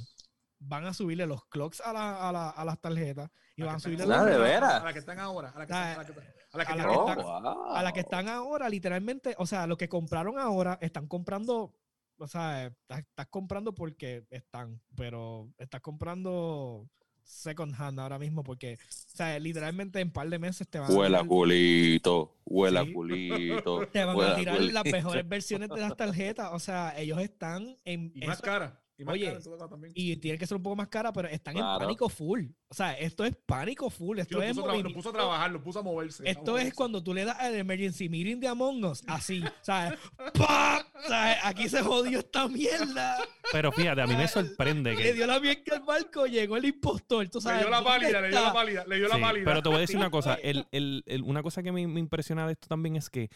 [0.61, 3.75] Van a subirle los clocks a, la- a la- a las tarjetas y A van
[3.77, 4.75] a subirle están Ah, los ¿de veras?
[4.81, 5.49] A la que están ahora.
[5.51, 7.83] A la que la que- la Oh, wow.
[7.83, 11.75] las que están ahora, literalmente, o sea, lo que compraron ahora, están comprando,
[12.19, 16.89] o sea, estás, estás comprando porque están, pero estás comprando
[17.23, 20.91] second hand ahora mismo porque, o sea, literalmente en un par de meses te van
[20.91, 22.93] a Huela tirar- culito, huela Sí.
[22.93, 23.87] culito.
[23.93, 26.51] te van a tirar las mejores versiones de las tarjetas.
[26.53, 28.11] O sea, ellos están en.
[28.15, 28.81] Y más cara.
[29.01, 29.93] Y más Oye, cara también.
[29.95, 32.47] y tiene que ser un poco más cara, pero están en pánico full.
[32.69, 34.19] O sea, esto es pánico full.
[34.19, 36.27] Esto lo, es puso a lo movimiento- puso a trabajar, lo puso a moverse.
[36.27, 39.99] a Esto es cuando tú le das el emergency meeting de Among Us, así, ¿sabes?
[41.03, 41.09] ¡Pam!
[41.09, 41.37] ¿Sabes?
[41.45, 43.17] Aquí se jodió esta mierda.
[43.53, 45.13] Pero fíjate, a mí me sorprende Le que.
[45.15, 47.61] dio la mierda al barco, llegó el impostor, tú Le sabes.
[47.61, 49.45] dio la ¿dónde pálida, le dio la pálida, le dio la Sí, pálida.
[49.45, 50.35] pero te voy a decir una cosa.
[50.43, 53.31] El, el- el- una cosa que me, me impresiona de esto también es que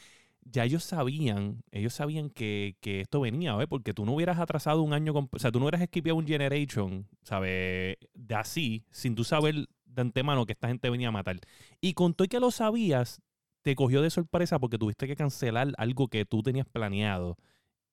[0.45, 3.69] ya ellos sabían, ellos sabían que, que esto venía, ¿ves?
[3.69, 6.27] Porque tú no hubieras atrasado un año, con, o sea, tú no hubieras esquipeado un
[6.27, 7.97] generation, ¿sabes?
[8.15, 11.39] De así, sin tú saber de antemano que esta gente venía a matar.
[11.81, 13.21] Y con todo y que lo sabías,
[13.63, 17.37] te cogió de sorpresa porque tuviste que cancelar algo que tú tenías planeado.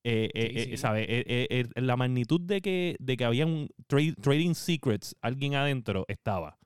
[0.03, 0.77] Eh, eh, Sí, eh, sí.
[0.77, 1.05] ¿sabes?
[1.09, 5.55] Eh, eh, eh, la magnitud de que, de que había un trade- trading secrets, alguien
[5.55, 6.58] adentro, estaba.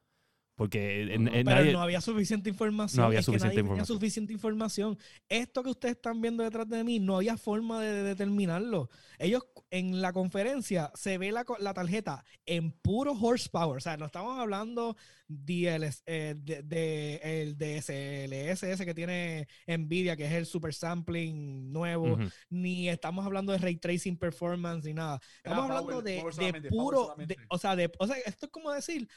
[0.56, 3.02] Porque Pero nadie- no había suficiente información.
[3.02, 3.98] No había es que suficiente tenía información.
[3.98, 4.98] suficiente información.
[5.28, 8.90] Esto que ustedes están viendo detrás de mí, no había forma de, de determinarlo.
[9.18, 13.78] Ellos en la conferencia se ve la, la tarjeta en puro horsepower.
[13.78, 14.96] O sea, no estamos hablando
[15.28, 21.72] DLS, eh, de, de- el DSLS ese que tiene Nvidia, que es el super sampling
[21.74, 22.20] nuevo,
[22.50, 25.20] ni estamos hablando de ray tracing performance ni nada.
[25.44, 27.16] Era Estamos power- hablando de, power de puro,
[27.50, 29.08] o sea, de, o sea, esto es como decir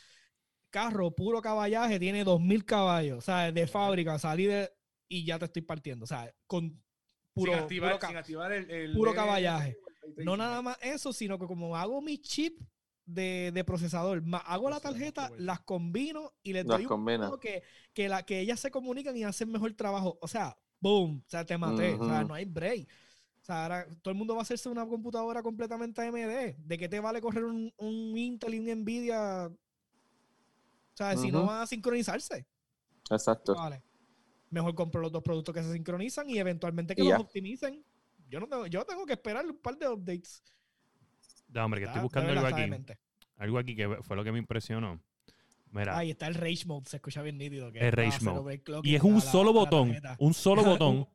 [0.77, 4.70] carro puro caballaje tiene 2000 caballos, o sea, de fábrica, salí de
[5.09, 6.82] y ya te estoy partiendo, o sea, con
[7.32, 9.77] puro, sin activar, puro, ca- sin activar el, el puro caballaje.
[10.16, 12.59] el no nada más eso, sino que como hago mi chip
[13.05, 16.90] de, de procesador, más hago la tarjeta, las combino y les Las doy un
[17.40, 17.62] que,
[17.93, 20.19] que, la, que ellas se comunican y hacen mejor trabajo.
[20.20, 21.94] O sea, boom, o sea, te maté.
[21.94, 22.89] O sea, no hay break.
[23.43, 26.57] O sea, ahora todo el mundo va a hacerse una computadora completamente AMD.
[26.59, 29.51] ¿De qué te vale correr un, un Intel y un Nvidia?
[30.97, 32.47] O sea, si no van a sincronizarse.
[33.10, 33.55] Exacto.
[33.55, 33.82] Vale.
[34.48, 37.18] Mejor compro los dos productos que se sincronizan y eventualmente que Y los ya.
[37.18, 37.85] optimicen.
[38.31, 40.43] Yo no tengo, yo tengo que esperar un par de updates.
[41.48, 42.70] Da, hombre, que estoy de buscando algo aquí.
[43.36, 45.01] Algo aquí que fue lo que me impresionó.
[45.70, 47.70] Mira, Ahí está el Rage Mode, se escucha bien nítido.
[47.70, 48.62] que El Rage Mode.
[48.85, 51.06] y es un la- solo la botón, un solo botón,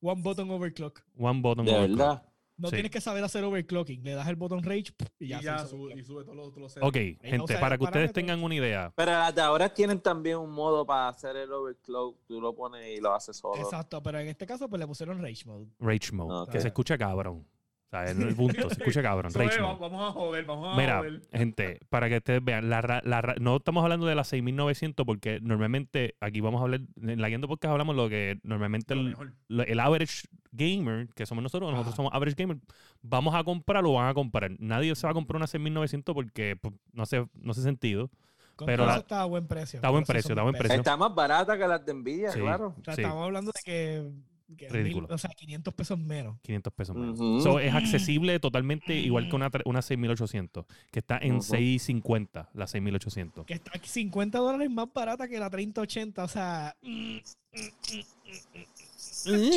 [0.00, 1.00] One button overclock.
[1.18, 1.64] one button.
[1.66, 1.98] De overclock.
[1.98, 2.22] verdad.
[2.58, 2.76] No Sí.
[2.76, 4.02] tienes que saber hacer overclocking.
[4.02, 6.56] Le das el botón Rage y Y ya, ya, se hizo sube, y todos los,
[6.56, 8.92] los Ok, gente, para que ustedes tengan una idea.
[8.96, 12.16] Pero las de ahora tienen también un modo para hacer el overclock.
[12.26, 13.60] Tú lo pones y lo haces solo.
[13.60, 15.66] Exacto, pero en este caso pues le pusieron Rage Mode.
[15.80, 16.50] Rage Mode.
[16.50, 17.46] Que se escucha cabrón.
[17.86, 19.28] O sea, en el punto, se escucha cabrón.
[19.30, 19.76] Eso Rage es, Mode.
[19.80, 21.22] vamos, a joder, vamos a Mira, joder.
[21.32, 26.16] gente, para que ustedes vean, la, la no estamos hablando de las 6900 porque normalmente
[26.20, 30.26] aquí vamos a hablar, en la guiando podcast hablamos lo que normalmente Lo el, average
[30.50, 32.56] gamer, que somos nosotros, nosotros somos average gamer,
[33.02, 34.50] vamos a comprar o van a comprar.
[34.58, 38.10] Nadie se va a comprar una 6900 porque pues, no hace, no hace sentido.
[38.56, 39.76] Con Pero la- está a buen precio.
[39.76, 40.76] está a buen precio, está a buen precio.
[40.76, 42.40] Está más barata que las de Nvidia, Sí.
[42.40, 42.74] claro.
[42.80, 43.02] O sea, Sí.
[43.02, 44.10] estamos hablando de que
[44.48, 45.06] Ridículo.
[45.08, 46.38] mil- o sea, 500 pesos menos.
[46.42, 47.18] 500 pesos menos.
[47.18, 47.40] Ujú.
[47.40, 51.42] So, es accesible totalmente igual que una, una 6800, que está en Ujú.
[51.42, 53.44] 650, la 6800.
[53.46, 56.24] Que está 50 dólares más barata que la 3080.
[56.24, 56.76] O sea,
[58.96, 59.50] Sí.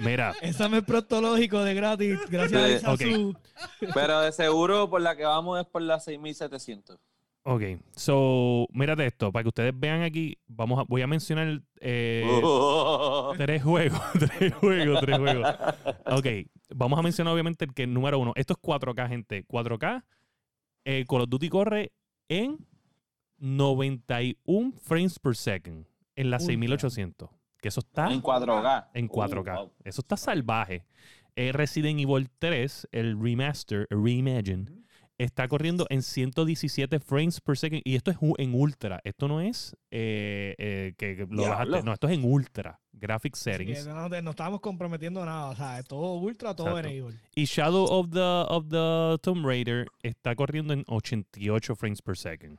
[0.00, 2.18] Mira, examen proctológico de gratis.
[2.28, 3.34] Gracias a Isazu.
[3.94, 6.98] Pero de seguro por la que vamos es por la 6700.
[7.46, 7.62] Ok.
[7.94, 13.32] So, mírate esto, para que ustedes vean aquí, vamos a, voy a mencionar eh, Oh.
[13.38, 14.00] tres juegos,
[14.38, 15.46] tres juegos, tres juegos.
[16.06, 16.26] Ok,
[16.74, 18.32] vamos a mencionar obviamente el que es número uno.
[18.36, 19.44] Esto es 4K, gente.
[19.46, 20.04] 4K,
[20.84, 21.92] eh, Call of Duty corre
[22.28, 22.58] en
[23.38, 25.86] 91 frames per second
[26.16, 26.46] en la Ultra.
[26.46, 27.30] 6800.
[27.60, 28.88] Que eso está En 4K.
[28.94, 29.54] en Uh, 4K.
[29.56, 29.72] wow.
[29.84, 30.84] Eso está salvaje.
[31.36, 34.66] Eh, Resident Evil 3, el remaster, el reimagine.
[35.18, 37.82] Está corriendo en 117 frames per second.
[37.84, 39.00] Y esto es en ultra.
[39.04, 41.82] Esto no es eh, eh, que lo bajaste.
[41.82, 42.80] No, esto es en ultra.
[42.92, 43.86] Graphic settings.
[43.86, 45.48] no, no estábamos comprometiendo nada.
[45.50, 47.18] O sea, todo ultra, todo enable.
[47.34, 52.58] Y Shadow of the, of the Tomb Raider está corriendo en 88 frames per second.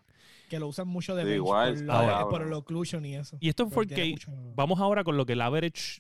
[0.50, 2.30] Que lo usan mucho de Sí, bench igual, por, la- cabrón.
[2.30, 3.38] por el occlusion y eso.
[3.42, 4.30] Y esto en Porque tiene 4K.
[4.32, 6.00] mucho- Vamos ahora con lo que el average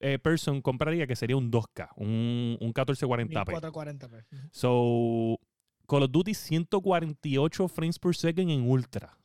[0.00, 3.44] eh, person compraría, que sería un 2K, un, un 1440p.
[3.44, 4.24] 1440p.
[4.30, 4.48] Ujú.
[4.52, 5.40] So,
[5.88, 9.16] Call of Duty 148 frames per second en ultra.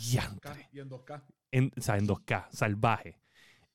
[0.00, 0.68] Diantre.
[0.72, 1.22] Y en 2K.
[1.52, 3.20] En, o sea, en 2K, salvaje.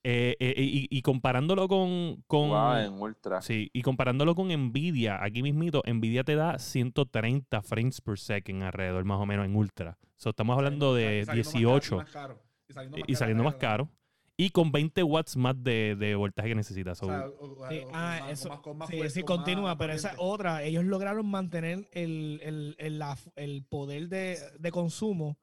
[0.04, 2.22] Eh, eh, y, y comparándolo con.
[2.26, 3.40] con Wow, en ultra.
[3.40, 9.04] Sí, y comparándolo con Nvidia, aquí mismito, Nvidia te da 130 frames per second alrededor,
[9.04, 9.96] más o menos, en ultra.
[10.16, 12.42] So, estamos hablando de saliendo más caro, 18 Y, más caro.
[12.68, 13.88] Y saliendo más y saliendo más caro.
[14.42, 16.98] Y con 20 watts más de, de voltaje que necesitas.
[16.98, 19.14] So, O sea, o- o- Sí, ah, más- eso- con más- con más Sí, fuerza,
[19.14, 20.62] sí, con continúa, más pero esa es otra.
[20.64, 25.36] Ellos lograron mantener el, el, el, la- el poder de, de consumo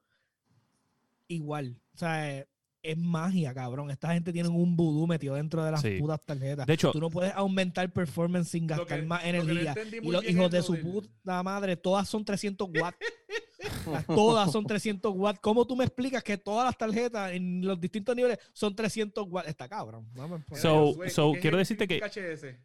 [1.28, 1.80] igual.
[1.94, 2.46] O sea,
[2.82, 3.90] es magia, cabrón.
[3.90, 5.98] Esta gente tiene un vudú metido dentro de las Sí.
[5.98, 6.66] putas tarjetas.
[6.66, 9.70] de hecho, Tú no puedes aumentar performance sin Lo gastar que- más lo energía.
[9.76, 12.98] entendí Y los hijos de lo su puta madre, todas son 300 watts.
[14.06, 15.40] todas son 300 watts.
[15.40, 19.48] ¿Cómo tú me explicas que todas las tarjetas en los distintos niveles son 300 watts?
[19.48, 20.08] Está cabrón.
[20.56, 22.56] So- so, ¿qué es quiero decirte que- HS?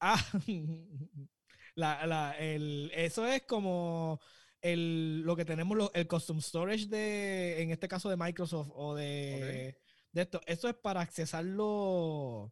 [0.00, 0.22] Ah,
[1.74, 4.20] la, la, el, eso es como
[4.60, 8.94] el, lo que tenemos, lo- el custom storage de, en este caso de Microsoft o
[8.94, 9.76] de,
[10.12, 10.40] de esto.
[10.46, 12.50] Eso es para accesar los,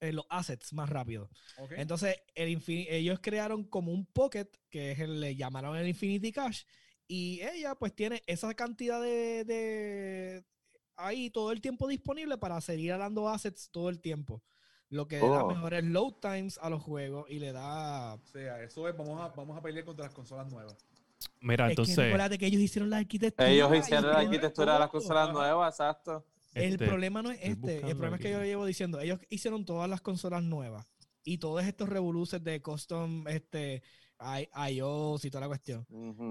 [0.00, 1.28] eh, los assets más rápido.
[1.70, 6.66] Entonces, el ellos crearon como un pocket, que es el, le llamaron el Infinity Cache,
[7.06, 10.44] y ella pues tiene esa cantidad de, de
[10.96, 14.42] ahí todo el tiempo disponible para seguir dando assets todo el tiempo.
[14.90, 15.48] Lo que da Oh.
[15.48, 18.14] mejores load times a los juegos y le da...
[18.14, 20.76] O sea, eso es, vamos a, vamos a pelear contra las consolas nuevas.
[21.40, 21.96] mira, es que entonces.
[21.96, 23.50] recuérdate que ellos hicieron la arquitectura.
[23.50, 26.24] Ellos hicieron la arquitectura de las consolas nuevas, exacto.
[26.54, 29.64] El este, problema no es este, el problema es que yo llevo diciendo, ellos hicieron
[29.64, 30.86] todas las consolas nuevas
[31.24, 33.82] y todos estos revoluces de custom, este,
[34.20, 35.86] I- iOS y toda la cuestión.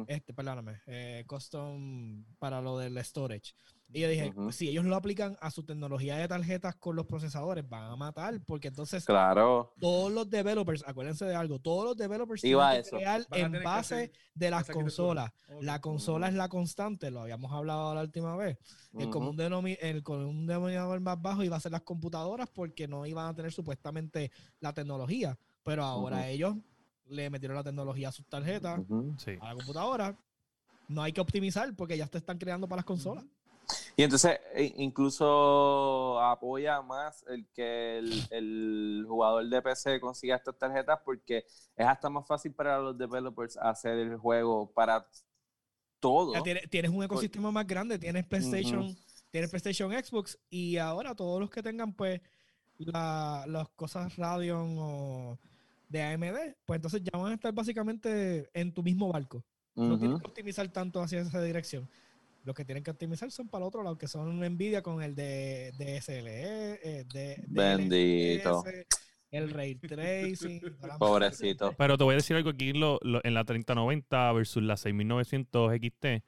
[0.08, 3.54] Este, perdóname, eh, custom para lo del storage.
[3.90, 4.52] Y yo dije, Ujú.
[4.52, 8.38] si ellos lo aplican a su tecnología de tarjetas con los procesadores, van a matar,
[8.46, 9.74] porque entonces Claro.
[9.80, 12.98] todos los developers, acuérdense de algo, todos los developers Iba tienen a que eso.
[12.98, 15.32] crear en base hacer de las consolas.
[15.62, 18.58] La consola es la constante, lo habíamos hablado la última vez.
[18.94, 19.10] El Ujú.
[19.12, 23.28] común, denomi- el común denominador más bajo iba a ser las computadoras porque no iban
[23.30, 25.38] a tener supuestamente la tecnología.
[25.64, 26.56] Pero ahora ellos
[27.06, 28.82] le metieron la tecnología a sus tarjetas,
[29.40, 30.18] a la computadora.
[30.90, 33.24] No hay que optimizar porque ya te están creando para las consolas.
[34.00, 40.56] Y entonces e- incluso apoya más el que el, el jugador de PC consiga estas
[40.58, 41.38] tarjetas porque
[41.76, 45.08] es hasta más fácil para los developers hacer el juego para
[46.00, 46.34] todo.
[46.36, 48.96] Ya tienes, tienes un ecosistema más grande, tienes PlayStation,
[49.32, 52.22] tienes PlayStation Xbox y ahora todos los que tengan pues
[52.78, 55.40] la- las cosas Radeon o
[55.90, 59.44] de AMD, pues entonces ya van a estar básicamente en tu mismo barco.
[59.74, 61.90] No tienes que optimizar tanto hacia esa dirección.
[62.48, 65.16] Los que tienen que optimizar son para el otro lado, que son Nvidia con el
[65.16, 68.64] de DSLE, eh, de, Bendito.
[69.30, 70.62] El Ray Tracing.
[70.98, 71.74] Pobrecito.
[71.78, 75.74] Pero te voy a decir algo aquí lo- lo- en la 3090 versus la 6900
[75.74, 76.24] XT.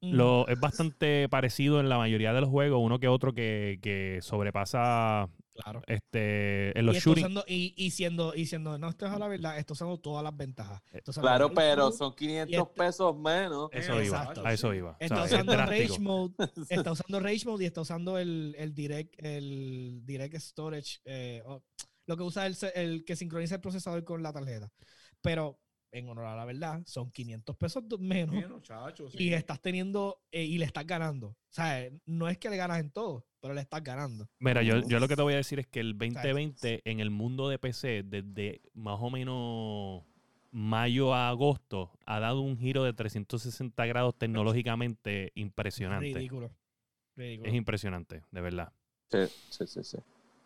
[0.00, 0.14] Mm.
[0.14, 4.20] Lo, es bastante parecido en la mayoría de los juegos, uno que otro que, que
[4.22, 5.28] sobrepasa
[5.62, 5.82] Claro.
[5.86, 7.24] este, en los está shooting.
[7.24, 10.22] usando- y, y siendo, y siendo, no, esto es a la verdad, está usando todas
[10.24, 10.80] las ventajas.
[11.06, 13.68] Usando Claro, pero Mode, son 500 este- pesos menos.
[13.72, 14.76] Eso iba, Exacto, a eso sí.
[14.78, 14.90] iba.
[14.92, 15.88] O Está sea, es usando drástico.
[15.88, 16.34] Rage Mode,
[16.70, 21.42] está usando Rage Mode y está usando el, el Direct, el Direct Storage, eh,
[22.06, 24.70] lo que usa el, el que sincroniza el procesador con la tarjeta.
[25.20, 25.58] Pero
[25.92, 29.24] en honor a la verdad, son 500 pesos menos Bueno, chacho, sí.
[29.24, 31.28] y estás teniendo eh, y le estás ganando.
[31.28, 34.28] O sea, no es que le ganas en todo, pero le estás ganando.
[34.38, 37.10] Mira, yo, yo lo que te voy a decir es que el 2020 en el
[37.10, 40.04] mundo de PC, desde más o menos
[40.52, 46.12] mayo a agosto, ha dado un giro de 360 grados tecnológicamente impresionante.
[46.14, 46.50] Ridículo.
[47.16, 47.50] Ridículo.
[47.50, 48.72] Es impresionante, de verdad.
[49.10, 49.84] Sí, sí, sí.
[49.84, 49.98] sí.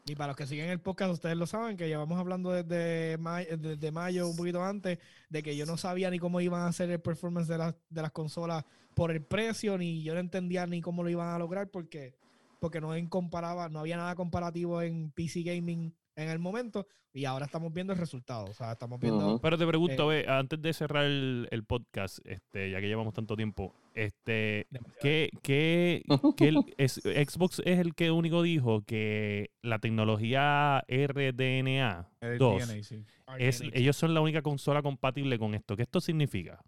[0.07, 3.47] Y para los que siguen el podcast, ustedes lo saben, que llevamos hablando desde, may-
[3.57, 4.99] desde mayo, un poquito antes,
[5.31, 8.03] de que yo no sabía ni cómo iban a hacer el performance de, las de
[8.03, 8.65] las consolas
[8.95, 12.15] por el precio, ni yo no entendía ni cómo lo iban a lograr, porque,
[12.61, 17.47] porque no, comparaba, no había nada comparativo en PC Gaming en el momento, y ahora
[17.47, 18.45] estamos viendo el resultado.
[18.47, 19.41] O sea, estamos viendo...
[19.41, 23.37] Pero te pregunto, ve, antes de cerrar el, el podcast, este, ya que llevamos tanto
[23.37, 24.67] tiempo, este.
[25.01, 26.03] ¿qué, qué,
[26.37, 32.69] qué el- es, Xbox es el que único dijo que la tecnología RDNA El 2
[32.69, 33.05] DNA, sí.
[33.39, 33.71] es, RDNA.
[33.75, 35.77] ellos son la única consola compatible con esto.
[35.77, 36.61] ¿Qué esto significa?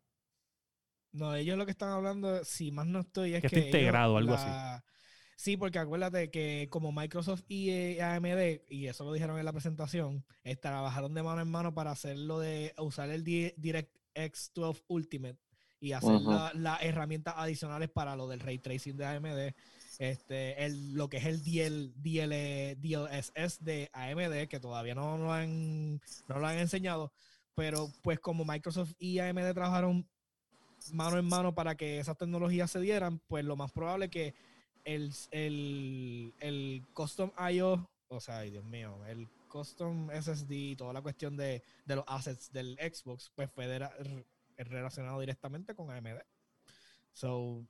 [1.12, 3.56] No, ellos lo que están hablando, si más no estoy, es Que que.
[3.56, 4.82] está integrado, ellos algo así.
[5.37, 9.53] Sí, porque acuérdate que como Microsoft y eh, AMD, y eso lo dijeron en la
[9.53, 14.83] presentación, eh, trabajaron de mano en mano para hacerlo de usar el Di- DirectX 12
[14.89, 15.37] Ultimate
[15.79, 16.31] y hacer Ujú.
[16.31, 19.55] la- las herramientas adicionales para lo del ray tracing de AMD.
[19.99, 25.33] Este, el, lo que es el DL, DL, DLSS de AMD, que todavía no, lo
[25.33, 27.13] han, no lo han enseñado,
[27.55, 30.09] pero pues como Microsoft y AMD trabajaron
[30.93, 34.35] mano en mano para que esas tecnologías se dieran, pues lo más probable que
[34.87, 40.93] el, el, el custom IO, o sea, ay Dios mío, el custom SSD y toda
[40.93, 44.25] la cuestión de, de los assets del Xbox, pues fue de-
[44.57, 46.21] relacionado directamente con AMD.
[47.13, 47.67] So,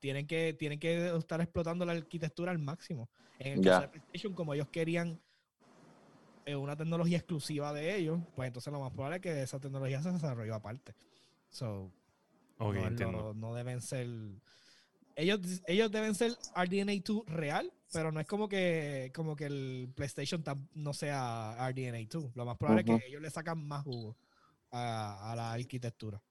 [0.00, 3.08] tienen que, tienen que estar explotando la arquitectura al máximo.
[3.38, 5.20] En el caso de PlayStation, como ellos querían
[6.44, 10.02] eh, una tecnología exclusiva de ellos, pues entonces lo más probable es que esa tecnología
[10.02, 10.94] se desarrolló aparte.
[11.50, 11.90] So,
[13.34, 14.08] no deben ser.
[15.20, 19.92] Ellos, ellos deben ser RDNA 2 real, pero no es como que, como que el
[19.96, 22.36] PlayStation tam- no sea RDNA 2.
[22.36, 22.92] Lo más probable Ujú.
[22.94, 24.16] es que ellos le sacan más jugo
[24.70, 26.22] a, a la arquitectura.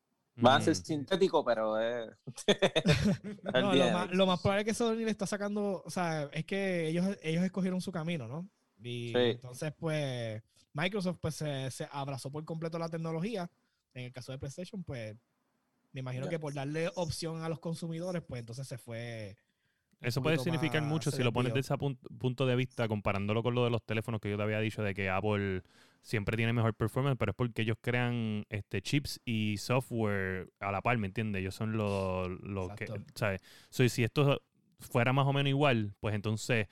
[0.45, 2.11] Va a ser sintético, pero es.
[3.53, 6.45] No, lo, más, lo más probable es que Sony le está sacando, o sea, es
[6.45, 8.47] que ellos, ellos escogieron su camino, ¿no?
[8.81, 9.19] Y Sí.
[9.31, 10.41] entonces, pues,
[10.73, 13.49] Microsoft pues se, se abrazó por completo la tecnología.
[13.93, 15.15] En el caso de PlayStation, pues,
[15.97, 19.35] me imagino que por darle opción a los consumidores, pues entonces se fue.
[19.99, 21.55] Eso puede significar mucho si lo pones desvió.
[21.55, 24.43] de ese pun- punto de vista, comparándolo con lo de los teléfonos que yo te
[24.43, 25.63] había dicho de que Apple
[26.03, 30.81] siempre tiene mejor performance, pero es porque ellos crean este chips y software a la
[30.81, 31.39] par, ¿me entiendes?
[31.41, 32.85] Ellos son los, los que.
[33.15, 33.41] ¿sabes?
[33.71, 34.39] So, y si esto
[34.79, 36.67] fuera más o menos igual, pues entonces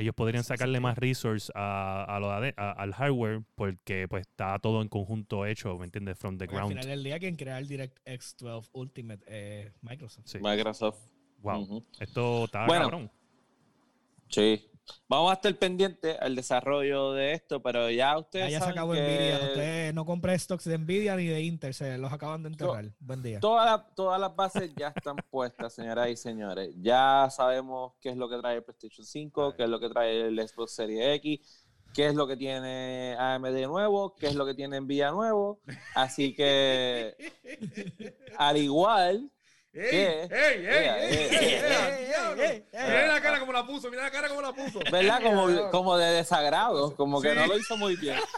[0.00, 4.58] ellos podrían sacarle más resource a, a lo de- a- al hardware porque pues está
[4.60, 6.16] todo en conjunto hecho, ¿me entiendes?
[6.18, 6.72] From the Porque al ground.
[6.80, 9.24] final del día, quien crea el DirectX 12 Ultimate
[9.66, 10.26] es Microsoft.
[10.26, 10.38] Sí.
[10.40, 10.98] Microsoft.
[11.42, 11.84] Wow.
[12.00, 13.10] Esto está Bueno, cabrón.
[14.28, 14.68] Sí.
[15.08, 18.92] Vamos a estar pendientes al desarrollo de esto, pero ya ustedes ya se saben acabó
[18.92, 19.38] que Nvidia.
[19.48, 21.74] Usted no compre stocks de Nvidia ni de Intel.
[21.74, 22.92] Se los acaban de enterrar.
[23.00, 23.40] Buen día.
[23.40, 26.70] todas las- todas las bases ya están puestas, señoras y señores.
[26.80, 30.26] Ya sabemos qué es lo que trae el PlayStation 5, qué es lo que trae
[30.28, 34.54] el Xbox Series X, qué es lo que tiene AMD nuevo, qué es lo que
[34.54, 35.60] tiene Nvidia nuevo.
[35.94, 37.16] Así que,
[38.38, 39.30] al igual,
[39.80, 39.90] ¡Ey!
[39.90, 40.28] ¿Qué?
[40.30, 40.66] ¡Ey!
[42.40, 42.64] ¡Ey!
[42.72, 44.80] Mira la cara como la puso, mira la cara como la puso.
[44.90, 45.22] ¿verdad?
[45.22, 47.36] Como, como de desagrado, como que Sí.
[47.38, 48.18] no lo hizo muy bien.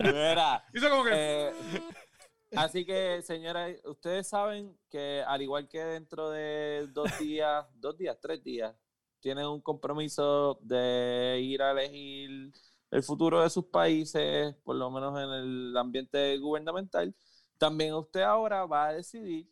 [0.00, 1.10] Mira, Hizo como que.
[1.14, 1.52] Eh,
[2.56, 8.16] así que, señoras, ustedes saben que al igual que dentro de dos días, dos días,
[8.20, 8.74] tres días,
[9.20, 12.52] tienen un compromiso de ir a elegir
[12.90, 17.14] el futuro de sus países, por lo menos en el ambiente gubernamental,
[17.58, 19.50] también usted ahora va a decidir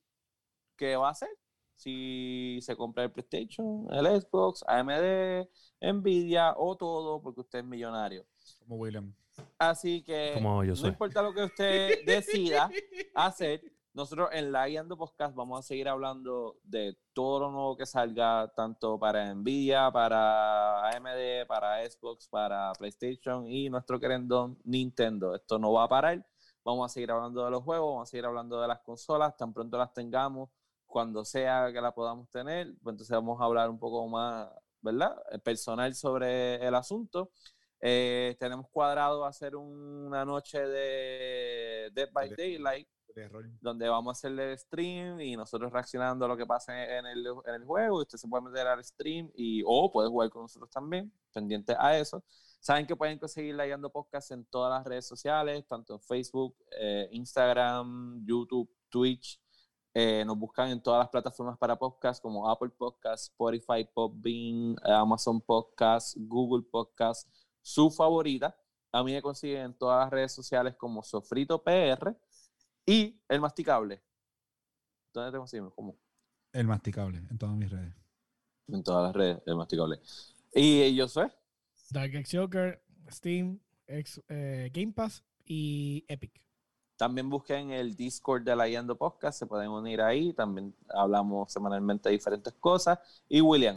[0.77, 1.31] qué va a hacer.
[1.75, 5.49] Si se compra el PlayStation, el Xbox, AMD,
[5.81, 8.25] Nvidia o todo, porque usted es millonario.
[8.61, 9.15] Como William.
[9.59, 12.71] Así que Como yo no importa lo que usted decida
[13.15, 13.63] hacer,
[13.93, 18.53] nosotros en la Guiando Podcast vamos a seguir hablando de todo lo nuevo que salga,
[18.57, 25.35] tanto para Nvidia, para AMD, para Xbox, para PlayStation y nuestro querendón Nintendo.
[25.35, 26.27] Esto no va a parar.
[26.65, 29.53] Vamos a seguir hablando de los juegos, vamos a seguir hablando de las consolas, tan
[29.53, 30.49] pronto las tengamos,
[30.87, 34.49] cuando sea que la podamos tener, pues entonces vamos a hablar un poco más,
[34.81, 35.17] ¿verdad?
[35.33, 37.31] Eh, Personal sobre el asunto.
[37.81, 42.89] Eh, tenemos cuadrado hacer una noche de Dead by Daylight,
[43.61, 47.55] donde vamos a hacerle stream y nosotros reaccionando a lo que pase en el, en
[47.55, 47.99] el juego.
[47.99, 51.99] Usted se puede meter al stream y o puede jugar con nosotros también, pendiente a
[51.99, 52.25] eso.
[52.65, 56.57] Saben que pueden conseguir la Guiando Podcast en todas las redes sociales, tanto en Facebook,
[56.81, 59.39] eh, Instagram, YouTube, Twitch.
[59.93, 65.43] Eh, nos buscan en todas las plataformas para podcast como Apple Podcast, Spotify, Podbean, Amazon
[65.43, 67.29] Podcast, Google Podcast,
[67.61, 68.57] su favorita.
[68.93, 72.17] A mí me consiguen en todas las redes sociales como Sofrito PR
[72.87, 74.03] y El Masticable.
[75.13, 75.75] ¿Dónde te conseguimos?
[75.75, 75.99] ¿Cómo?
[76.51, 77.95] El masticable en todas mis redes.
[78.69, 80.01] En todas las redes, El Masticable.
[80.55, 81.31] Y yo soy.
[81.95, 86.33] Dark X Joker, Steam, X- eh, Game Pass y Epic.
[86.97, 90.33] También busquen el Discord de la Guiando Podcast, se pueden unir ahí.
[90.33, 92.99] También hablamos semanalmente de diferentes cosas.
[93.29, 93.77] Y William,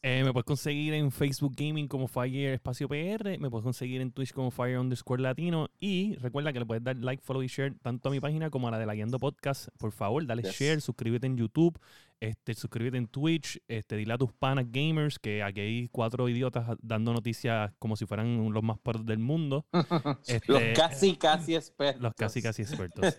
[0.00, 4.12] Eh, me puedes conseguir en Facebook Gaming como Fire Espacio PR, me puedes conseguir en
[4.12, 7.74] Twitch como Fire underscore Latino y recuerda que le puedes dar like, follow y share
[7.82, 9.68] tanto a mi página como a la de la Guiando Podcast.
[9.76, 10.54] Por favor, dale Yes.
[10.56, 11.76] share, suscríbete en YouTube,
[12.20, 16.76] este, suscríbete en Twitch, este, dile a tus panas gamers que aquí hay cuatro idiotas
[16.80, 19.66] dando noticias como si fueran los más pros del mundo.
[20.28, 22.00] Este, los casi, casi expertos.
[22.02, 23.16] los casi casi expertos.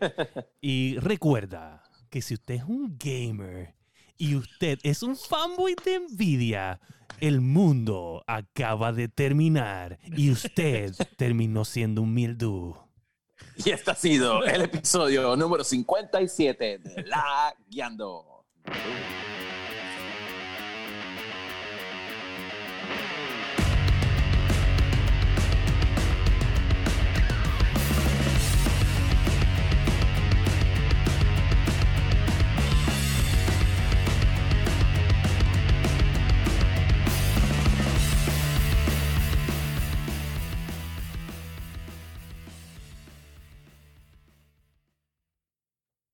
[0.61, 3.75] Y recuerda que si usted es un gamer
[4.19, 6.79] y usted es un fanboy de Nvidia,
[7.21, 12.75] el mundo acaba de terminar y usted terminó siendo un mildew.
[13.55, 18.45] Y este ha sido el episodio número 57 de La Guiando.